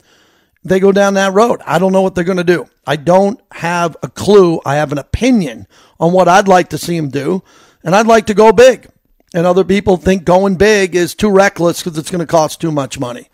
They 0.64 0.80
go 0.80 0.92
down 0.92 1.14
that 1.14 1.32
road. 1.32 1.60
I 1.66 1.78
don't 1.78 1.92
know 1.92 2.02
what 2.02 2.14
they're 2.14 2.24
going 2.24 2.36
to 2.38 2.44
do. 2.44 2.68
I 2.86 2.96
don't 2.96 3.40
have 3.52 3.96
a 4.02 4.08
clue. 4.08 4.60
I 4.64 4.76
have 4.76 4.92
an 4.92 4.98
opinion 4.98 5.66
on 5.98 6.12
what 6.12 6.28
I'd 6.28 6.48
like 6.48 6.70
to 6.70 6.78
see 6.78 6.96
him 6.96 7.08
do, 7.08 7.42
and 7.82 7.94
I'd 7.94 8.06
like 8.06 8.26
to 8.26 8.34
go 8.34 8.52
big. 8.52 8.88
And 9.34 9.46
other 9.46 9.64
people 9.64 9.96
think 9.96 10.24
going 10.24 10.56
big 10.56 10.94
is 10.94 11.14
too 11.14 11.30
reckless 11.30 11.82
because 11.82 11.98
it's 11.98 12.10
going 12.10 12.20
to 12.20 12.26
cost 12.26 12.60
too 12.60 12.70
much 12.70 12.98
money. 12.98 13.28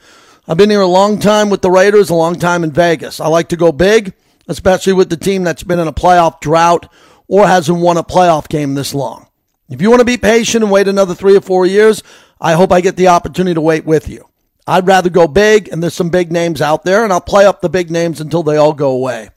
I've 0.46 0.56
been 0.56 0.70
here 0.70 0.80
a 0.80 0.86
long 0.86 1.18
time 1.18 1.50
with 1.50 1.60
the 1.60 1.70
Raiders, 1.70 2.08
a 2.08 2.14
long 2.14 2.38
time 2.38 2.64
in 2.64 2.72
Vegas. 2.72 3.20
I 3.20 3.28
like 3.28 3.48
to 3.50 3.56
go 3.56 3.72
big 3.72 4.14
especially 4.48 4.94
with 4.94 5.10
the 5.10 5.16
team 5.16 5.44
that's 5.44 5.62
been 5.62 5.78
in 5.78 5.86
a 5.86 5.92
playoff 5.92 6.40
drought 6.40 6.90
or 7.28 7.46
hasn't 7.46 7.78
won 7.78 7.96
a 7.96 8.02
playoff 8.02 8.48
game 8.48 8.74
this 8.74 8.94
long. 8.94 9.28
If 9.68 9.82
you 9.82 9.90
want 9.90 10.00
to 10.00 10.06
be 10.06 10.16
patient 10.16 10.64
and 10.64 10.72
wait 10.72 10.88
another 10.88 11.14
three 11.14 11.36
or 11.36 11.42
four 11.42 11.66
years, 11.66 12.02
I 12.40 12.54
hope 12.54 12.72
I 12.72 12.80
get 12.80 12.96
the 12.96 13.08
opportunity 13.08 13.54
to 13.54 13.60
wait 13.60 13.84
with 13.84 14.08
you. 14.08 14.26
I'd 14.66 14.86
rather 14.86 15.10
go 15.10 15.28
big, 15.28 15.68
and 15.68 15.82
there's 15.82 15.94
some 15.94 16.10
big 16.10 16.32
names 16.32 16.60
out 16.60 16.84
there, 16.84 17.04
and 17.04 17.12
I'll 17.12 17.20
play 17.20 17.46
up 17.46 17.60
the 17.60 17.68
big 17.68 17.90
names 17.90 18.20
until 18.20 18.42
they 18.42 18.56
all 18.56 18.72
go 18.72 18.90
away. 18.90 19.30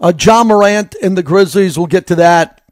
Uh, 0.00 0.12
Ja 0.18 0.44
Morant 0.44 0.96
and 1.02 1.16
the 1.16 1.22
Grizzlies, 1.22 1.76
we'll 1.76 1.86
get 1.86 2.06
to 2.08 2.16
that. 2.16 2.62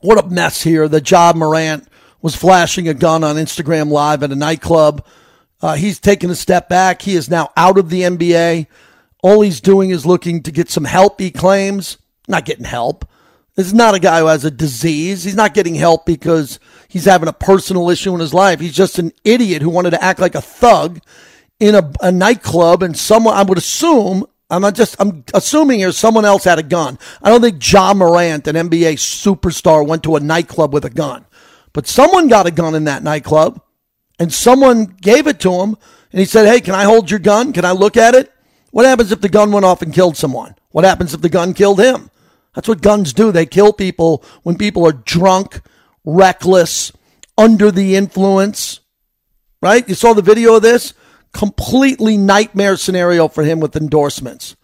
What 0.00 0.22
a 0.22 0.28
mess 0.28 0.62
here 0.62 0.86
The 0.86 1.00
Ja 1.00 1.32
Morant 1.34 1.88
was 2.20 2.36
flashing 2.36 2.88
a 2.88 2.94
gun 2.94 3.24
on 3.24 3.36
Instagram 3.36 3.90
Live 3.90 4.22
at 4.22 4.32
a 4.32 4.36
nightclub. 4.36 5.04
Uh, 5.62 5.74
he's 5.74 6.00
taken 6.00 6.30
a 6.30 6.34
step 6.34 6.68
back. 6.68 7.00
He 7.02 7.14
is 7.14 7.30
now 7.30 7.50
out 7.56 7.78
of 7.78 7.88
the 7.88 8.02
NBA. 8.02 8.66
All 9.24 9.40
he's 9.40 9.62
doing 9.62 9.88
is 9.88 10.04
looking 10.04 10.42
to 10.42 10.52
get 10.52 10.68
some 10.68 10.84
help, 10.84 11.18
he 11.18 11.30
claims. 11.30 11.96
Not 12.28 12.44
getting 12.44 12.66
help. 12.66 13.08
This 13.54 13.66
is 13.66 13.72
not 13.72 13.94
a 13.94 13.98
guy 13.98 14.18
who 14.18 14.26
has 14.26 14.44
a 14.44 14.50
disease. 14.50 15.24
He's 15.24 15.34
not 15.34 15.54
getting 15.54 15.74
help 15.74 16.04
because 16.04 16.60
he's 16.88 17.06
having 17.06 17.30
a 17.30 17.32
personal 17.32 17.88
issue 17.88 18.12
in 18.12 18.20
his 18.20 18.34
life. 18.34 18.60
He's 18.60 18.76
just 18.76 18.98
an 18.98 19.12
idiot 19.24 19.62
who 19.62 19.70
wanted 19.70 19.90
to 19.90 20.04
act 20.04 20.20
like 20.20 20.34
a 20.34 20.42
thug 20.42 21.00
in 21.58 21.74
a, 21.74 21.90
a 22.02 22.12
nightclub 22.12 22.82
and 22.82 22.94
someone, 22.94 23.34
I 23.34 23.44
would 23.44 23.56
assume, 23.56 24.26
I'm 24.50 24.60
not 24.60 24.74
just, 24.74 24.94
I'm 25.00 25.24
assuming 25.32 25.78
here 25.78 25.92
someone 25.92 26.26
else 26.26 26.44
had 26.44 26.58
a 26.58 26.62
gun. 26.62 26.98
I 27.22 27.30
don't 27.30 27.40
think 27.40 27.72
Ja 27.72 27.94
Morant, 27.94 28.46
an 28.46 28.56
NBA 28.56 28.96
superstar, 28.96 29.88
went 29.88 30.02
to 30.02 30.16
a 30.16 30.20
nightclub 30.20 30.74
with 30.74 30.84
a 30.84 30.90
gun. 30.90 31.24
But 31.72 31.86
someone 31.86 32.28
got 32.28 32.44
a 32.44 32.50
gun 32.50 32.74
in 32.74 32.84
that 32.84 33.02
nightclub 33.02 33.58
and 34.18 34.30
someone 34.30 34.84
gave 34.84 35.26
it 35.26 35.40
to 35.40 35.62
him 35.62 35.78
and 36.12 36.20
he 36.20 36.26
said, 36.26 36.46
Hey, 36.46 36.60
can 36.60 36.74
I 36.74 36.84
hold 36.84 37.10
your 37.10 37.20
gun? 37.20 37.54
Can 37.54 37.64
I 37.64 37.72
look 37.72 37.96
at 37.96 38.14
it? 38.14 38.30
What 38.74 38.86
happens 38.86 39.12
if 39.12 39.20
the 39.20 39.28
gun 39.28 39.52
went 39.52 39.64
off 39.64 39.82
and 39.82 39.94
killed 39.94 40.16
someone? 40.16 40.56
What 40.72 40.84
happens 40.84 41.14
if 41.14 41.20
the 41.20 41.28
gun 41.28 41.54
killed 41.54 41.78
him? 41.78 42.10
That's 42.56 42.66
what 42.66 42.82
guns 42.82 43.12
do. 43.12 43.30
They 43.30 43.46
kill 43.46 43.72
people 43.72 44.24
when 44.42 44.58
people 44.58 44.84
are 44.84 44.92
drunk, 44.92 45.60
reckless, 46.04 46.90
under 47.38 47.70
the 47.70 47.94
influence. 47.94 48.80
Right? 49.62 49.88
You 49.88 49.94
saw 49.94 50.12
the 50.12 50.22
video 50.22 50.56
of 50.56 50.62
this? 50.62 50.92
Completely 51.32 52.16
nightmare 52.16 52.76
scenario 52.76 53.28
for 53.28 53.44
him 53.44 53.60
with 53.60 53.76
endorsements. 53.76 54.56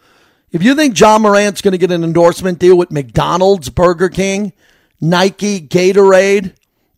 If 0.50 0.64
you 0.64 0.74
think 0.74 0.98
Ja 0.98 1.16
Morant's 1.20 1.62
going 1.62 1.70
to 1.70 1.78
get 1.78 1.92
an 1.92 2.02
endorsement 2.02 2.58
deal 2.58 2.76
with 2.76 2.90
McDonald's, 2.90 3.70
Burger 3.70 4.08
King, 4.08 4.52
Nike, 5.00 5.60
Gatorade, 5.60 6.56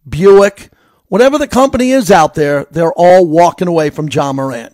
Buick, 0.09 0.71
whatever 1.09 1.37
the 1.37 1.47
company 1.47 1.91
is 1.91 2.11
out 2.11 2.33
there, 2.33 2.65
they're 2.71 2.95
all 2.95 3.27
walking 3.27 3.69
away 3.69 3.91
from 3.91 4.09
Ja 4.09 4.33
Morant 4.33 4.72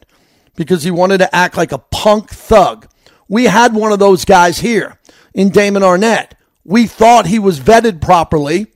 because 0.59 0.83
he 0.83 0.91
wanted 0.91 1.19
to 1.19 1.35
act 1.35 1.57
like 1.57 1.71
a 1.71 1.79
punk 1.79 2.31
thug. 2.31 2.89
We 3.29 3.45
had 3.45 3.75
one 3.75 3.93
of 3.93 4.01
those 4.01 4.25
guys 4.25 4.59
here 4.59 4.99
in 5.33 5.51
Damon 5.51 5.83
Arnette. 5.83 6.33
We 6.65 6.89
thought 6.89 7.27
he 7.27 7.39
was 7.39 7.61
vetted 7.61 8.01
properly, 8.01 8.67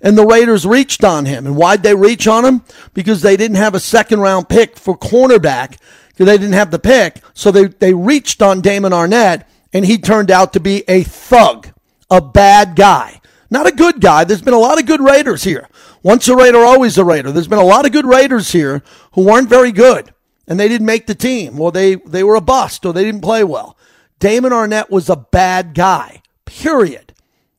and 0.00 0.16
the 0.16 0.24
Raiders 0.24 0.64
reached 0.64 1.02
on 1.02 1.26
him. 1.26 1.44
And 1.44 1.56
why'd 1.56 1.82
they 1.82 1.96
reach 1.96 2.28
on 2.28 2.44
him? 2.44 2.62
Because 2.94 3.22
they 3.22 3.36
didn't 3.36 3.56
have 3.56 3.74
a 3.74 3.80
second 3.80 4.20
round 4.20 4.48
pick 4.48 4.78
for 4.78 4.96
cornerback, 4.96 5.78
because 6.08 6.26
they 6.26 6.38
didn't 6.38 6.52
have 6.52 6.70
the 6.70 6.78
pick. 6.78 7.20
So 7.34 7.50
they, 7.50 7.66
they 7.66 7.92
reached 7.92 8.40
on 8.40 8.60
Damon 8.60 8.92
Arnette, 8.92 9.42
and 9.72 9.84
he 9.84 9.98
turned 9.98 10.30
out 10.30 10.52
to 10.52 10.60
be 10.60 10.84
a 10.86 11.02
thug, 11.02 11.70
a 12.08 12.20
bad 12.20 12.76
guy. 12.76 13.20
Not 13.50 13.66
a 13.66 13.74
good 13.74 14.00
guy. 14.00 14.22
There's 14.22 14.42
been 14.42 14.54
a 14.54 14.58
lot 14.58 14.78
of 14.78 14.86
good 14.86 15.00
Raiders 15.00 15.42
here. 15.42 15.68
Once 16.04 16.28
a 16.28 16.36
Raider, 16.36 16.60
always 16.60 16.96
a 16.98 17.04
Raider. 17.04 17.32
There's 17.32 17.48
been 17.48 17.58
a 17.58 17.64
lot 17.64 17.84
of 17.84 17.90
good 17.90 18.06
Raiders 18.06 18.52
here 18.52 18.84
who 19.14 19.26
weren't 19.26 19.48
very 19.48 19.72
good 19.72 20.14
and 20.46 20.58
they 20.58 20.68
didn't 20.68 20.86
make 20.86 21.06
the 21.06 21.14
team, 21.14 21.60
or 21.60 21.72
they, 21.72 21.96
they 21.96 22.24
were 22.24 22.34
a 22.34 22.40
bust, 22.40 22.84
or 22.84 22.92
they 22.92 23.04
didn't 23.04 23.22
play 23.22 23.44
well. 23.44 23.76
Damon 24.18 24.52
Arnette 24.52 24.90
was 24.90 25.08
a 25.08 25.16
bad 25.16 25.74
guy, 25.74 26.22
period. 26.44 27.12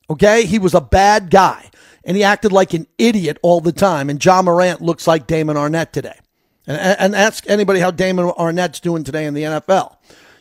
Okay? 0.10 0.46
He 0.46 0.60
was 0.60 0.74
a 0.74 0.82
bad 0.82 1.30
guy, 1.30 1.70
and 2.04 2.18
he 2.18 2.24
acted 2.24 2.52
like 2.52 2.74
an 2.74 2.88
idiot 2.98 3.38
all 3.42 3.62
the 3.62 3.72
time. 3.72 4.10
And 4.10 4.24
Ja 4.24 4.42
Morant 4.42 4.82
looks 4.82 5.08
like 5.08 5.28
Damon 5.28 5.58
Arnette 5.58 5.92
today. 5.92 6.18
And, 6.66 6.78
and 6.78 7.16
ask 7.16 7.50
anybody 7.50 7.80
how 7.80 7.92
Damon 7.92 8.30
Arnette's 8.30 8.80
doing 8.80 9.04
today 9.04 9.26
in 9.26 9.34
the 9.34 9.44
NFL. 9.44 9.98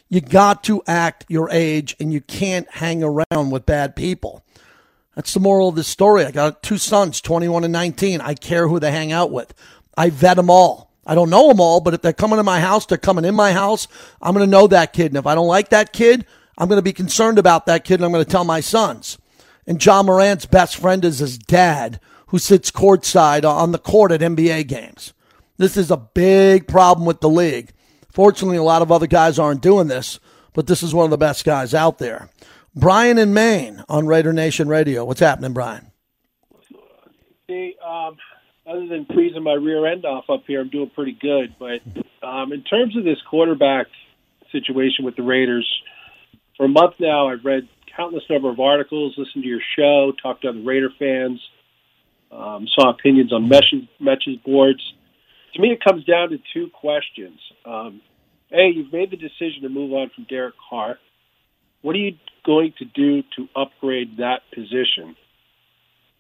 You 0.08 0.20
got 0.20 0.62
to 0.64 0.82
act 0.86 1.24
your 1.28 1.48
age, 1.50 1.96
and 1.98 2.12
you 2.12 2.20
can't 2.20 2.70
hang 2.70 3.02
around 3.02 3.50
with 3.50 3.66
bad 3.66 3.96
people. 3.96 4.44
That's 5.16 5.34
the 5.34 5.40
moral 5.40 5.68
of 5.68 5.74
this 5.74 5.88
story. 5.88 6.24
I 6.24 6.30
got 6.30 6.62
two 6.62 6.78
sons, 6.78 7.20
21 7.20 7.64
and 7.64 7.72
19. 7.72 8.20
I 8.20 8.34
care 8.34 8.68
who 8.68 8.78
they 8.78 8.92
hang 8.92 9.12
out 9.12 9.30
with. 9.30 9.52
I 9.96 10.10
vet 10.10 10.36
them 10.36 10.50
all. 10.50 10.91
I 11.06 11.14
don't 11.14 11.30
know 11.30 11.48
them 11.48 11.60
all, 11.60 11.80
but 11.80 11.94
if 11.94 12.02
they're 12.02 12.12
coming 12.12 12.36
to 12.36 12.44
my 12.44 12.60
house, 12.60 12.86
they're 12.86 12.98
coming 12.98 13.24
in 13.24 13.34
my 13.34 13.52
house. 13.52 13.88
I'm 14.20 14.34
going 14.34 14.46
to 14.46 14.50
know 14.50 14.66
that 14.68 14.92
kid. 14.92 15.06
And 15.06 15.16
if 15.16 15.26
I 15.26 15.34
don't 15.34 15.48
like 15.48 15.70
that 15.70 15.92
kid, 15.92 16.26
I'm 16.56 16.68
going 16.68 16.78
to 16.78 16.82
be 16.82 16.92
concerned 16.92 17.38
about 17.38 17.66
that 17.66 17.84
kid 17.84 17.94
and 17.94 18.04
I'm 18.04 18.12
going 18.12 18.24
to 18.24 18.30
tell 18.30 18.44
my 18.44 18.60
sons. 18.60 19.18
And 19.66 19.84
Ja 19.84 20.02
Morant's 20.02 20.46
best 20.46 20.76
friend 20.76 21.04
is 21.04 21.18
his 21.18 21.38
dad, 21.38 22.00
who 22.28 22.38
sits 22.38 22.70
courtside 22.70 23.44
on 23.44 23.72
the 23.72 23.78
court 23.78 24.12
at 24.12 24.20
NBA 24.20 24.68
games. 24.68 25.12
This 25.56 25.76
is 25.76 25.90
a 25.90 25.96
big 25.96 26.66
problem 26.66 27.06
with 27.06 27.20
the 27.20 27.28
league. 27.28 27.72
Fortunately, 28.10 28.56
a 28.56 28.62
lot 28.62 28.82
of 28.82 28.92
other 28.92 29.06
guys 29.06 29.38
aren't 29.38 29.62
doing 29.62 29.88
this, 29.88 30.18
but 30.52 30.66
this 30.66 30.82
is 30.82 30.94
one 30.94 31.04
of 31.04 31.10
the 31.10 31.18
best 31.18 31.44
guys 31.44 31.74
out 31.74 31.98
there. 31.98 32.28
Brian 32.74 33.18
in 33.18 33.34
Maine 33.34 33.84
on 33.88 34.06
Raider 34.06 34.32
Nation 34.32 34.68
Radio. 34.68 35.04
What's 35.04 35.20
happening, 35.20 35.52
Brian? 35.52 35.92
JT. 37.52 37.74
Um, 37.84 38.16
other 38.66 38.86
than 38.86 39.06
freezing 39.06 39.42
my 39.42 39.54
rear 39.54 39.86
end 39.86 40.04
off 40.04 40.24
up 40.28 40.44
here, 40.46 40.60
I'm 40.60 40.68
doing 40.68 40.90
pretty 40.94 41.16
good. 41.20 41.54
But 41.58 41.80
um, 42.26 42.52
in 42.52 42.62
terms 42.62 42.96
of 42.96 43.04
this 43.04 43.18
quarterback 43.28 43.86
situation 44.50 45.04
with 45.04 45.16
the 45.16 45.22
Raiders, 45.22 45.68
for 46.56 46.66
a 46.66 46.68
month 46.68 46.94
now, 47.00 47.28
I've 47.28 47.44
read 47.44 47.68
countless 47.96 48.24
number 48.30 48.50
of 48.50 48.60
articles, 48.60 49.14
listened 49.16 49.44
to 49.44 49.48
your 49.48 49.60
show, 49.76 50.12
talked 50.22 50.42
to 50.42 50.50
other 50.50 50.60
Raider 50.60 50.90
fans, 50.98 51.40
um, 52.30 52.66
saw 52.68 52.90
opinions 52.90 53.32
on 53.32 53.48
message 53.48 54.42
boards. 54.44 54.94
To 55.54 55.60
me, 55.60 55.72
it 55.72 55.82
comes 55.84 56.04
down 56.04 56.30
to 56.30 56.38
two 56.54 56.70
questions. 56.72 57.38
Um, 57.66 58.00
a, 58.50 58.70
you've 58.70 58.92
made 58.92 59.10
the 59.10 59.16
decision 59.16 59.62
to 59.62 59.68
move 59.68 59.92
on 59.92 60.10
from 60.14 60.24
Derek 60.24 60.54
Carr. 60.68 60.98
What 61.82 61.96
are 61.96 61.98
you 61.98 62.16
going 62.44 62.72
to 62.78 62.84
do 62.84 63.22
to 63.36 63.48
upgrade 63.56 64.18
that 64.18 64.42
position? 64.54 65.16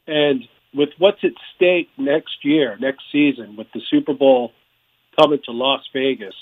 And 0.06 0.42
with 0.74 0.90
what's 0.98 1.22
at 1.24 1.32
stake 1.54 1.90
next 1.96 2.44
year, 2.44 2.76
next 2.80 3.04
season, 3.12 3.56
with 3.56 3.68
the 3.72 3.80
Super 3.90 4.14
Bowl 4.14 4.52
coming 5.18 5.40
to 5.44 5.52
Las 5.52 5.82
Vegas, 5.92 6.34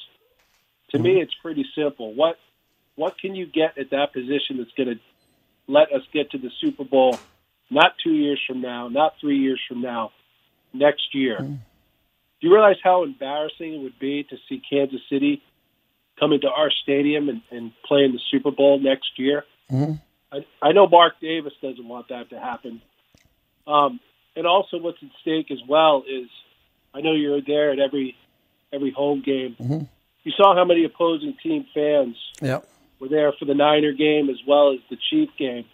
to 0.91 0.99
me, 0.99 1.21
it's 1.21 1.35
pretty 1.43 1.65
simple. 1.75 2.15
What 2.15 2.39
what 2.97 3.19
can 3.19 3.35
you 3.35 3.47
get 3.47 3.79
at 3.79 3.91
that 3.91 4.13
position 4.13 4.59
that's 4.59 4.73
going 4.77 4.97
to 4.97 5.01
let 5.67 5.93
us 5.93 6.03
get 6.13 6.33
to 6.33 6.39
the 6.39 6.51
Super 6.61 6.85
Bowl 6.85 7.19
not 7.71 7.93
two 8.03 8.13
years 8.13 8.41
from 8.47 8.61
now, 8.61 8.89
not 8.89 9.15
three 9.21 9.39
years 9.39 9.61
from 9.69 9.81
now, 9.81 10.11
next 10.73 11.15
year? 11.15 11.39
Do 11.41 12.47
you 12.47 12.53
realize 12.53 12.77
how 12.83 13.05
embarrassing 13.05 13.75
it 13.75 13.81
would 13.83 13.99
be 13.99 14.25
to 14.25 14.37
see 14.49 14.63
Kansas 14.69 15.01
City 15.09 15.43
come 16.19 16.33
into 16.33 16.49
our 16.49 16.71
stadium 16.71 17.29
and, 17.29 17.43
and 17.51 17.73
play 17.85 18.05
in 18.05 18.13
the 18.13 18.21
Super 18.31 18.51
Bowl 18.51 18.79
next 18.81 19.19
year? 19.19 19.45
Mm-hmm. 19.71 19.95
I, 20.33 20.69
I 20.69 20.73
know 20.73 20.87
Mark 20.87 21.15
Davis 21.21 21.53
doesn't 21.63 21.87
want 21.87 22.09
that 22.09 22.31
to 22.31 22.41
happen. 22.41 22.83
Um, 23.67 24.01
and 24.37 24.47
also, 24.47 24.79
what's 24.79 24.99
at 25.03 25.09
stake 25.21 25.51
as 25.51 25.59
well 25.69 26.05
is 26.09 26.29
I 26.95 27.01
know 27.01 27.13
you're 27.13 27.41
there 27.41 27.71
at 27.73 27.79
every 27.79 28.17
every 28.73 28.91
home 28.91 29.23
game. 29.25 29.57
Mm-hmm. 29.61 29.85
You 30.25 30.33
saw 30.37 30.55
how 30.55 30.65
many 30.65 30.85
opposing 30.85 31.35
team 31.43 31.67
fans 31.75 32.17
Yep. 32.43 32.67
were 33.01 33.09
there 33.09 33.33
for 33.39 33.45
the 33.47 33.55
Niner 33.55 33.93
game 33.93 34.29
as 34.31 34.37
well 34.47 34.73
as 34.73 34.79
the 34.91 34.97
Chief 35.11 35.29
game. 35.39 35.65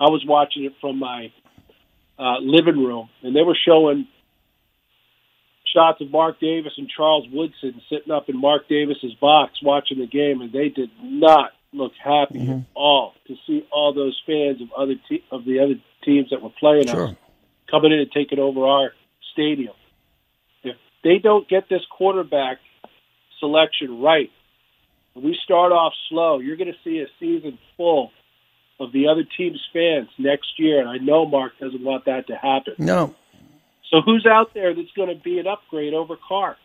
I 0.00 0.04
was 0.10 0.24
watching 0.26 0.64
it 0.64 0.72
from 0.80 0.98
my 0.98 1.32
uh, 2.18 2.38
living 2.40 2.82
room, 2.84 3.08
and 3.22 3.34
they 3.34 3.42
were 3.42 3.56
showing 3.66 4.06
shots 5.72 6.00
of 6.00 6.10
Mark 6.10 6.38
Davis 6.40 6.72
and 6.78 6.88
Charles 6.88 7.26
Woodson 7.32 7.80
sitting 7.90 8.12
up 8.12 8.28
in 8.28 8.40
Mark 8.40 8.68
Davis's 8.68 9.14
box 9.14 9.60
watching 9.62 9.98
the 9.98 10.06
game, 10.06 10.40
and 10.40 10.52
they 10.52 10.68
did 10.68 10.90
not 11.02 11.50
look 11.72 11.92
happy 12.02 12.48
at 12.48 12.62
all 12.74 13.14
to 13.26 13.34
see 13.46 13.66
all 13.72 13.92
those 13.92 14.20
fans 14.26 14.60
of 14.62 14.68
other 14.76 14.94
te- 15.08 15.24
of 15.32 15.44
the 15.44 15.58
other 15.60 15.74
teams 16.04 16.30
that 16.30 16.40
were 16.42 16.50
playing 16.60 16.88
us 16.88 16.94
Sure. 16.94 17.16
Coming 17.70 17.92
in 17.92 18.00
and 18.00 18.12
taking 18.12 18.38
over 18.38 18.66
our 18.66 18.92
stadium. 19.32 19.74
If 20.62 20.76
they 21.02 21.18
don't 21.18 21.48
get 21.48 21.68
this 21.68 21.82
quarterback 21.90 22.58
selection 23.40 24.00
right, 24.00 24.30
we 25.14 25.38
start 25.44 25.72
off 25.72 25.92
slow, 26.08 26.38
you're 26.38 26.56
going 26.56 26.72
to 26.72 26.78
see 26.82 27.00
a 27.00 27.06
season 27.20 27.58
full 27.76 28.10
of 28.80 28.92
the 28.92 29.08
other 29.08 29.22
team's 29.36 29.60
fans 29.72 30.08
next 30.18 30.58
year, 30.58 30.80
and 30.80 30.88
I 30.88 30.96
know 30.96 31.26
Mark 31.26 31.52
doesn't 31.60 31.82
want 31.82 32.06
that 32.06 32.26
to 32.26 32.34
happen. 32.34 32.74
No. 32.78 33.14
So 33.90 34.00
who's 34.04 34.26
out 34.26 34.54
there 34.54 34.74
that's 34.74 34.90
going 34.96 35.08
to 35.08 35.22
be 35.22 35.38
an 35.38 35.46
upgrade 35.46 35.94
over 35.94 36.16
Carr? 36.16 36.56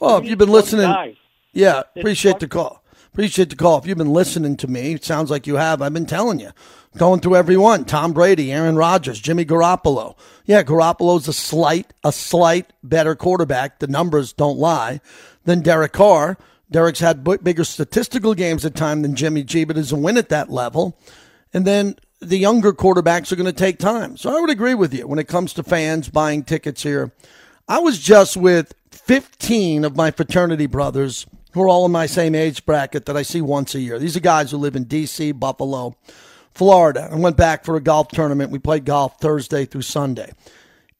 Well, 0.00 0.18
if 0.18 0.26
you've 0.26 0.38
been 0.38 0.50
listening, 0.50 0.86
Guy. 0.86 1.16
yeah, 1.52 1.82
appreciate 1.96 2.38
the 2.40 2.48
call. 2.48 2.82
Appreciate 3.12 3.50
the 3.50 3.56
call. 3.56 3.78
If 3.78 3.86
you've 3.86 3.98
been 3.98 4.12
listening 4.12 4.56
to 4.58 4.68
me, 4.68 4.94
it 4.94 5.04
sounds 5.04 5.30
like 5.30 5.46
you 5.46 5.56
have. 5.56 5.82
I've 5.82 5.92
been 5.92 6.06
telling 6.06 6.38
you, 6.38 6.52
going 6.96 7.20
through 7.20 7.36
every 7.36 7.56
one: 7.56 7.84
Tom 7.84 8.12
Brady, 8.12 8.52
Aaron 8.52 8.76
Rodgers, 8.76 9.18
Jimmy 9.18 9.44
Garoppolo. 9.44 10.16
Yeah, 10.44 10.62
Garoppolo's 10.62 11.26
a 11.26 11.32
slight, 11.32 11.92
a 12.04 12.12
slight 12.12 12.72
better 12.82 13.16
quarterback. 13.16 13.80
The 13.80 13.88
numbers 13.88 14.32
don't 14.32 14.58
lie. 14.58 15.00
Than 15.44 15.62
Derek 15.62 15.92
Carr. 15.92 16.38
Derek's 16.70 17.00
had 17.00 17.24
bigger 17.24 17.64
statistical 17.64 18.34
games 18.34 18.64
at 18.64 18.76
time 18.76 19.02
than 19.02 19.16
Jimmy 19.16 19.42
G, 19.42 19.64
but 19.64 19.74
doesn't 19.74 20.02
win 20.02 20.16
at 20.16 20.28
that 20.28 20.50
level. 20.50 20.96
And 21.52 21.66
then 21.66 21.96
the 22.20 22.38
younger 22.38 22.72
quarterbacks 22.72 23.32
are 23.32 23.36
going 23.36 23.46
to 23.46 23.52
take 23.52 23.78
time. 23.78 24.16
So 24.16 24.36
I 24.36 24.40
would 24.40 24.50
agree 24.50 24.74
with 24.74 24.94
you 24.94 25.08
when 25.08 25.18
it 25.18 25.26
comes 25.26 25.52
to 25.54 25.64
fans 25.64 26.08
buying 26.08 26.44
tickets 26.44 26.84
here. 26.84 27.12
I 27.66 27.80
was 27.80 27.98
just 27.98 28.36
with 28.36 28.74
15 28.92 29.84
of 29.84 29.96
my 29.96 30.10
fraternity 30.12 30.66
brothers 30.66 31.26
who 31.52 31.62
are 31.62 31.68
all 31.68 31.86
in 31.86 31.92
my 31.92 32.06
same 32.06 32.34
age 32.34 32.64
bracket 32.64 33.06
that 33.06 33.16
I 33.16 33.22
see 33.22 33.40
once 33.40 33.74
a 33.74 33.80
year. 33.80 33.98
These 33.98 34.16
are 34.16 34.20
guys 34.20 34.50
who 34.50 34.56
live 34.56 34.76
in 34.76 34.84
D.C., 34.84 35.32
Buffalo, 35.32 35.96
Florida. 36.52 37.08
I 37.10 37.16
went 37.16 37.36
back 37.36 37.64
for 37.64 37.76
a 37.76 37.80
golf 37.80 38.08
tournament. 38.08 38.50
We 38.50 38.58
played 38.58 38.84
golf 38.84 39.20
Thursday 39.20 39.64
through 39.64 39.82
Sunday. 39.82 40.32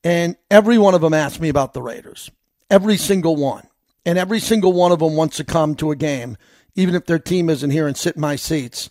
And 0.03 0.37
every 0.51 0.79
one 0.79 0.95
of 0.95 1.01
them 1.01 1.15
asked 1.15 1.41
me 1.41 1.49
about 1.49 1.75
the 1.75 1.83
Raiders. 1.83 2.31
Every 2.71 2.97
single 2.97 3.37
one. 3.37 3.67
And 4.07 4.19
every 4.19 4.41
single 4.41 4.73
one 4.73 4.93
of 4.93 5.01
them 5.01 5.15
wants 5.15 5.37
to 5.37 5.45
come 5.45 5.75
to 5.77 5.91
a 5.91 5.97
game, 5.97 6.37
even 6.75 6.95
if 6.95 7.07
their 7.07 7.19
team 7.19 7.51
isn't 7.51 7.71
here 7.71 7.87
and 7.87 7.97
sit 7.97 8.17
in 8.17 8.21
my 8.21 8.37
seats. 8.37 8.89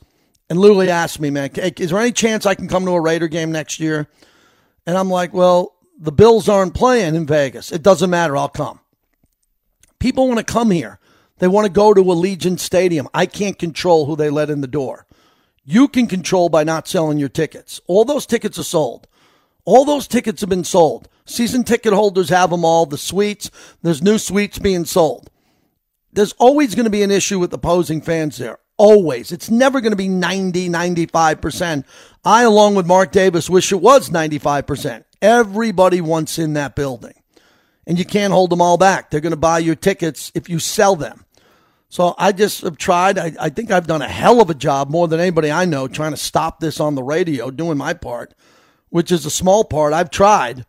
And 0.50 0.60
literally 0.60 0.90
asked 0.90 1.20
me, 1.20 1.30
man, 1.30 1.50
"Hey, 1.54 1.74
is 1.78 1.90
there 1.90 2.00
any 2.00 2.12
chance 2.12 2.46
I 2.46 2.56
can 2.56 2.68
come 2.68 2.86
to 2.86 2.92
a 2.92 3.02
Raider 3.02 3.28
game 3.28 3.52
next 3.52 3.80
year? 3.80 4.08
And 4.86 4.98
I'm 4.98 5.10
like, 5.10 5.34
well, 5.34 5.76
the 6.00 6.12
Bills 6.12 6.48
aren't 6.48 6.74
playing 6.74 7.16
in 7.16 7.26
Vegas. 7.26 7.72
It 7.72 7.84
doesn't 7.84 8.10
matter. 8.10 8.38
I'll 8.38 8.50
come. 8.50 8.80
People 10.00 10.28
want 10.28 10.40
to 10.40 10.46
come 10.46 10.72
here. 10.72 10.99
They 11.40 11.48
want 11.48 11.66
to 11.66 11.72
go 11.72 11.94
to 11.94 12.02
Allegiant 12.04 12.60
Stadium. 12.60 13.08
I 13.14 13.26
can't 13.26 13.58
control 13.58 14.06
who 14.06 14.16
they 14.16 14.30
let 14.30 14.50
in 14.50 14.62
the 14.62 14.68
door. 14.68 15.06
You 15.66 15.88
can 15.88 16.08
control 16.08 16.50
by 16.50 16.64
not 16.64 16.88
selling 16.88 17.20
your 17.20 17.30
tickets. 17.30 17.82
All 17.88 18.06
those 18.06 18.26
tickets 18.26 18.58
are 18.60 18.64
sold. 18.64 19.08
All 19.66 19.86
those 19.86 20.08
tickets 20.08 20.42
have 20.42 20.50
been 20.50 20.64
sold. 20.64 21.08
Season 21.26 21.64
ticket 21.64 21.94
holders 21.94 22.30
have 22.30 22.50
them 22.50 22.66
all. 22.66 22.86
The 22.86 22.98
suites, 22.98 23.52
there's 23.84 24.02
new 24.02 24.18
suites 24.18 24.58
being 24.58 24.86
sold. 24.86 25.30
There's 26.12 26.34
always 26.34 26.74
going 26.74 26.86
to 26.86 26.90
be 26.90 27.04
an 27.04 27.12
issue 27.12 27.38
with 27.38 27.54
opposing 27.54 28.02
fans 28.02 28.38
there. 28.38 28.58
Always. 28.78 29.32
It's 29.32 29.52
never 29.52 29.80
going 29.80 29.92
to 29.92 29.98
be 29.98 30.08
90, 30.08 30.70
95%. 30.70 31.84
I, 32.26 32.44
along 32.44 32.76
with 32.76 32.88
Mark 32.88 33.12
Davis, 33.12 33.50
wish 33.50 33.72
it 33.72 33.82
was 33.82 34.10
95%. 34.10 35.04
Everybody 35.22 36.02
wants 36.02 36.40
in 36.40 36.54
that 36.54 36.76
building. 36.76 37.14
And 37.86 38.00
you 38.00 38.06
can't 38.06 38.34
hold 38.34 38.50
them 38.50 38.62
all 38.62 38.78
back. 38.78 39.10
They're 39.10 39.20
going 39.20 39.32
to 39.32 39.38
buy 39.38 39.60
your 39.60 39.76
tickets 39.76 40.32
if 40.34 40.50
you 40.50 40.60
sell 40.60 40.96
them. 40.96 41.26
So 41.90 42.14
I 42.20 42.32
just 42.32 42.62
have 42.62 42.78
tried. 42.78 43.18
I, 43.18 43.34
I 43.40 43.50
think 43.50 43.72
I've 43.72 43.88
done 43.88 44.04
a 44.04 44.08
hell 44.08 44.42
of 44.42 44.50
a 44.50 44.56
job, 44.56 44.92
more 44.92 45.08
than 45.08 45.20
anybody 45.20 45.52
I 45.52 45.66
know, 45.66 45.88
trying 45.88 46.12
to 46.12 46.18
stop 46.18 46.60
this 46.60 46.80
on 46.80 46.94
the 46.96 47.04
radio, 47.04 47.50
doing 47.50 47.78
my 47.78 47.94
part, 47.94 48.36
which 48.90 49.12
is 49.12 49.26
a 49.26 49.32
small 49.32 49.64
part. 49.64 49.94
I've 49.94 50.12
tried. 50.12 50.66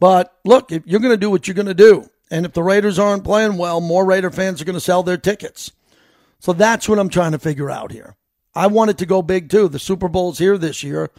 But 0.00 0.36
look, 0.44 0.72
if 0.72 0.82
you're 0.86 1.00
going 1.00 1.14
to 1.14 1.16
do 1.16 1.30
what 1.30 1.46
you're 1.46 1.54
going 1.54 1.66
to 1.66 1.74
do, 1.74 2.10
and 2.30 2.46
if 2.46 2.52
the 2.52 2.62
Raiders 2.62 2.98
aren't 2.98 3.24
playing 3.24 3.58
well, 3.58 3.80
more 3.80 4.04
Raider 4.04 4.30
fans 4.30 4.60
are 4.60 4.64
going 4.64 4.74
to 4.74 4.80
sell 4.80 5.02
their 5.02 5.16
tickets. 5.16 5.72
So 6.40 6.52
that's 6.52 6.88
what 6.88 6.98
I'm 6.98 7.10
trying 7.10 7.32
to 7.32 7.38
figure 7.38 7.70
out 7.70 7.92
here. 7.92 8.16
I 8.54 8.66
want 8.66 8.90
it 8.90 8.98
to 8.98 9.06
go 9.06 9.22
big 9.22 9.50
too. 9.50 9.68
The 9.68 9.78
Super 9.78 10.08
Bowl's 10.08 10.38
here 10.38 10.58
this 10.58 10.82
year, 10.82 11.10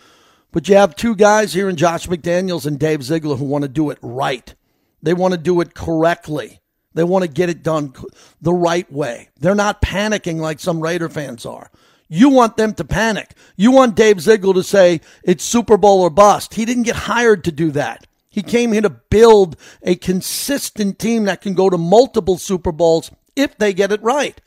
but 0.51 0.67
you 0.67 0.75
have 0.75 0.95
two 0.95 1.15
guys 1.15 1.53
here 1.53 1.69
in 1.69 1.77
Josh 1.77 2.07
McDaniels 2.07 2.65
and 2.65 2.79
Dave 2.79 3.03
Ziegler 3.03 3.37
who 3.37 3.45
want 3.45 3.61
to 3.63 3.69
do 3.69 3.89
it 3.89 3.99
right. 4.01 4.53
They 5.01 5.13
want 5.13 5.33
to 5.33 5.37
do 5.37 5.61
it 5.61 5.73
correctly. 5.73 6.60
They 6.93 7.03
want 7.03 7.23
to 7.23 7.29
get 7.29 7.49
it 7.49 7.63
done 7.63 7.93
the 8.41 8.53
right 8.53 8.91
way. 8.91 9.29
They're 9.39 9.55
not 9.55 9.81
panicking 9.81 10.37
like 10.37 10.59
some 10.59 10.81
Raider 10.81 11.09
fans 11.09 11.45
are. 11.45 11.69
You 12.09 12.29
want 12.29 12.57
them 12.57 12.73
to 12.73 12.83
panic. 12.83 13.35
You 13.55 13.71
want 13.71 13.95
Dave 13.95 14.19
Ziegler 14.19 14.53
to 14.55 14.63
say 14.63 14.99
it's 15.23 15.43
Super 15.43 15.77
Bowl 15.77 16.01
or 16.01 16.09
bust. 16.09 16.55
He 16.55 16.65
didn't 16.65 16.83
get 16.83 16.95
hired 16.95 17.45
to 17.45 17.51
do 17.53 17.71
that. 17.71 18.05
He 18.29 18.43
came 18.43 18.73
here 18.73 18.81
to 18.81 18.89
build 18.89 19.55
a 19.81 19.95
consistent 19.95 20.99
team 20.99 21.25
that 21.25 21.41
can 21.41 21.53
go 21.53 21.69
to 21.69 21.77
multiple 21.77 22.37
Super 22.37 22.71
Bowls 22.71 23.11
if 23.35 23.57
they 23.57 23.73
get 23.73 23.91
it 23.91 24.01
right. 24.01 24.39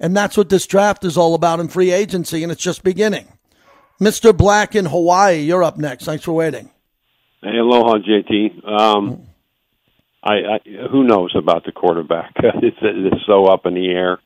And 0.00 0.16
that's 0.16 0.36
what 0.36 0.48
this 0.48 0.66
draft 0.66 1.04
is 1.04 1.16
all 1.16 1.34
about 1.34 1.60
in 1.60 1.68
free 1.68 1.92
agency, 1.92 2.42
and 2.42 2.50
it's 2.50 2.62
just 2.62 2.82
beginning. 2.82 3.28
Mr. 4.00 4.36
Black 4.36 4.74
in 4.74 4.86
Hawaii, 4.86 5.38
you're 5.38 5.62
up 5.62 5.78
next. 5.78 6.04
Thanks 6.04 6.24
for 6.24 6.32
waiting. 6.32 6.70
Hey, 7.40 7.58
aloha, 7.58 7.98
JT. 7.98 8.68
Um, 8.68 9.28
I, 10.22 10.34
I 10.34 10.58
who 10.90 11.04
knows 11.04 11.34
about 11.36 11.64
the 11.64 11.72
quarterback? 11.72 12.32
it's, 12.36 12.76
it's 12.80 13.26
so 13.26 13.46
up 13.46 13.66
in 13.66 13.74
the 13.74 13.88
air, 13.88 14.18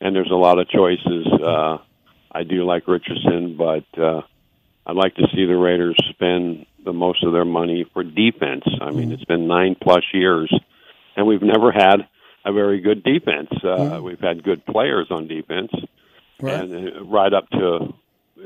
and 0.00 0.14
there's 0.14 0.30
a 0.30 0.34
lot 0.36 0.58
of 0.58 0.68
choices. 0.68 1.26
Uh, 1.26 1.78
I 2.30 2.44
do 2.44 2.64
like 2.64 2.86
Richardson, 2.86 3.56
but 3.56 3.84
uh, 4.00 4.22
I'd 4.86 4.96
like 4.96 5.14
to 5.16 5.26
see 5.34 5.46
the 5.46 5.56
Raiders 5.56 5.96
spend 6.10 6.66
the 6.84 6.92
most 6.92 7.24
of 7.24 7.32
their 7.32 7.44
money 7.44 7.86
for 7.92 8.02
defense. 8.04 8.64
I 8.80 8.90
mean, 8.90 9.12
it's 9.12 9.24
been 9.24 9.46
nine 9.46 9.76
plus 9.80 10.04
years, 10.12 10.52
and 11.16 11.26
we've 11.26 11.42
never 11.42 11.72
had 11.72 12.06
a 12.44 12.52
very 12.52 12.80
good 12.80 13.02
defense. 13.02 13.48
Uh, 13.64 14.00
We've 14.02 14.20
had 14.20 14.42
good 14.44 14.64
players 14.64 15.08
on 15.10 15.26
defense, 15.28 15.72
Right. 16.40 16.54
and 16.60 16.96
uh, 16.96 17.04
right 17.04 17.32
up 17.32 17.50
to 17.50 17.92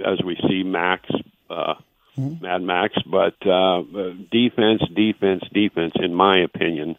as 0.07 0.19
we 0.25 0.37
see 0.49 0.63
Max, 0.63 1.09
uh, 1.51 1.75
Mad 2.17 2.63
Max. 2.63 2.95
But 3.07 3.35
uh, 3.47 3.83
defense, 4.31 4.83
defense, 4.95 5.43
defense. 5.53 5.93
In 5.97 6.15
my 6.15 6.39
opinion, 6.41 6.97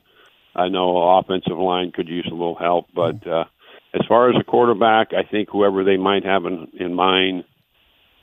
I 0.56 0.70
know 0.70 1.18
offensive 1.18 1.58
line 1.58 1.92
could 1.92 2.08
use 2.08 2.28
a 2.28 2.34
little 2.34 2.56
help, 2.56 2.88
but 2.94 3.26
uh, 3.28 3.46
as 3.94 4.06
far 4.08 4.30
as 4.30 4.36
a 4.40 4.44
quarterback, 4.44 5.14
I 5.14 5.24
think 5.24 5.50
whoever 5.50 5.84
they 5.84 5.98
might 5.98 6.26
have 6.26 6.46
in, 6.46 6.68
in 6.80 6.94
mind, 6.94 7.44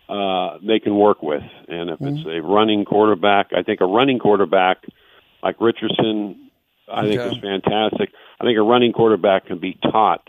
uh, 0.09 0.59
they 0.67 0.81
can 0.81 0.97
work 0.97 1.23
with. 1.23 1.43
And 1.69 1.91
if 1.91 2.01
it's 2.01 2.27
a 2.27 2.41
running 2.41 2.85
quarterback, 2.85 3.53
I 3.57 3.63
think 3.63 3.81
a 3.81 3.87
running 3.87 4.19
quarterback 4.19 4.85
like 5.43 5.61
Richardson, 5.61 6.51
I 6.93 7.03
think 7.03 7.21
is 7.21 7.39
fantastic. 7.39 8.11
I 8.41 8.45
think 8.45 8.59
a 8.59 8.63
running 8.63 8.93
quarterback 8.93 9.47
can 9.47 9.59
be 9.59 9.79
taught 9.83 10.27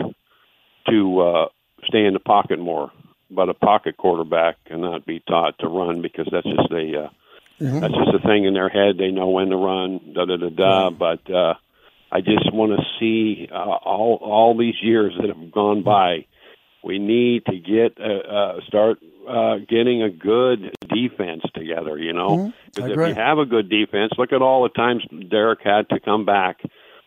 to 0.90 1.20
uh, 1.22 1.46
stay 1.86 2.06
in 2.06 2.14
the 2.14 2.20
pocket 2.20 2.60
more, 2.60 2.92
but 3.32 3.50
a 3.50 3.54
pocket 3.54 3.98
quarterback 3.98 4.58
cannot 4.66 5.06
be 5.06 5.22
taught 5.28 5.58
to 5.60 5.68
run 5.68 6.02
because 6.02 6.28
that's 6.32 6.48
just 6.48 6.72
a 6.72 7.06
uh, 7.06 7.10
that's 7.80 7.94
just 7.94 8.16
a 8.16 8.28
thing 8.28 8.46
in 8.46 8.54
their 8.54 8.70
head. 8.70 8.98
They 8.98 9.12
know 9.12 9.30
when 9.30 9.50
to 9.50 9.56
run, 9.58 10.14
da 10.14 10.26
da 10.26 10.38
da 10.38 10.50
da. 10.50 10.90
But 10.90 11.30
uh, 11.32 11.54
I 12.12 12.22
just 12.22 12.52
want 12.54 12.78
to 12.78 12.86
see 13.00 13.48
uh, 13.52 13.56
all 13.56 14.20
all 14.22 14.58
these 14.58 14.76
years 14.82 15.14
that 15.20 15.28
have 15.30 15.52
gone 15.52 15.84
by. 15.84 16.26
We 16.84 16.98
need 16.98 17.46
to 17.46 17.58
get 17.60 18.00
uh, 18.02 18.28
uh, 18.28 18.62
start 18.68 18.98
uh, 19.30 19.58
getting 19.70 20.02
a 20.02 20.10
good 20.10 20.76
defense 20.90 21.44
together. 21.54 21.98
You 21.98 22.14
know, 22.14 22.30
Mhm. 22.38 22.50
I 22.50 22.54
because 22.74 22.86
if 22.90 22.94
agree. 22.94 23.10
you 23.10 23.16
have 23.16 23.38
a 23.38 23.46
good 23.46 23.70
defense, 23.70 24.14
look 24.18 24.34
at 24.34 24.42
all 24.42 24.64
the 24.64 24.70
times 24.70 25.04
Derek 25.30 25.62
had 25.62 25.90
to 25.90 26.00
come 26.00 26.26
back. 26.26 26.62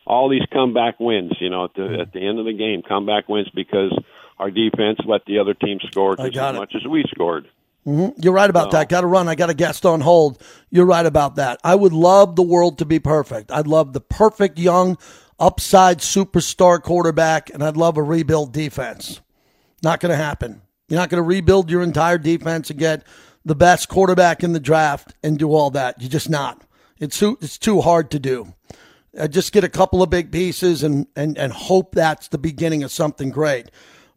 All 0.06 0.28
these 0.28 0.46
comeback 0.52 1.00
wins, 1.00 1.32
you 1.40 1.50
know, 1.50 1.64
at 1.64 1.74
the 1.74 1.98
at 2.00 2.12
the 2.12 2.20
end 2.20 2.38
of 2.38 2.44
the 2.44 2.52
game, 2.52 2.82
comeback 2.82 3.28
wins 3.28 3.48
because 3.54 3.92
our 4.38 4.50
defense 4.50 4.98
let 5.06 5.24
the 5.26 5.38
other 5.38 5.54
team 5.54 5.78
score 5.86 6.16
just 6.16 6.36
as 6.36 6.54
it. 6.54 6.58
much 6.58 6.74
as 6.74 6.86
we 6.86 7.04
scored. 7.08 7.48
You're 7.86 8.32
right 8.32 8.48
about 8.48 8.70
that. 8.70 8.88
Got 8.88 9.02
to 9.02 9.06
run. 9.06 9.28
I 9.28 9.34
got 9.34 9.50
a 9.50 9.54
guest 9.54 9.84
on 9.84 10.00
hold. 10.00 10.40
You're 10.70 10.86
right 10.86 11.04
about 11.04 11.36
that. 11.36 11.60
I 11.62 11.74
would 11.74 11.92
love 11.92 12.34
the 12.34 12.42
world 12.42 12.78
to 12.78 12.86
be 12.86 12.98
perfect. 12.98 13.50
I'd 13.52 13.66
love 13.66 13.92
the 13.92 14.00
perfect 14.00 14.58
young 14.58 14.96
upside 15.38 15.98
superstar 15.98 16.82
quarterback, 16.82 17.50
and 17.50 17.62
I'd 17.62 17.76
love 17.76 17.98
a 17.98 18.02
rebuild 18.02 18.52
defense. 18.52 19.20
Not 19.82 20.00
going 20.00 20.10
to 20.10 20.16
happen. 20.16 20.62
You're 20.88 20.98
not 20.98 21.10
going 21.10 21.22
to 21.22 21.28
rebuild 21.28 21.70
your 21.70 21.82
entire 21.82 22.16
defense 22.16 22.70
and 22.70 22.78
get 22.78 23.06
the 23.44 23.54
best 23.54 23.88
quarterback 23.88 24.42
in 24.42 24.52
the 24.52 24.60
draft 24.60 25.14
and 25.22 25.38
do 25.38 25.52
all 25.52 25.70
that. 25.70 26.00
You're 26.00 26.10
just 26.10 26.30
not. 26.30 26.62
It's 26.98 27.18
too, 27.18 27.36
it's 27.42 27.58
too 27.58 27.82
hard 27.82 28.10
to 28.12 28.18
do. 28.18 28.54
Uh, 29.18 29.28
just 29.28 29.52
get 29.52 29.62
a 29.62 29.68
couple 29.68 30.02
of 30.02 30.08
big 30.08 30.32
pieces 30.32 30.82
and, 30.82 31.06
and, 31.14 31.36
and 31.36 31.52
hope 31.52 31.94
that's 31.94 32.28
the 32.28 32.38
beginning 32.38 32.82
of 32.82 32.90
something 32.90 33.30
great. 33.30 33.70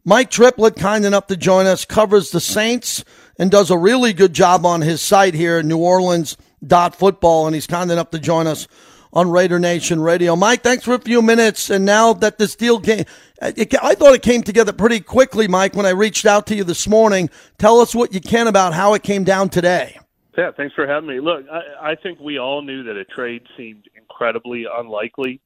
Mike 0.08 0.30
Triplett, 0.30 0.76
kind 0.76 1.04
enough 1.04 1.26
to 1.26 1.36
join 1.36 1.66
us, 1.66 1.84
covers 1.84 2.30
the 2.30 2.40
Saints 2.40 3.04
and 3.38 3.50
does 3.50 3.70
a 3.70 3.76
really 3.76 4.14
good 4.14 4.32
job 4.32 4.64
on 4.64 4.80
his 4.80 5.02
site 5.02 5.34
here, 5.34 5.62
New 5.62 5.76
Orleans 5.76 6.38
dot 6.66 6.96
football, 6.96 7.44
and 7.44 7.54
he's 7.54 7.66
kind 7.66 7.90
enough 7.90 8.08
to 8.12 8.18
join 8.18 8.46
us 8.46 8.66
on 9.12 9.30
Raider 9.30 9.58
Nation 9.58 10.00
Radio. 10.00 10.34
Mike, 10.34 10.62
thanks 10.62 10.82
for 10.82 10.94
a 10.94 10.98
few 10.98 11.20
minutes. 11.20 11.68
And 11.68 11.84
now 11.84 12.14
that 12.14 12.38
this 12.38 12.56
deal 12.56 12.80
came, 12.80 13.04
it, 13.42 13.74
I 13.82 13.94
thought 13.94 14.14
it 14.14 14.22
came 14.22 14.42
together 14.42 14.72
pretty 14.72 15.00
quickly, 15.00 15.46
Mike, 15.46 15.76
when 15.76 15.84
I 15.84 15.90
reached 15.90 16.24
out 16.24 16.46
to 16.46 16.54
you 16.54 16.64
this 16.64 16.88
morning. 16.88 17.28
Tell 17.58 17.78
us 17.78 17.94
what 17.94 18.14
you 18.14 18.22
can 18.22 18.46
about 18.46 18.72
how 18.72 18.94
it 18.94 19.02
came 19.02 19.24
down 19.24 19.50
today. 19.50 19.98
Yeah, 20.38 20.52
thanks 20.56 20.74
for 20.74 20.86
having 20.86 21.10
me. 21.10 21.20
Look, 21.20 21.44
I, 21.52 21.90
I 21.90 21.94
think 21.96 22.18
we 22.18 22.38
all 22.38 22.62
knew 22.62 22.82
that 22.84 22.96
a 22.96 23.04
trade 23.04 23.42
seemed 23.58 23.84
incredibly 23.94 24.64
unlikely 24.74 25.42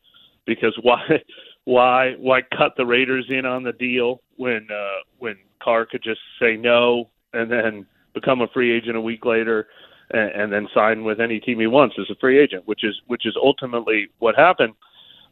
because 0.46 0.78
why, 0.82 1.04
why, 1.64 2.12
why 2.20 2.42
cut 2.56 2.74
the 2.76 2.86
Raiders 2.86 3.26
in 3.28 3.44
on 3.44 3.64
the 3.64 3.72
deal 3.72 4.20
when 4.42 4.66
uh, 4.70 5.00
when 5.18 5.36
Carr 5.62 5.86
could 5.86 6.02
just 6.02 6.20
say 6.40 6.56
no 6.56 7.08
and 7.32 7.50
then 7.50 7.86
become 8.12 8.40
a 8.42 8.48
free 8.48 8.76
agent 8.76 8.96
a 8.96 9.00
week 9.00 9.24
later 9.24 9.68
and, 10.10 10.30
and 10.32 10.52
then 10.52 10.68
sign 10.74 11.04
with 11.04 11.20
any 11.20 11.38
team 11.40 11.60
he 11.60 11.66
wants 11.66 11.94
as 11.98 12.10
a 12.10 12.18
free 12.20 12.38
agent, 12.38 12.66
which 12.66 12.84
is 12.84 13.00
which 13.06 13.24
is 13.24 13.36
ultimately 13.40 14.08
what 14.18 14.34
happened. 14.34 14.74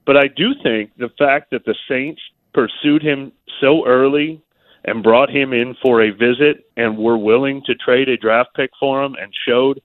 But 0.07 0.17
I 0.17 0.29
do 0.29 0.55
think 0.63 0.93
the 0.97 1.11
fact 1.19 1.51
that 1.51 1.65
the 1.65 1.75
Saints 1.89 2.23
pursued 2.55 3.03
him 3.03 3.33
so 3.61 3.85
early 3.87 4.41
and 4.85 5.03
brought 5.03 5.29
him 5.29 5.53
in 5.53 5.77
for 5.83 6.03
a 6.03 6.11
visit 6.11 6.65
and 6.77 6.97
were 6.97 7.19
willing 7.19 7.63
to 7.67 7.75
trade 7.75 8.09
a 8.09 8.17
draft 8.17 8.51
pick 8.55 8.71
for 8.81 9.03
him 9.05 9.15
and 9.21 9.33
showed 9.47 9.81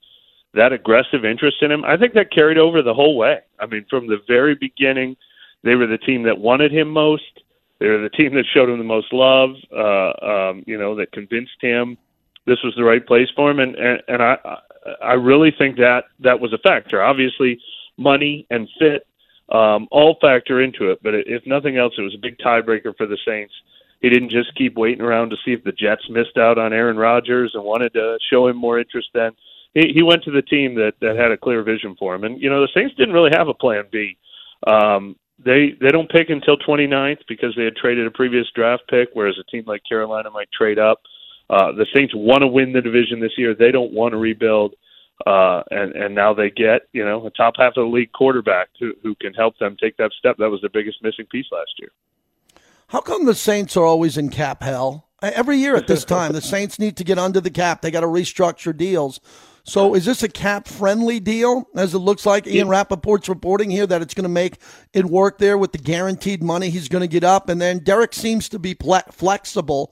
that 0.54 0.72
aggressive 0.72 1.26
interest 1.26 1.58
in 1.62 1.70
him, 1.70 1.84
I 1.84 1.98
think 1.98 2.14
that 2.14 2.32
carried 2.32 2.58
over 2.58 2.82
the 2.82 2.94
whole 2.94 3.18
way. 3.18 3.40
I 3.60 3.66
mean, 3.66 3.86
from 3.90 4.08
the 4.08 4.20
very 4.26 4.56
beginning, 4.56 5.18
they 5.64 5.76
were 5.76 5.86
the 5.86 5.98
team 5.98 6.24
that 6.24 6.38
wanted 6.38 6.72
him 6.72 6.90
most. 6.90 7.42
They 7.80 7.88
were 7.88 8.02
the 8.02 8.10
team 8.10 8.34
that 8.36 8.46
showed 8.54 8.70
him 8.70 8.78
the 8.78 8.84
most 8.84 9.12
love. 9.12 9.52
Uh, 9.72 10.26
um, 10.26 10.64
you 10.66 10.78
know, 10.78 10.96
that 10.96 11.12
convinced 11.12 11.58
him 11.62 11.98
this 12.46 12.60
was 12.64 12.74
the 12.76 12.84
right 12.84 13.06
place 13.06 13.28
for 13.36 13.52
him, 13.52 13.60
and 13.60 13.76
and, 13.76 14.02
and 14.08 14.22
I 14.22 14.38
I 15.02 15.14
really 15.14 15.54
think 15.58 15.78
that 15.78 16.06
that 16.20 16.40
was 16.40 16.54
a 16.54 16.58
factor. 16.60 17.02
Obviously, 17.02 17.60
money 17.98 18.46
and 18.50 18.68
fit 18.80 19.08
um, 19.50 19.88
all 19.92 20.18
factor 20.22 20.62
into 20.62 20.92
it, 20.92 21.00
but 21.04 21.14
if 21.14 21.46
nothing 21.46 21.78
else, 21.78 21.94
it 21.98 22.02
was 22.02 22.16
a 22.16 22.22
big 22.22 22.38
tiebreaker 22.38 22.96
for 22.96 23.06
the 23.06 23.18
Saints. 23.26 23.54
He 24.02 24.10
didn't 24.10 24.30
just 24.30 24.54
keep 24.56 24.76
waiting 24.76 25.02
around 25.02 25.30
to 25.30 25.38
see 25.44 25.54
if 25.54 25.64
the 25.64 25.72
Jets 25.72 26.08
missed 26.10 26.38
out 26.38 26.58
on 26.58 26.74
Aaron 26.74 26.98
Rodgers 26.98 27.52
and 27.54 27.64
wanted 27.64 27.94
to 27.94 28.18
show 28.30 28.48
him 28.48 28.58
more 28.58 28.80
interest. 28.80 29.10
Then 29.14 29.32
he, 29.74 29.94
he 29.94 30.04
went 30.04 30.24
to 30.24 30.32
the 30.32 30.42
team 30.42 30.76
that 30.76 30.94
that 31.02 31.16
had 31.16 31.32
a 31.32 31.38
clear 31.38 31.64
vision 31.64 31.96
for 31.98 32.14
him, 32.14 32.24
and 32.24 32.40
you 32.42 32.50
know 32.50 32.62
the 32.62 32.70
Saints 32.74 32.96
didn't 32.96 33.14
really 33.14 33.32
have 33.34 33.48
a 33.48 33.54
plan 33.54 33.86
B. 33.92 34.18
Um, 34.68 35.16
they 35.44 35.74
they 35.82 35.90
don't 35.90 36.10
pick 36.10 36.30
until 36.30 36.58
29th 36.58 37.20
because 37.28 37.54
they 37.56 37.66
had 37.66 37.76
traded 37.76 38.08
a 38.08 38.12
previous 38.12 38.48
draft 38.56 38.84
pick, 38.90 39.10
whereas 39.14 39.36
a 39.40 39.44
team 39.52 39.64
like 39.68 39.82
Carolina 39.88 40.30
might 40.30 40.50
trade 40.52 40.80
up. 40.80 41.02
Uh, 41.50 41.72
the 41.74 41.86
Saints 41.94 42.14
want 42.16 42.42
to 42.42 42.48
win 42.48 42.74
the 42.74 42.82
division 42.82 43.20
this 43.20 43.34
year. 43.38 43.54
They 43.54 43.72
don't 43.72 43.92
want 43.92 44.14
to 44.14 44.18
rebuild, 44.18 44.76
uh, 45.26 45.62
and 45.72 45.92
and 45.94 46.16
now 46.16 46.34
they 46.34 46.50
get 46.50 46.84
you 46.94 47.04
know 47.04 47.26
a 47.26 47.30
top 47.32 47.56
half 47.58 47.74
of 47.78 47.86
the 47.86 47.92
league 47.92 48.12
quarterback 48.14 48.70
who 48.80 48.94
who 49.04 49.14
can 49.16 49.34
help 49.34 49.58
them 49.60 49.76
take 49.80 49.98
that 49.98 50.12
step. 50.18 50.38
That 50.38 50.50
was 50.50 50.62
their 50.62 50.70
biggest 50.70 51.04
missing 51.04 51.26
piece 51.26 51.48
last 51.52 51.72
year. 51.80 51.90
How 52.88 53.02
come 53.02 53.26
the 53.26 53.36
Saints 53.36 53.76
are 53.76 53.84
always 53.84 54.18
in 54.18 54.30
cap 54.30 54.64
hell? 54.64 55.08
Every 55.22 55.58
year 55.58 55.76
at 55.76 55.88
this 55.88 56.06
time, 56.16 56.34
the 56.34 56.42
Saints 56.42 56.80
need 56.80 56.98
to 56.98 57.04
get 57.04 57.18
under 57.18 57.42
the 57.42 57.50
cap. 57.50 57.82
They 57.82 57.92
got 57.92 58.02
to 58.02 58.08
restructure 58.08 58.76
deals. 58.76 59.20
So 59.68 59.96
is 59.96 60.06
this 60.06 60.22
a 60.22 60.30
cap 60.30 60.68
friendly 60.68 61.20
deal, 61.20 61.68
as 61.76 61.96
it 61.96 61.98
looks 61.98 62.24
like? 62.24 62.46
Ian 62.46 62.68
Rapoport's 62.68 63.28
reporting 63.28 63.72
here 63.72 63.88
that 63.88 64.00
it's 64.04 64.14
going 64.14 64.24
to 64.24 64.30
make 64.30 64.60
it 64.94 65.06
work 65.06 65.40
there 65.40 65.58
with 65.58 65.72
the 65.72 65.80
guaranteed 65.80 66.44
money 66.44 66.70
he's 66.70 66.88
going 66.88 67.02
to 67.02 67.08
get 67.08 67.24
up. 67.24 67.50
And 67.50 67.60
then 67.60 67.80
Derek 67.80 68.14
seems 68.14 68.48
to 68.50 68.60
be 68.60 68.76
ple- 68.76 69.02
flexible 69.12 69.92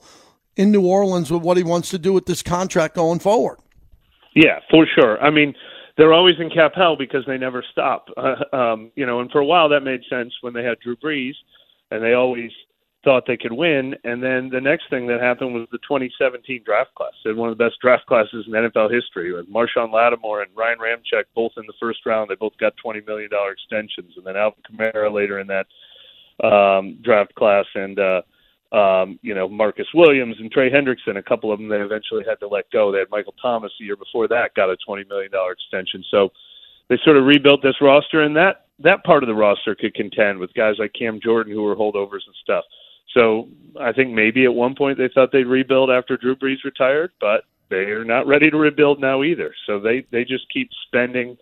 in 0.56 0.70
New 0.70 0.86
Orleans 0.86 1.28
with 1.28 1.42
what 1.42 1.56
he 1.56 1.64
wants 1.64 1.90
to 1.90 1.98
do 1.98 2.12
with 2.12 2.26
this 2.26 2.40
contract 2.40 2.94
going 2.94 3.18
forward. 3.18 3.58
Yeah, 4.36 4.60
for 4.70 4.86
sure. 4.94 5.20
I 5.20 5.30
mean, 5.30 5.54
they're 5.96 6.12
always 6.12 6.36
in 6.38 6.50
cap 6.50 6.72
hell 6.76 6.96
because 6.96 7.24
they 7.26 7.36
never 7.36 7.64
stop. 7.72 8.06
Uh, 8.16 8.36
um, 8.56 8.92
you 8.94 9.06
know, 9.06 9.20
and 9.20 9.30
for 9.32 9.40
a 9.40 9.44
while 9.44 9.68
that 9.70 9.80
made 9.80 10.02
sense 10.08 10.32
when 10.40 10.54
they 10.54 10.62
had 10.62 10.78
Drew 10.78 10.96
Brees, 10.96 11.34
and 11.90 12.02
they 12.02 12.12
always 12.12 12.52
thought 13.04 13.24
they 13.26 13.36
could 13.36 13.52
win. 13.52 13.94
And 14.04 14.22
then 14.22 14.48
the 14.50 14.60
next 14.60 14.88
thing 14.90 15.06
that 15.08 15.20
happened 15.20 15.54
was 15.54 15.68
the 15.70 15.78
2017 15.78 16.62
draft 16.64 16.94
class. 16.94 17.12
They 17.22 17.30
had 17.30 17.36
one 17.36 17.50
of 17.50 17.58
the 17.58 17.64
best 17.64 17.76
draft 17.80 18.06
classes 18.06 18.46
in 18.46 18.52
NFL 18.52 18.92
history 18.92 19.32
with 19.32 19.52
Marshon 19.52 19.92
Lattimore 19.92 20.42
and 20.42 20.50
Ryan 20.56 20.78
Ramczyk 20.78 21.24
both 21.34 21.52
in 21.56 21.64
the 21.66 21.74
first 21.78 22.00
round. 22.06 22.30
They 22.30 22.34
both 22.34 22.56
got 22.58 22.72
$20 22.84 23.06
million 23.06 23.30
extensions. 23.52 24.14
And 24.16 24.26
then 24.26 24.36
Alvin 24.36 24.62
Kamara 24.68 25.12
later 25.12 25.38
in 25.38 25.46
that 25.48 25.66
um, 26.44 26.98
draft 27.02 27.34
class. 27.34 27.66
And, 27.74 27.98
uh, 27.98 28.22
um, 28.74 29.20
you 29.22 29.34
know, 29.34 29.48
Marcus 29.48 29.86
Williams 29.94 30.36
and 30.40 30.50
Trey 30.50 30.70
Hendrickson, 30.70 31.16
a 31.16 31.22
couple 31.22 31.52
of 31.52 31.60
them 31.60 31.68
they 31.68 31.76
eventually 31.76 32.24
had 32.26 32.40
to 32.40 32.48
let 32.48 32.70
go. 32.72 32.90
They 32.90 32.98
had 32.98 33.10
Michael 33.10 33.34
Thomas 33.40 33.72
the 33.78 33.84
year 33.84 33.96
before 33.96 34.26
that, 34.28 34.54
got 34.56 34.70
a 34.70 34.76
$20 34.88 35.08
million 35.08 35.30
extension. 35.52 36.02
So 36.10 36.30
they 36.88 36.98
sort 37.04 37.16
of 37.16 37.24
rebuilt 37.24 37.62
this 37.62 37.80
roster, 37.80 38.22
and 38.22 38.34
that, 38.36 38.66
that 38.80 39.04
part 39.04 39.22
of 39.22 39.28
the 39.28 39.34
roster 39.34 39.74
could 39.74 39.94
contend 39.94 40.38
with 40.38 40.52
guys 40.54 40.74
like 40.78 40.92
Cam 40.98 41.20
Jordan 41.22 41.52
who 41.52 41.62
were 41.62 41.76
holdovers 41.76 42.26
and 42.26 42.34
stuff. 42.42 42.64
So 43.14 43.48
I 43.80 43.92
think 43.92 44.12
maybe 44.12 44.44
at 44.44 44.54
one 44.54 44.74
point 44.74 44.98
they 44.98 45.08
thought 45.08 45.32
they'd 45.32 45.44
rebuild 45.44 45.90
after 45.90 46.16
Drew 46.16 46.36
Brees 46.36 46.64
retired, 46.64 47.12
but 47.20 47.44
they're 47.70 48.04
not 48.04 48.26
ready 48.26 48.50
to 48.50 48.56
rebuild 48.56 49.00
now 49.00 49.22
either. 49.22 49.54
So 49.66 49.80
they, 49.80 50.04
they 50.12 50.24
just 50.24 50.52
keep 50.52 50.68
spending 50.86 51.36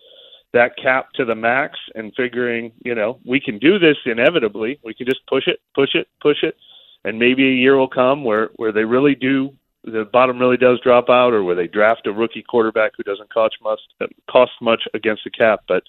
that 0.53 0.77
cap 0.81 1.11
to 1.15 1.25
the 1.25 1.35
max 1.35 1.77
and 1.95 2.13
figuring, 2.15 2.71
you 2.85 2.95
know, 2.95 3.19
we 3.25 3.39
can 3.39 3.57
do 3.59 3.79
this 3.79 3.97
inevitably. 4.05 4.79
We 4.83 4.93
can 4.93 5.07
just 5.07 5.25
push 5.27 5.47
it, 5.47 5.59
push 5.73 5.95
it, 5.95 6.07
push 6.21 6.43
it 6.43 6.55
and 7.05 7.19
maybe 7.19 7.47
a 7.47 7.55
year 7.55 7.77
will 7.77 7.87
come 7.87 8.23
where 8.23 8.49
where 8.55 8.71
they 8.71 8.85
really 8.85 9.15
do 9.15 9.53
the 9.85 10.05
bottom 10.13 10.39
really 10.39 10.55
does 10.55 10.79
drop 10.79 11.09
out, 11.09 11.33
or 11.33 11.43
where 11.43 11.55
they 11.55 11.67
draft 11.67 12.07
a 12.07 12.11
rookie 12.11 12.41
quarterback 12.41 12.93
who 12.95 13.03
doesn't 13.03 13.33
cost 13.33 13.57
much 13.61 13.79
cost 14.29 14.51
much 14.61 14.83
against 14.93 15.23
the 15.25 15.29
cap. 15.29 15.61
But 15.67 15.83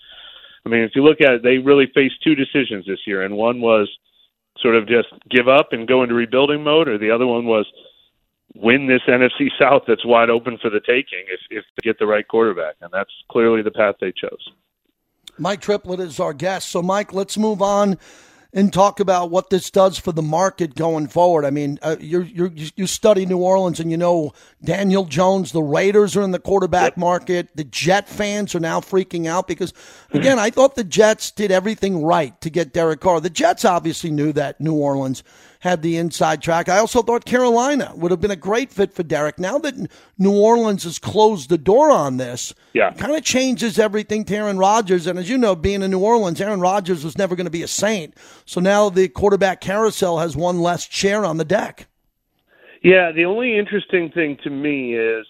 I 0.67 0.69
mean, 0.69 0.81
if 0.81 0.93
you 0.95 1.05
look 1.05 1.21
at 1.21 1.35
it, 1.35 1.43
they 1.43 1.59
really 1.59 1.87
faced 1.95 2.23
two 2.23 2.35
decisions 2.35 2.87
this 2.87 3.07
year, 3.07 3.23
and 3.23 3.37
one 3.37 3.61
was 3.61 3.89
sort 4.61 4.77
of 4.77 4.87
just 4.87 5.09
give 5.31 5.49
up 5.49 5.73
and 5.73 5.89
go 5.89 6.03
into 6.03 6.15
rebuilding 6.15 6.63
mode, 6.63 6.89
or 6.89 6.99
the 6.99 7.11
other 7.11 7.27
one 7.27 7.47
was 7.47 7.67
win 8.55 8.87
this 8.87 9.03
NFC 9.09 9.51
South 9.59 9.83
that's 9.87 10.05
wide 10.05 10.31
open 10.31 10.59
for 10.59 10.71
the 10.71 10.81
taking 10.81 11.25
if 11.29 11.41
if 11.51 11.65
they 11.77 11.89
get 11.89 11.99
the 11.99 12.07
right 12.07 12.27
quarterback, 12.27 12.77
and 12.81 12.91
that's 12.93 13.13
clearly 13.31 13.63
the 13.63 13.71
path 13.71 13.97
they 14.01 14.13
chose. 14.13 14.51
Mike 15.39 15.61
Triplett 15.61 15.99
is 16.01 16.21
our 16.21 16.33
guest. 16.33 16.69
So, 16.69 16.81
Mike, 16.81 17.13
let's 17.13 17.37
move 17.37 17.61
on 17.61 17.99
and 18.55 18.73
talk 18.73 19.01
about 19.01 19.31
what 19.31 19.51
this 19.51 19.69
does 19.69 19.99
for 19.99 20.13
the 20.13 20.23
market 20.23 20.77
going 20.77 21.09
forward. 21.09 21.45
I 21.45 21.51
mean, 21.51 21.79
uh, 21.83 21.97
you 21.99 22.23
you 22.23 22.53
you 22.77 22.87
study 22.87 23.27
New 23.27 23.39
Orleans 23.39 23.81
and 23.81 23.91
you 23.91 23.97
know 23.97 24.33
Daniel 24.63 25.05
Jones. 25.05 25.51
The 25.51 25.63
Raiders 25.63 26.17
are 26.17 26.23
in 26.23 26.31
the 26.31 26.39
quarterback 26.39 26.97
market. 26.97 27.49
The 27.57 27.65
Jet 27.65 28.09
fans 28.09 28.55
are 28.55 28.61
now 28.61 28.81
freaking 28.81 29.27
out 29.27 29.49
because, 29.49 29.75
again, 30.13 30.39
I 30.39 30.51
thought 30.51 30.77
the 30.77 30.85
Jets 30.85 31.33
did 31.33 31.51
everything 31.51 32.05
right 32.05 32.41
to 32.41 32.49
get 32.49 32.73
Derek 32.73 33.01
Carr. 33.01 33.21
The 33.21 33.29
Jets 33.29 33.65
obviously 33.65 34.11
knew 34.11 34.33
that 34.33 34.61
New 34.61 34.75
Orleans 34.75 35.25
had 35.65 35.81
the 35.81 35.97
inside 35.97 36.43
track. 36.43 36.69
I 36.69 36.77
also 36.77 37.01
thought 37.01 37.25
Carolina 37.25 37.91
would 37.97 38.11
have 38.11 38.21
been 38.21 38.31
a 38.31 38.37
great 38.37 38.71
fit 38.71 38.93
for 38.93 39.03
Derek. 39.03 39.39
Now 39.39 39.57
that 39.61 39.75
New 40.19 40.39
Orleans 40.39 40.85
has 40.85 40.99
closed 40.99 41.49
the 41.49 41.57
door 41.57 41.91
on 41.91 42.19
this, 42.19 42.53
yeah, 42.75 42.93
kind 42.93 43.17
of 43.17 43.25
changes 43.25 43.79
everything 43.79 44.27
to 44.27 44.37
Aaron 44.37 44.59
Rodgers. 44.59 45.07
And 45.07 45.19
as 45.19 45.31
you 45.31 45.39
know, 45.39 45.57
being 45.57 45.83
in 45.83 45.91
New 45.91 46.01
Orleans, 46.01 46.39
Aaron 46.39 46.61
Rodgers 46.61 47.03
was 47.03 47.17
never 47.17 47.35
going 47.35 47.47
to 47.47 47.51
be 47.51 47.63
a 47.63 47.67
saint. 47.67 48.15
So 48.45 48.61
now 48.61 48.91
the 48.91 49.09
quarterback 49.09 49.63
carousel 49.63 50.19
has 50.19 50.37
one 50.37 50.61
less 50.61 50.87
chair 50.87 51.25
on 51.25 51.39
the 51.39 51.47
deck. 51.47 51.87
Yeah, 52.83 53.11
the 53.13 53.25
only 53.25 53.57
interesting 53.57 54.11
thing 54.11 54.37
to 54.45 54.51
me 54.51 54.95
is, 54.95 55.27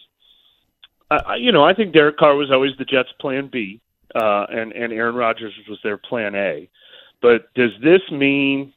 uh, 1.12 1.34
you 1.38 1.52
know, 1.52 1.62
I 1.62 1.74
think 1.74 1.94
Derek 1.94 2.16
Carr 2.16 2.34
was 2.34 2.50
always 2.50 2.72
the 2.76 2.84
Jets' 2.84 3.10
plan 3.20 3.48
B, 3.52 3.80
uh, 4.16 4.46
and 4.50 4.72
and 4.72 4.92
Aaron 4.92 5.14
Rodgers 5.14 5.52
was 5.68 5.78
their 5.84 5.96
plan 5.96 6.34
A. 6.34 6.68
But 7.22 7.54
does 7.54 7.70
this 7.80 8.02
mean 8.10 8.72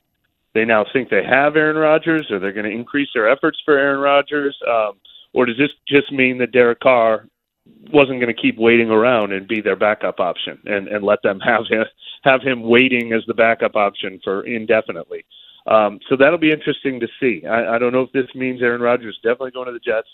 they 0.57 0.65
now 0.65 0.83
think 0.91 1.09
they 1.09 1.23
have 1.23 1.55
Aaron 1.55 1.77
Rodgers, 1.77 2.27
or 2.31 2.39
they're 2.39 2.51
going 2.51 2.65
to 2.65 2.71
increase 2.71 3.09
their 3.13 3.29
efforts 3.29 3.59
for 3.63 3.77
Aaron 3.77 3.99
Rodgers, 3.99 4.57
um, 4.67 4.93
or 5.33 5.45
does 5.45 5.57
this 5.57 5.69
just 5.87 6.11
mean 6.11 6.39
that 6.39 6.51
Derek 6.51 6.79
Carr 6.79 7.27
wasn't 7.93 8.19
going 8.19 8.33
to 8.33 8.41
keep 8.41 8.57
waiting 8.57 8.89
around 8.89 9.33
and 9.33 9.47
be 9.47 9.61
their 9.61 9.75
backup 9.75 10.19
option, 10.19 10.57
and 10.65 10.87
and 10.87 11.03
let 11.05 11.21
them 11.21 11.39
have 11.41 11.65
him 11.69 11.85
have 12.23 12.41
him 12.41 12.63
waiting 12.63 13.13
as 13.13 13.21
the 13.27 13.35
backup 13.35 13.75
option 13.75 14.19
for 14.23 14.45
indefinitely? 14.47 15.23
Um, 15.67 15.99
so 16.09 16.15
that'll 16.15 16.39
be 16.39 16.51
interesting 16.51 16.99
to 17.01 17.07
see. 17.19 17.45
I, 17.45 17.75
I 17.75 17.77
don't 17.77 17.93
know 17.93 18.01
if 18.01 18.11
this 18.11 18.33
means 18.33 18.61
Aaron 18.63 18.81
Rodgers 18.81 19.19
definitely 19.21 19.51
going 19.51 19.67
to 19.67 19.73
the 19.73 19.79
Jets, 19.79 20.07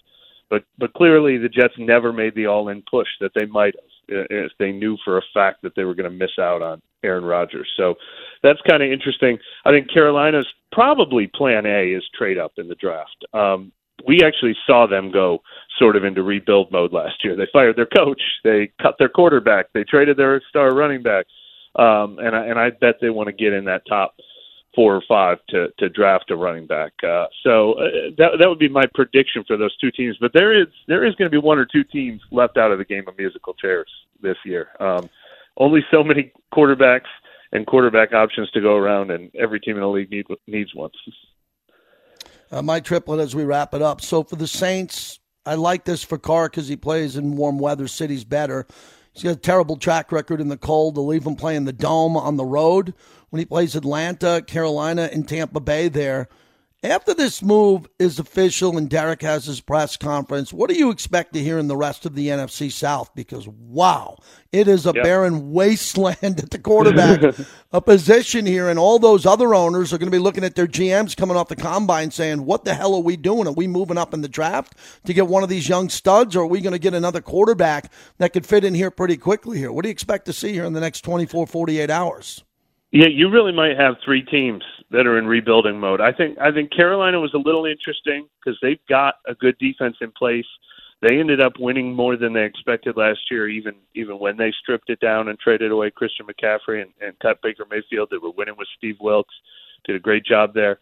but 0.49 0.65
but 0.77 0.93
clearly 0.93 1.37
the 1.37 1.47
Jets 1.47 1.75
never 1.77 2.11
made 2.11 2.35
the 2.35 2.47
all-in 2.47 2.83
push 2.89 3.07
that 3.21 3.31
they 3.33 3.45
might 3.45 3.75
have 3.75 3.92
if 4.07 4.51
they 4.59 4.71
knew 4.71 4.97
for 5.03 5.17
a 5.17 5.21
fact 5.33 5.61
that 5.63 5.73
they 5.75 5.83
were 5.83 5.95
going 5.95 6.09
to 6.09 6.15
miss 6.15 6.37
out 6.39 6.61
on 6.61 6.81
Aaron 7.03 7.25
Rodgers. 7.25 7.69
So 7.77 7.95
that's 8.41 8.59
kind 8.69 8.83
of 8.83 8.91
interesting. 8.91 9.37
I 9.65 9.71
think 9.71 9.91
Carolina's 9.91 10.47
probably 10.71 11.27
plan 11.27 11.65
A 11.65 11.93
is 11.93 12.03
trade 12.17 12.37
up 12.37 12.53
in 12.57 12.67
the 12.67 12.75
draft. 12.75 13.25
Um, 13.33 13.71
we 14.07 14.21
actually 14.23 14.55
saw 14.67 14.87
them 14.87 15.11
go 15.11 15.41
sort 15.79 15.95
of 15.95 16.03
into 16.03 16.23
rebuild 16.23 16.71
mode 16.71 16.91
last 16.91 17.23
year. 17.23 17.35
They 17.35 17.47
fired 17.53 17.77
their 17.77 17.85
coach, 17.85 18.21
they 18.43 18.71
cut 18.81 18.95
their 18.99 19.09
quarterback, 19.09 19.67
they 19.73 19.83
traded 19.83 20.17
their 20.17 20.41
star 20.49 20.73
running 20.73 21.03
back, 21.03 21.25
um, 21.75 22.19
and 22.19 22.35
I, 22.35 22.45
and 22.47 22.59
I 22.59 22.71
bet 22.71 22.95
they 23.01 23.09
want 23.09 23.27
to 23.27 23.33
get 23.33 23.53
in 23.53 23.65
that 23.65 23.83
top 23.87 24.15
four 24.75 24.95
or 24.95 25.03
five 25.07 25.37
to 25.49 25.67
to 25.79 25.89
draft 25.89 26.31
a 26.31 26.35
running 26.35 26.67
back. 26.67 26.91
Uh, 27.03 27.25
so 27.43 27.73
uh, 27.73 27.85
that 28.17 28.31
that 28.39 28.49
would 28.49 28.59
be 28.59 28.69
my 28.69 28.85
prediction 28.93 29.43
for 29.47 29.57
those 29.57 29.75
two 29.77 29.91
teams. 29.91 30.17
But 30.19 30.31
there 30.33 30.59
is 30.59 30.67
there 30.87 31.05
is 31.05 31.15
going 31.15 31.29
to 31.29 31.41
be 31.41 31.43
one 31.43 31.59
or 31.59 31.65
two 31.65 31.83
teams 31.83 32.21
left 32.31 32.57
out 32.57 32.71
of 32.71 32.77
the 32.77 32.85
game 32.85 33.07
of 33.07 33.17
musical 33.17 33.53
chairs 33.53 33.89
this 34.21 34.37
year. 34.45 34.69
Um, 34.79 35.09
only 35.57 35.81
so 35.91 36.03
many 36.03 36.31
quarterbacks 36.53 37.09
and 37.51 37.67
quarterback 37.67 38.13
options 38.13 38.49
to 38.51 38.61
go 38.61 38.75
around, 38.75 39.11
and 39.11 39.29
every 39.35 39.59
team 39.59 39.75
in 39.75 39.81
the 39.81 39.87
league 39.87 40.09
need, 40.09 40.25
needs 40.47 40.73
one. 40.73 40.89
Uh, 42.51 42.61
Mike 42.61 42.83
Triplett 42.83 43.19
as 43.19 43.35
we 43.35 43.43
wrap 43.43 43.73
it 43.73 43.81
up. 43.81 44.01
So 44.01 44.23
for 44.23 44.35
the 44.35 44.47
Saints, 44.47 45.19
I 45.45 45.55
like 45.55 45.85
this 45.85 46.03
for 46.03 46.17
Carr 46.17 46.49
because 46.49 46.67
he 46.67 46.75
plays 46.75 47.15
in 47.15 47.35
warm 47.35 47.59
weather 47.59 47.87
cities 47.87 48.23
better. 48.23 48.65
He's 49.13 49.23
got 49.23 49.31
a 49.31 49.35
terrible 49.35 49.77
track 49.77 50.11
record 50.11 50.41
in 50.41 50.47
the 50.47 50.57
cold. 50.57 50.95
To 50.95 51.01
leave 51.01 51.25
him 51.25 51.35
playing 51.35 51.65
the 51.65 51.73
dome 51.73 52.17
on 52.17 52.35
the 52.35 52.45
road 52.45 52.95
when 53.33 53.39
he 53.39 53.45
plays 53.45 53.75
Atlanta, 53.75 54.43
Carolina, 54.45 55.09
and 55.11 55.27
Tampa 55.27 55.59
Bay 55.59 55.87
there. 55.87 56.27
After 56.83 57.15
this 57.15 57.41
move 57.41 57.87
is 57.97 58.19
official 58.19 58.77
and 58.77 58.87
Derek 58.87 59.23
has 59.23 59.45
his 59.45 59.59
press 59.59 59.97
conference, 59.97 60.53
what 60.53 60.69
do 60.69 60.75
you 60.75 60.91
expect 60.91 61.33
to 61.33 61.39
hear 61.39 61.57
in 61.57 61.67
the 61.67 61.75
rest 61.75 62.05
of 62.05 62.13
the 62.13 62.27
NFC 62.27 62.71
South? 62.71 63.09
Because, 63.15 63.47
wow, 63.47 64.19
it 64.51 64.67
is 64.67 64.85
a 64.85 64.91
yep. 64.93 65.03
barren 65.03 65.51
wasteland 65.51 66.21
at 66.21 66.51
the 66.51 66.59
quarterback 66.59 67.35
a 67.71 67.81
position 67.81 68.45
here, 68.45 68.69
and 68.69 68.77
all 68.77 68.99
those 68.99 69.25
other 69.25 69.55
owners 69.55 69.91
are 69.91 69.97
going 69.97 70.11
to 70.11 70.15
be 70.15 70.21
looking 70.21 70.43
at 70.43 70.53
their 70.53 70.67
GMs 70.67 71.17
coming 71.17 71.35
off 71.35 71.47
the 71.47 71.55
combine 71.55 72.11
saying, 72.11 72.45
What 72.45 72.65
the 72.65 72.75
hell 72.75 72.93
are 72.93 73.01
we 73.01 73.17
doing? 73.17 73.47
Are 73.47 73.53
we 73.53 73.65
moving 73.65 73.97
up 73.97 74.13
in 74.13 74.21
the 74.21 74.29
draft 74.29 74.75
to 75.05 75.13
get 75.15 75.25
one 75.25 75.41
of 75.41 75.49
these 75.49 75.67
young 75.67 75.89
studs, 75.89 76.35
or 76.35 76.43
are 76.43 76.47
we 76.47 76.61
going 76.61 76.73
to 76.73 76.77
get 76.77 76.93
another 76.93 77.21
quarterback 77.21 77.91
that 78.19 78.31
could 78.31 78.45
fit 78.45 78.63
in 78.63 78.75
here 78.75 78.91
pretty 78.91 79.17
quickly 79.17 79.57
here? 79.57 79.71
What 79.71 79.81
do 79.81 79.89
you 79.89 79.93
expect 79.93 80.27
to 80.27 80.33
see 80.33 80.51
here 80.51 80.65
in 80.65 80.73
the 80.73 80.81
next 80.81 81.01
24, 81.01 81.47
48 81.47 81.89
hours? 81.89 82.43
Yeah, 82.93 83.07
you 83.07 83.31
really 83.31 83.51
might 83.51 83.75
have 83.75 83.95
three 84.05 84.21
teams 84.21 84.63
that 84.91 85.07
are 85.07 85.17
in 85.17 85.25
rebuilding 85.25 85.79
mode. 85.79 85.99
I 85.99 86.11
think 86.11 86.37
I 86.39 86.51
think 86.51 86.71
Carolina 86.71 87.19
was 87.19 87.33
a 87.33 87.39
little 87.39 87.65
interesting 87.65 88.27
because 88.39 88.55
they've 88.61 88.85
got 88.87 89.15
a 89.27 89.33
good 89.33 89.57
defense 89.57 89.97
in 89.99 90.11
place. 90.11 90.45
They 91.01 91.19
ended 91.19 91.41
up 91.41 91.53
winning 91.59 91.95
more 91.95 92.17
than 92.17 92.33
they 92.33 92.45
expected 92.45 92.95
last 92.95 93.19
year, 93.31 93.49
even 93.49 93.73
even 93.95 94.19
when 94.19 94.37
they 94.37 94.53
stripped 94.61 94.91
it 94.91 94.99
down 94.99 95.29
and 95.29 95.39
traded 95.39 95.71
away 95.71 95.89
Christian 95.89 96.27
McCaffrey 96.27 96.83
and, 96.83 96.91
and 97.01 97.17
cut 97.19 97.41
Baker 97.41 97.65
Mayfield. 97.67 98.09
They 98.11 98.19
were 98.19 98.29
winning 98.29 98.55
with 98.59 98.67
Steve 98.77 98.97
Wilks, 99.01 99.33
did 99.85 99.95
a 99.95 99.99
great 99.99 100.23
job 100.23 100.53
there. 100.53 100.77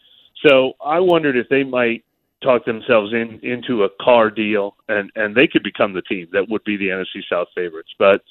So 0.46 0.74
I 0.86 1.00
wondered 1.00 1.38
if 1.38 1.48
they 1.48 1.64
might 1.64 2.04
talk 2.44 2.66
themselves 2.66 3.14
in 3.14 3.40
into 3.42 3.86
a 3.86 3.90
Carr 4.02 4.30
deal 4.30 4.76
and 4.90 5.10
and 5.16 5.34
they 5.34 5.48
could 5.48 5.64
become 5.64 5.94
the 5.94 6.02
team 6.02 6.28
that 6.34 6.50
would 6.50 6.66
be 6.66 6.76
the 6.76 6.90
NFC 6.90 7.24
South 7.30 7.48
favorites. 7.56 7.92
But 7.98 8.22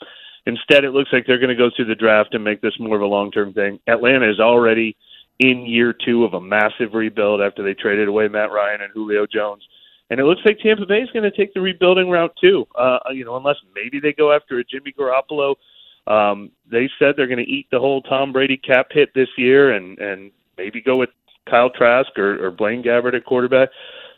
Instead, 0.46 0.84
it 0.84 0.92
looks 0.92 1.10
like 1.12 1.26
they're 1.26 1.38
going 1.38 1.48
to 1.48 1.54
go 1.54 1.70
through 1.74 1.84
the 1.86 1.94
draft 1.94 2.34
and 2.34 2.42
make 2.42 2.60
this 2.60 2.78
more 2.78 2.96
of 2.96 3.02
a 3.02 3.06
long 3.06 3.30
term 3.30 3.52
thing. 3.52 3.78
Atlanta 3.86 4.30
is 4.30 4.40
already 4.40 4.96
in 5.38 5.64
year 5.66 5.92
two 5.92 6.24
of 6.24 6.34
a 6.34 6.40
massive 6.40 6.94
rebuild 6.94 7.40
after 7.40 7.62
they 7.62 7.74
traded 7.74 8.08
away 8.08 8.28
Matt 8.28 8.52
Ryan 8.52 8.82
and 8.82 8.92
Julio 8.92 9.26
Jones. 9.26 9.62
And 10.10 10.18
it 10.18 10.24
looks 10.24 10.40
like 10.44 10.58
Tampa 10.58 10.86
Bay 10.86 11.00
is 11.00 11.10
going 11.12 11.30
to 11.30 11.36
take 11.36 11.54
the 11.54 11.60
rebuilding 11.60 12.10
route 12.10 12.34
too. 12.40 12.66
Uh, 12.74 12.98
you 13.12 13.24
know, 13.24 13.36
unless 13.36 13.56
maybe 13.74 14.00
they 14.00 14.12
go 14.12 14.32
after 14.32 14.58
a 14.58 14.64
Jimmy 14.64 14.92
Garoppolo. 14.98 15.54
Um, 16.06 16.50
they 16.70 16.90
said 16.98 17.14
they're 17.16 17.26
going 17.26 17.44
to 17.44 17.50
eat 17.50 17.68
the 17.70 17.78
whole 17.78 18.02
Tom 18.02 18.32
Brady 18.32 18.56
cap 18.56 18.88
hit 18.90 19.10
this 19.14 19.28
year, 19.36 19.72
and 19.72 19.98
and 19.98 20.32
maybe 20.58 20.80
go 20.80 20.96
with 20.96 21.10
Kyle 21.48 21.70
Trask 21.70 22.18
or, 22.18 22.44
or 22.44 22.50
Blaine 22.50 22.82
Gabbert 22.82 23.14
at 23.14 23.24
quarterback. 23.24 23.68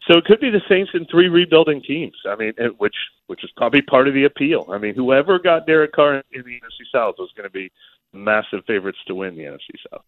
So 0.09 0.19
it 0.19 0.25
could 0.25 0.41
be 0.41 0.51
the 0.51 0.63
Saints 0.69 0.91
in 0.95 1.07
three 1.07 1.29
rebuilding 1.29 1.81
teams. 1.83 2.17
I 2.29 2.35
mean, 2.35 2.55
which 2.79 2.97
which 3.29 3.45
is 3.45 3.51
probably 3.57 3.83
part 3.83 4.09
of 4.09 4.15
the 4.15 4.25
appeal. 4.25 4.67
I 4.71 4.79
mean, 4.79 4.95
whoever 4.95 5.39
got 5.39 5.67
Derek 5.67 5.93
Carr 5.93 6.23
in 6.33 6.43
the 6.45 6.61
NFC 6.61 6.85
South 6.93 7.15
was 7.19 7.31
going 7.37 7.49
to 7.49 7.53
be 7.53 7.71
massive 8.13 8.65
favorites 8.67 8.99
to 9.07 9.15
win 9.15 9.37
the 9.37 9.45
NFC 9.45 9.77
South. 9.91 10.03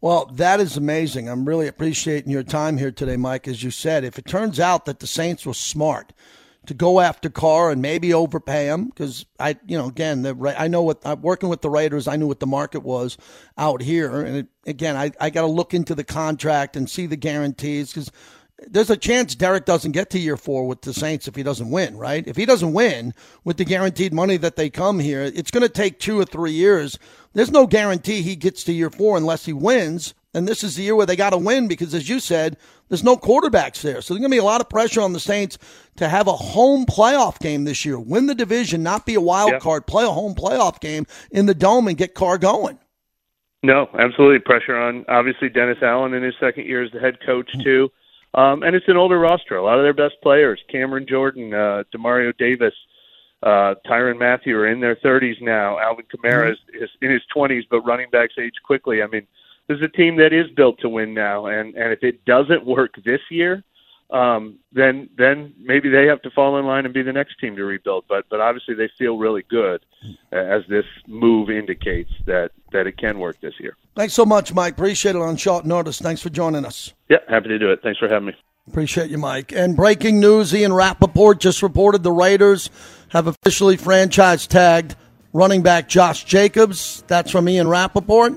Well, 0.00 0.26
that 0.34 0.60
is 0.60 0.78
amazing. 0.78 1.28
I'm 1.28 1.46
really 1.46 1.68
appreciating 1.68 2.32
your 2.32 2.42
time 2.42 2.78
here 2.78 2.90
today, 2.90 3.18
Mike. 3.18 3.46
As 3.46 3.62
you 3.62 3.70
said, 3.70 4.02
if 4.02 4.18
it 4.18 4.24
turns 4.24 4.58
out 4.58 4.86
that 4.86 5.00
the 5.00 5.06
Saints 5.06 5.44
were 5.44 5.52
smart 5.52 6.14
to 6.66 6.72
go 6.72 7.00
after 7.00 7.28
Carr 7.28 7.70
and 7.70 7.82
maybe 7.82 8.14
overpay 8.14 8.66
him, 8.66 8.86
because 8.86 9.26
I, 9.38 9.56
you 9.66 9.76
know, 9.76 9.86
again, 9.86 10.22
the, 10.22 10.54
I 10.58 10.68
know 10.68 10.82
what 10.82 11.02
I'm 11.04 11.20
working 11.20 11.50
with 11.50 11.60
the 11.60 11.68
Raiders. 11.68 12.08
I 12.08 12.16
knew 12.16 12.26
what 12.26 12.40
the 12.40 12.46
market 12.46 12.80
was 12.80 13.18
out 13.58 13.82
here, 13.82 14.22
and 14.22 14.36
it, 14.38 14.46
again, 14.66 14.96
I, 14.96 15.12
I 15.20 15.28
got 15.28 15.42
to 15.42 15.46
look 15.46 15.74
into 15.74 15.94
the 15.94 16.04
contract 16.04 16.76
and 16.76 16.88
see 16.88 17.04
the 17.04 17.16
guarantees 17.16 17.92
because 17.92 18.10
there's 18.68 18.90
a 18.90 18.96
chance 18.96 19.34
Derek 19.34 19.64
doesn't 19.64 19.92
get 19.92 20.10
to 20.10 20.18
year 20.18 20.36
four 20.36 20.66
with 20.66 20.82
the 20.82 20.92
Saints 20.94 21.28
if 21.28 21.34
he 21.34 21.42
doesn't 21.42 21.70
win, 21.70 21.96
right? 21.96 22.26
If 22.26 22.36
he 22.36 22.46
doesn't 22.46 22.72
win 22.72 23.14
with 23.44 23.56
the 23.56 23.64
guaranteed 23.64 24.12
money 24.12 24.36
that 24.38 24.56
they 24.56 24.70
come 24.70 24.98
here, 24.98 25.22
it's 25.22 25.50
going 25.50 25.62
to 25.62 25.68
take 25.68 25.98
two 25.98 26.18
or 26.18 26.24
three 26.24 26.52
years. 26.52 26.98
There's 27.32 27.50
no 27.50 27.66
guarantee 27.66 28.22
he 28.22 28.36
gets 28.36 28.64
to 28.64 28.72
year 28.72 28.90
four 28.90 29.16
unless 29.16 29.44
he 29.44 29.52
wins. 29.52 30.14
And 30.32 30.46
this 30.46 30.62
is 30.62 30.76
the 30.76 30.84
year 30.84 30.94
where 30.94 31.06
they 31.06 31.16
got 31.16 31.30
to 31.30 31.38
win 31.38 31.66
because, 31.66 31.92
as 31.92 32.08
you 32.08 32.20
said, 32.20 32.56
there's 32.88 33.02
no 33.02 33.16
quarterbacks 33.16 33.80
there. 33.82 34.00
So 34.00 34.14
there's 34.14 34.20
going 34.20 34.30
to 34.30 34.34
be 34.34 34.38
a 34.38 34.44
lot 34.44 34.60
of 34.60 34.68
pressure 34.68 35.00
on 35.00 35.12
the 35.12 35.20
Saints 35.20 35.58
to 35.96 36.08
have 36.08 36.28
a 36.28 36.32
home 36.32 36.86
playoff 36.86 37.40
game 37.40 37.64
this 37.64 37.84
year, 37.84 37.98
win 37.98 38.26
the 38.26 38.34
division, 38.34 38.82
not 38.82 39.06
be 39.06 39.14
a 39.14 39.20
wild 39.20 39.52
yep. 39.52 39.60
card, 39.60 39.86
play 39.86 40.04
a 40.04 40.10
home 40.10 40.34
playoff 40.36 40.78
game 40.80 41.06
in 41.32 41.46
the 41.46 41.54
dome 41.54 41.88
and 41.88 41.96
get 41.96 42.14
Carr 42.14 42.38
going. 42.38 42.78
No, 43.62 43.88
absolutely. 43.98 44.38
Pressure 44.38 44.76
on, 44.76 45.04
obviously, 45.08 45.48
Dennis 45.48 45.78
Allen 45.82 46.14
in 46.14 46.22
his 46.22 46.34
second 46.40 46.66
year 46.66 46.82
as 46.82 46.92
the 46.92 47.00
head 47.00 47.18
coach, 47.26 47.50
mm. 47.54 47.64
too. 47.64 47.90
Um, 48.34 48.62
and 48.62 48.76
it's 48.76 48.88
an 48.88 48.96
older 48.96 49.18
roster. 49.18 49.56
A 49.56 49.64
lot 49.64 49.78
of 49.78 49.84
their 49.84 49.94
best 49.94 50.20
players, 50.22 50.60
Cameron 50.70 51.06
Jordan, 51.08 51.52
uh, 51.52 51.82
Demario 51.94 52.36
Davis, 52.36 52.74
uh, 53.42 53.74
Tyrann 53.86 54.18
Mathieu 54.18 54.56
are 54.56 54.68
in 54.68 54.80
their 54.80 54.96
30s 54.96 55.40
now. 55.40 55.78
Alvin 55.78 56.04
Kamara 56.04 56.52
mm-hmm. 56.52 56.76
is, 56.76 56.82
is 56.82 56.90
in 57.00 57.10
his 57.10 57.22
20s, 57.34 57.62
but 57.70 57.80
running 57.80 58.08
backs 58.10 58.34
age 58.38 58.54
quickly. 58.62 59.02
I 59.02 59.06
mean, 59.06 59.26
this 59.66 59.78
is 59.78 59.84
a 59.84 59.88
team 59.88 60.16
that 60.16 60.32
is 60.32 60.50
built 60.56 60.80
to 60.80 60.88
win 60.88 61.14
now, 61.14 61.46
and 61.46 61.76
and 61.76 61.92
if 61.92 62.02
it 62.02 62.24
doesn't 62.24 62.66
work 62.66 62.96
this 63.04 63.20
year, 63.30 63.62
um, 64.10 64.58
then 64.72 65.08
then 65.16 65.54
maybe 65.60 65.88
they 65.88 66.06
have 66.06 66.20
to 66.22 66.30
fall 66.30 66.58
in 66.58 66.66
line 66.66 66.84
and 66.84 66.92
be 66.92 67.02
the 67.02 67.12
next 67.12 67.38
team 67.38 67.54
to 67.54 67.64
rebuild. 67.64 68.04
But 68.08 68.24
but 68.28 68.40
obviously 68.40 68.74
they 68.74 68.90
feel 68.98 69.16
really 69.16 69.44
good 69.48 69.84
uh, 70.32 70.36
as 70.36 70.62
this 70.68 70.86
move 71.06 71.50
indicates 71.50 72.10
that 72.26 72.50
that 72.72 72.88
it 72.88 72.98
can 72.98 73.20
work 73.20 73.40
this 73.40 73.54
year. 73.60 73.76
Thanks 73.94 74.14
so 74.14 74.24
much, 74.24 74.54
Mike. 74.54 74.74
Appreciate 74.74 75.16
it 75.16 75.22
on 75.22 75.36
short 75.36 75.66
notice. 75.66 75.98
Thanks 75.98 76.22
for 76.22 76.30
joining 76.30 76.64
us. 76.64 76.92
Yeah, 77.08 77.18
happy 77.28 77.48
to 77.48 77.58
do 77.58 77.70
it. 77.70 77.80
Thanks 77.82 77.98
for 77.98 78.08
having 78.08 78.28
me. 78.28 78.34
Appreciate 78.68 79.10
you, 79.10 79.18
Mike. 79.18 79.52
And 79.52 79.76
breaking 79.76 80.20
news: 80.20 80.54
Ian 80.54 80.72
Rapoport 80.72 81.40
just 81.40 81.62
reported 81.62 82.02
the 82.02 82.12
Raiders 82.12 82.70
have 83.08 83.26
officially 83.26 83.76
franchise 83.76 84.46
tagged 84.46 84.94
running 85.32 85.62
back 85.62 85.88
Josh 85.88 86.24
Jacobs. 86.24 87.02
That's 87.08 87.30
from 87.30 87.48
Ian 87.48 87.68
Rapoport 87.68 88.34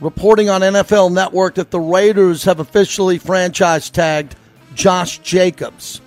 reporting 0.00 0.48
on 0.48 0.62
NFL 0.62 1.12
Network 1.12 1.54
that 1.56 1.70
the 1.70 1.80
Raiders 1.80 2.44
have 2.44 2.58
officially 2.60 3.18
franchise 3.18 3.90
tagged 3.90 4.34
Josh 4.74 5.18
Jacobs. 5.18 6.00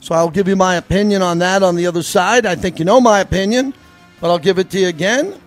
So 0.00 0.14
I'll 0.14 0.30
give 0.30 0.48
you 0.48 0.56
my 0.56 0.76
opinion 0.76 1.22
on 1.22 1.38
that 1.38 1.62
on 1.62 1.76
the 1.76 1.86
other 1.86 2.02
side. 2.02 2.46
I 2.46 2.54
think 2.54 2.78
you 2.78 2.84
know 2.84 3.00
my 3.00 3.20
opinion, 3.20 3.74
but 4.20 4.30
I'll 4.30 4.38
give 4.38 4.58
it 4.58 4.70
to 4.70 4.78
you 4.78 4.88
again, 4.88 5.40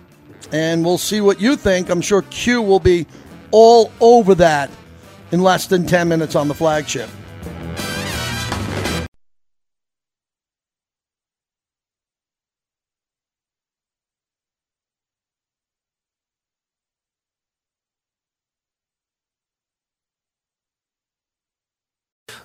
and 0.52 0.84
we'll 0.84 0.98
see 0.98 1.20
what 1.20 1.40
you 1.40 1.56
think. 1.56 1.90
I'm 1.90 2.00
sure 2.00 2.22
Q 2.22 2.62
will 2.62 2.80
be 2.80 3.06
all 3.50 3.92
over 4.00 4.34
that 4.36 4.70
in 5.32 5.42
less 5.42 5.66
than 5.66 5.86
10 5.86 6.08
minutes 6.08 6.34
on 6.34 6.48
the 6.48 6.54
flagship. 6.54 7.08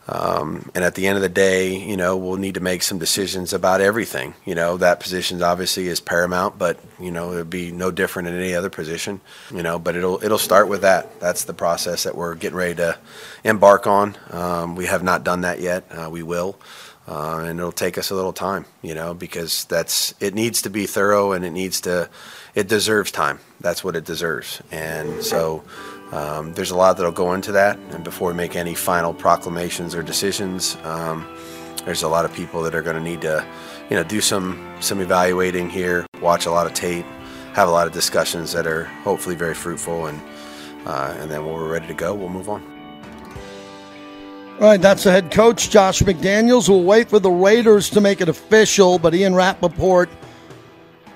Um, 0.08 0.70
and 0.76 0.84
at 0.84 0.96
the 0.96 1.08
end 1.08 1.16
of 1.16 1.22
the 1.22 1.30
day, 1.30 1.78
you 1.78 1.96
know, 1.96 2.18
we'll 2.18 2.36
need 2.36 2.56
to 2.56 2.60
make 2.60 2.84
some 2.84 3.00
decisions 3.00 3.54
about 3.54 3.80
everything. 3.80 4.34
You 4.46 4.54
know, 4.54 4.76
that 4.78 5.00
position 5.00 5.42
obviously 5.42 5.88
is 5.88 6.02
paramount, 6.02 6.58
but 6.58 6.78
you 7.00 7.10
know, 7.10 7.32
it'll 7.32 7.46
be 7.46 7.72
no 7.72 7.90
different 7.90 8.28
in 8.28 8.36
any 8.36 8.54
other 8.54 8.70
position. 8.70 9.22
You 9.54 9.64
know, 9.64 9.80
but 9.80 9.96
it'll 9.96 10.22
it'll 10.24 10.38
start 10.38 10.68
with 10.68 10.82
that. 10.82 11.20
That's 11.22 11.46
the 11.46 11.54
process 11.54 12.04
that 12.04 12.16
we're 12.16 12.36
getting 12.36 12.58
ready 12.58 12.76
to 12.76 12.98
embark 13.46 13.88
on. 13.88 14.18
Um, 14.30 14.76
we 14.76 14.88
have 14.88 15.04
not 15.04 15.24
done 15.24 15.42
that 15.42 15.62
yet. 15.62 15.86
Uh, 15.90 16.10
we 16.10 16.24
will. 16.24 16.60
Uh, 17.06 17.44
and 17.46 17.60
it'll 17.60 17.74
take 17.74 17.98
us 17.98 18.12
a 18.12 18.16
little 18.16 18.32
time, 18.32 18.66
you 18.82 18.96
know, 18.96 19.14
because 19.14 19.66
that's 19.66 20.14
it 20.22 20.34
needs 20.34 20.62
to 20.62 20.70
be 20.70 20.86
thorough 20.86 21.34
and 21.34 21.44
it 21.44 21.52
needs 21.52 21.82
to, 21.82 22.10
it 22.56 22.70
deserves 22.70 23.12
time. 23.12 23.40
That's 23.60 23.84
what 23.84 23.98
it 23.98 24.06
deserves, 24.06 24.62
and 24.72 25.22
so 25.22 25.66
um, 26.14 26.54
there's 26.54 26.70
a 26.70 26.76
lot 26.76 26.98
that'll 26.98 27.12
go 27.12 27.34
into 27.34 27.52
that, 27.54 27.80
and 27.90 28.04
before 28.04 28.28
we 28.28 28.36
make 28.36 28.56
any 28.56 28.76
final 28.76 29.16
proclamations 29.16 29.96
or 29.96 30.04
decisions, 30.04 30.78
um, 30.84 31.28
there's 31.86 32.04
a 32.04 32.08
lot 32.08 32.24
of 32.24 32.32
people 32.34 32.62
that 32.62 32.76
are 32.76 32.84
going 32.84 32.96
to 32.96 33.02
need 33.02 33.22
to, 33.22 33.44
you 33.90 33.96
know, 33.96 34.04
do 34.04 34.22
some 34.22 34.76
some 34.80 35.02
evaluating 35.02 35.72
here, 35.72 36.06
watch 36.22 36.46
a 36.46 36.52
lot 36.52 36.68
of 36.68 36.74
tape, 36.76 37.06
have 37.54 37.68
a 37.68 37.72
lot 37.72 37.88
of 37.88 37.94
discussions 37.94 38.54
that 38.54 38.68
are 38.68 38.84
hopefully 39.04 39.36
very 39.36 39.56
fruitful, 39.56 40.06
and 40.06 40.22
uh, 40.86 41.16
and 41.18 41.32
then 41.32 41.44
when 41.46 41.56
we're 41.56 41.72
ready 41.72 41.88
to 41.88 41.96
go, 41.96 42.14
we'll 42.14 42.30
move 42.30 42.48
on. 42.48 42.62
All 44.60 44.68
right, 44.68 44.80
that's 44.80 45.04
the 45.04 45.12
head 45.12 45.32
coach, 45.32 45.72
Josh 45.72 46.04
McDaniels. 46.04 46.70
We'll 46.70 46.84
wait 46.84 47.10
for 47.10 47.18
the 47.18 47.32
Raiders 47.32 47.90
to 47.90 48.02
make 48.02 48.22
it 48.22 48.30
official, 48.30 49.00
but 49.00 49.16
Ian 49.16 49.34
Rapoport 49.34 50.10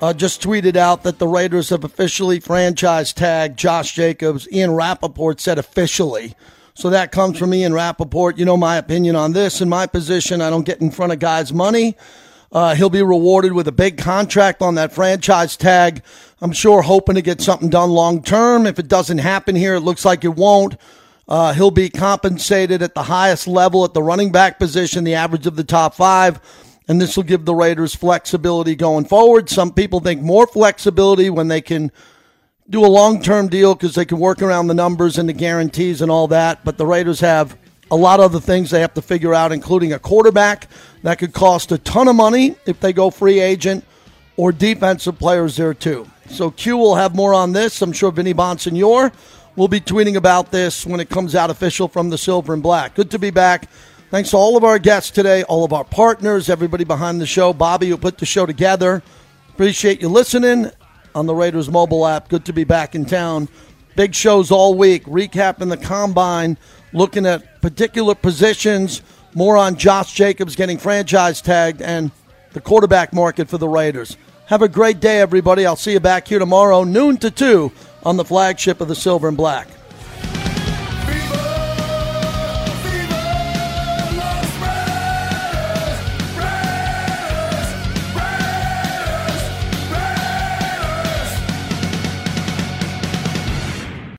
uh, 0.02 0.14
just 0.14 0.42
tweeted 0.42 0.76
out 0.76 1.04
that 1.04 1.20
the 1.20 1.28
Raiders 1.28 1.70
have 1.70 1.84
officially 1.84 2.40
franchise 2.40 3.14
tagged 3.14 3.58
Josh 3.58 3.94
Jacobs. 3.94 4.48
Ian 4.52 4.72
Rapoport 4.72 5.42
said 5.42 5.58
officially. 5.58 6.36
So 6.74 6.92
that 6.92 7.12
comes 7.12 7.40
from 7.40 7.54
Ian 7.54 7.74
Rapoport. 7.74 8.38
You 8.38 8.46
know 8.46 8.58
my 8.58 8.78
opinion 8.78 9.16
on 9.16 9.34
this. 9.34 9.62
In 9.62 9.70
my 9.70 9.88
position, 9.88 10.42
I 10.42 10.50
don't 10.50 10.66
get 10.66 10.82
in 10.82 10.92
front 10.92 11.12
of 11.12 11.20
guys' 11.20 11.52
money. 11.52 11.98
Uh, 12.52 12.76
he'll 12.76 12.90
be 12.90 13.02
rewarded 13.02 13.54
with 13.54 13.68
a 13.68 13.72
big 13.72 13.98
contract 13.98 14.62
on 14.62 14.76
that 14.76 14.94
franchise 14.94 15.58
tag. 15.58 16.04
I'm 16.40 16.54
sure 16.54 16.82
hoping 16.82 17.16
to 17.16 17.22
get 17.22 17.42
something 17.42 17.70
done 17.70 17.90
long 17.90 18.22
term. 18.22 18.68
If 18.68 18.80
it 18.80 18.88
doesn't 18.88 19.18
happen 19.18 19.56
here, 19.56 19.76
it 19.76 19.82
looks 19.82 20.06
like 20.06 20.24
it 20.24 20.36
won't. 20.36 20.78
Uh, 21.28 21.54
he'll 21.54 21.72
be 21.72 21.90
compensated 21.90 22.82
at 22.82 22.94
the 22.94 23.04
highest 23.04 23.48
level 23.48 23.84
at 23.84 23.94
the 23.94 24.04
running 24.04 24.32
back 24.32 24.60
position, 24.60 25.04
the 25.04 25.16
average 25.16 25.46
of 25.46 25.58
the 25.58 25.64
top 25.64 25.94
five 25.94 26.40
and 26.88 27.02
this 27.02 27.18
will 27.18 27.24
give 27.24 27.46
the 27.46 27.56
Raiders 27.56 27.94
flexibility 27.94 28.76
going 28.76 29.06
forward. 29.06 29.50
Some 29.50 29.74
people 29.74 30.00
think 30.00 30.22
more 30.22 30.48
flexibility 30.48 31.30
when 31.30 31.48
they 31.48 31.62
can 31.62 31.92
do 32.70 32.86
a 32.86 32.88
long 32.88 33.22
term 33.22 33.48
deal 33.48 33.76
because 33.76 33.96
they 33.96 34.06
can 34.06 34.20
work 34.20 34.42
around 34.42 34.68
the 34.68 34.74
numbers 34.74 35.18
and 35.18 35.28
the 35.28 35.34
guarantees 35.34 36.02
and 36.02 36.12
all 36.12 36.28
that. 36.30 36.64
But 36.64 36.78
the 36.78 36.86
Raiders 36.86 37.20
have 37.20 37.58
a 37.90 37.96
lot 37.96 38.20
of 38.20 38.32
the 38.32 38.42
things 38.42 38.70
they 38.70 38.82
have 38.82 38.94
to 38.96 39.02
figure 39.02 39.34
out, 39.34 39.52
including 39.52 39.94
a 39.94 40.00
quarterback 40.00 40.68
that 41.04 41.20
could 41.20 41.34
cost 41.34 41.72
a 41.72 41.78
ton 41.78 42.08
of 42.08 42.16
money 42.16 42.56
if 42.66 42.80
they 42.80 42.94
go 42.94 43.10
free 43.10 43.40
agent 43.40 43.86
or 44.36 44.52
defensive 44.52 45.18
players 45.18 45.56
there 45.56 45.74
too. 45.74 46.08
So 46.30 46.52
Q 46.52 46.78
will 46.78 46.96
have 46.96 47.16
more 47.16 47.34
on 47.34 47.54
this. 47.54 47.82
I'm 47.82 47.94
sure 47.94 48.12
Vinny 48.12 48.34
Bonsignore 48.34 49.14
will 49.56 49.68
be 49.68 49.80
tweeting 49.80 50.16
about 50.16 50.52
this 50.52 50.86
when 50.86 51.00
it 51.00 51.10
comes 51.10 51.36
out 51.36 51.50
official 51.50 51.88
from 51.88 52.10
the 52.10 52.18
Silver 52.18 52.54
and 52.54 52.62
Black. 52.62 52.94
Good 52.94 53.10
to 53.12 53.20
be 53.20 53.32
back. 53.32 53.70
Thanks 54.10 54.30
to 54.30 54.38
all 54.38 54.56
of 54.56 54.64
our 54.64 54.80
guests 54.80 55.12
today, 55.12 55.44
all 55.44 55.66
of 55.66 55.74
our 55.74 55.84
partners, 55.84 56.50
everybody 56.50 56.86
behind 56.86 57.20
the 57.20 57.26
show, 57.26 57.52
Bobby 57.52 57.90
who 57.90 57.98
put 57.98 58.18
the 58.18 58.26
show 58.26 58.46
together. 58.46 59.04
Appreciate 59.50 60.02
you 60.02 60.08
listening 60.08 60.72
on 61.14 61.26
the 61.26 61.36
Raiders 61.36 61.70
mobile 61.70 62.08
app. 62.08 62.30
Good 62.30 62.46
to 62.46 62.54
be 62.54 62.64
back 62.64 62.96
in 62.96 63.04
town. 63.04 63.50
Big 63.98 64.16
shows 64.16 64.50
all 64.50 64.76
week, 64.76 65.04
recapping 65.04 65.68
the 65.68 65.76
combine, 65.76 66.58
looking 66.94 67.26
at 67.26 67.62
particular 67.62 68.16
positions, 68.16 69.02
more 69.34 69.58
on 69.58 69.76
Josh 69.76 70.14
Jacobs 70.14 70.56
getting 70.56 70.78
franchise 70.78 71.42
tagged, 71.42 71.82
and 71.82 72.10
the 72.54 72.62
quarterback 72.62 73.12
market 73.12 73.50
for 73.50 73.58
the 73.58 73.68
Raiders. 73.68 74.16
Have 74.46 74.62
a 74.62 74.70
great 74.70 75.02
day, 75.02 75.20
everybody. 75.20 75.66
I'll 75.66 75.76
see 75.76 75.92
you 75.92 76.00
back 76.00 76.30
here 76.30 76.40
tomorrow, 76.40 76.86
noon 76.86 77.18
to 77.18 77.30
2, 77.30 77.74
on 78.04 78.16
the 78.16 78.24
flagship 78.24 78.80
of 78.80 78.88
the 78.88 78.96
Silver 78.96 79.28
and 79.28 79.36
Black. 79.36 79.68